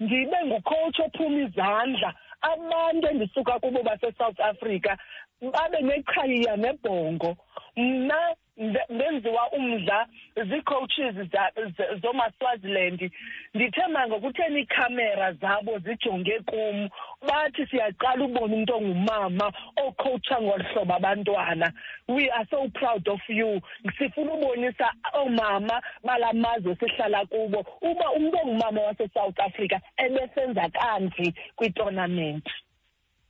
ndibe 0.00 0.36
ngucoach 0.46 0.98
ophuma 1.00 1.38
izandla. 1.40 2.14
Abantu 2.40 3.08
endisuka 3.08 3.58
kubo 3.58 3.82
basesouth 3.82 4.40
africa 4.40 4.96
babe 5.40 5.80
neqhayiya 5.82 6.56
nebhongo. 6.56 7.36
Mna 7.76 8.34
nde- 8.56 8.86
ndenziwa 8.88 9.52
umdla 9.52 10.06
zii-coaches 10.36 11.14
za- 11.32 11.52
z- 11.76 12.00
zomaswaziland 12.02 13.10
ndithemba 13.54 14.08
ngokutheni 14.08 14.60
iikhamera 14.60 15.32
zabo 15.32 15.78
zijonge 15.78 16.40
kum? 16.46 16.88
Bathi 17.28 17.66
siyaqala 17.66 18.24
ubona 18.24 18.54
umntu 18.54 18.74
ongumama 18.76 19.52
okhowutsha 19.76 20.40
ngolu 20.42 20.64
hlobo 20.64 20.94
abantwana. 20.94 21.72
We 22.08 22.30
are 22.30 22.46
so 22.50 22.68
proud 22.68 23.06
of 23.08 23.20
you. 23.28 23.60
Sifuna 23.98 24.32
ubonisa 24.32 24.92
oomama 25.14 25.82
bala 26.04 26.32
mazwe 26.32 26.76
sihlala 26.76 27.26
kubo 27.26 27.60
uba 27.82 28.10
umntu 28.12 28.38
ongumama 28.38 28.80
wasesouth 28.80 29.40
africa 29.40 29.80
ebesenza 29.96 30.68
kanje 30.70 31.34
kwitonament 31.56 32.48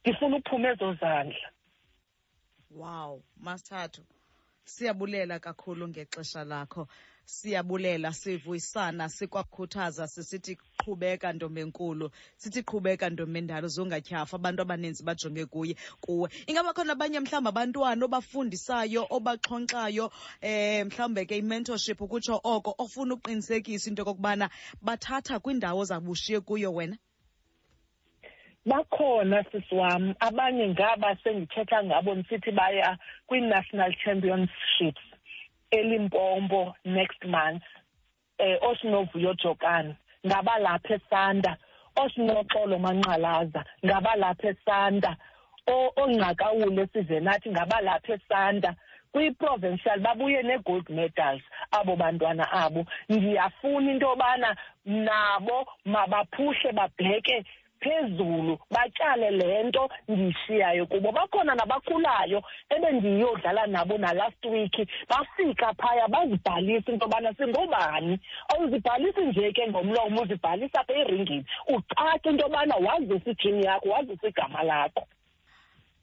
ndifuna 0.04 0.36
uphume 0.36 0.68
ezo 0.68 0.94
zandla. 0.94 1.50
Wow, 2.76 3.22
masithathu. 3.40 4.02
Siyabulela 4.64 5.38
kakhulu 5.40 5.88
ngexesha 5.88 6.44
lakho. 6.44 6.88
Siyabulela 7.24 8.12
sivuyisana 8.12 9.08
sikwakhuthaza 9.08 10.06
sisithi 10.08 10.58
qhubeka 10.80 11.32
ntombenkulu 11.32 12.10
sithi 12.36 12.62
qhubeka 12.62 13.10
ntombendalo 13.10 13.68
zongatyhafa 13.68 14.36
abantu 14.36 14.60
abaninzi 14.62 15.02
bajonge 15.02 15.44
kuye 15.52 15.74
kuwe 16.04 16.28
ingaba 16.46 16.70
khona 16.76 16.92
abanye 16.92 17.18
mhlawumbi 17.20 17.48
abantwana 17.50 18.02
obafundisayo 18.06 19.02
obaxhonxayo 19.16 20.06
eh 20.40 20.86
mhlawumbe 20.86 21.26
ke 21.26 21.34
i-mentorship 21.40 21.98
ukutsho 22.00 22.38
oko 22.44 22.70
ofuna 22.78 23.14
ukuqinisekisa 23.14 23.88
into 23.88 24.02
yokokubana 24.02 24.46
bathatha 24.86 25.40
kwiindawo 25.42 25.82
zabushiye 25.90 26.40
kuyo 26.46 26.70
wena 26.76 26.96
bakhona 28.66 29.44
sisi 29.52 29.74
wam 29.74 30.14
abanye 30.20 30.68
ngaba 30.68 31.16
sendithetha 31.24 31.84
ngabo 31.84 32.14
ndisithi 32.14 32.50
baya 32.50 32.98
kwii-national 33.26 33.94
championships 34.04 35.02
elimpompo 35.70 36.74
next 36.84 37.24
month 37.24 37.62
eh 38.38 38.58
osinovuyo 38.62 39.34
jokani. 39.34 39.94
Ngabalapha 40.26 40.94
esanda 40.94 41.56
osinoxolo 41.96 42.78
manqalaza 42.78 43.64
ngabalapha 43.84 44.48
esanda 44.48 45.16
O- 45.68 45.92
ongqakawule 45.96 46.86
size 46.92 47.20
nathi 47.20 47.50
ngabalapha 47.50 48.12
esanda. 48.14 48.74
Kwi-provincial 49.12 50.00
babuye 50.00 50.42
nee-gold 50.42 50.88
medals 50.90 51.42
abo 51.70 51.96
bantwana 51.96 52.52
abo. 52.52 52.84
Ndiyafuna 53.08 53.90
into 53.92 54.06
yobana 54.06 54.56
nabo 54.84 55.66
mabaphuhle 55.84 56.72
babheke 56.72 57.44
phezulu 57.80 58.58
batyale 58.70 59.30
le 59.30 59.62
nto 59.62 59.88
ndiyishiyayo 60.08 60.86
kubo. 60.86 61.12
Bakhona 61.12 61.54
nabakhulayo 61.54 62.42
ebendiyodlala 62.70 63.66
nabo 63.66 63.98
nalast 63.98 64.44
week 64.44 64.76
bafika 65.08 65.74
phaya 65.74 66.08
bazibhalisa 66.08 66.92
into 66.92 67.04
yobana 67.06 67.34
singobani. 67.34 68.20
Awuzibhalisi 68.48 69.20
nje 69.20 69.52
ke 69.52 69.68
ngomlomo 69.68 70.22
uzibhalisa 70.22 70.80
apha 70.80 70.92
eringini. 70.94 71.44
Ucace 71.68 72.28
into 72.30 72.44
yobana 72.44 72.76
wazisa 72.76 73.30
ithini 73.30 73.64
yakho 73.64 73.88
wazisa 73.88 74.28
igama 74.28 74.62
lakho. 74.62 75.06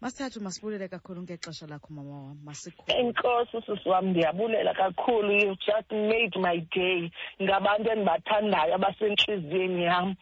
Masithathu 0.01 0.41
masibulele 0.41 0.87
kakhulu 0.87 1.21
ngexesha 1.21 1.67
lakho 1.67 1.93
mama 1.93 2.15
wam. 2.23 2.37
Masikhulu. 2.43 2.99
Enkosi 2.99 3.57
sisi 3.65 3.89
wam 3.89 4.05
ndiyabulela 4.07 4.73
kakhulu. 4.73 5.31
You've 5.31 5.59
just 5.65 5.91
made 5.91 6.35
my 6.39 6.57
day. 6.75 7.09
Ngabantu 7.41 7.89
endibathandayo 7.91 8.75
abasentliziyweni 8.75 9.83
yam. 9.83 10.15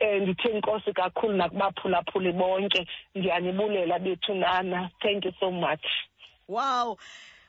Um 0.00 0.22
ndithe 0.22 0.58
nkosi 0.58 0.92
kakhulu 0.92 1.36
nakubaphulaphuli 1.36 2.32
bonke. 2.32 2.86
Ndiyanibulela 3.14 3.98
bethu 3.98 4.34
nana. 4.34 4.90
Thank 5.02 5.24
you 5.24 5.32
so 5.40 5.50
much. 5.50 5.84
Wow. 6.48 6.96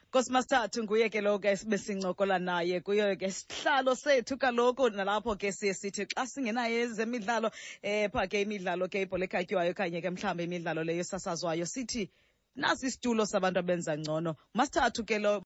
Nkosi 0.10 0.32
masithathu 0.32 0.84
nguye 0.84 1.10
ke 1.10 1.22
lo 1.22 1.40
ke 1.40 1.56
besincokola 1.66 2.40
naye. 2.40 2.82
Kuyo 2.82 3.16
ke 3.16 3.32
sihlalo 3.32 3.96
sethu 3.96 4.38
kaloku. 4.38 4.90
Nalapho 4.90 5.36
ke 5.40 5.52
siye 5.52 5.74
sithi 5.74 6.06
xa 6.06 6.26
singenayo 6.28 6.76
ezemidlalo 6.84 7.52
eh 7.82 8.10
pha 8.12 8.28
ke 8.28 8.42
imidlalo 8.44 8.92
ke 8.92 9.02
ibhola 9.02 9.26
ekhatywayo 9.26 9.72
okanye 9.72 10.02
ke 10.02 10.10
mhlawumbi 10.10 10.44
imidlalo 10.44 10.84
leyo 10.84 11.04
sasazwayo 11.04 11.66
sithi 11.66 12.12
nasi 12.56 12.88
isitulo 12.88 13.26
sabantu 13.26 13.60
abenza 13.60 13.96
ngcono. 13.98 14.36
Masithathu 14.54 15.06
ke 15.08 15.18
lo 15.20 15.40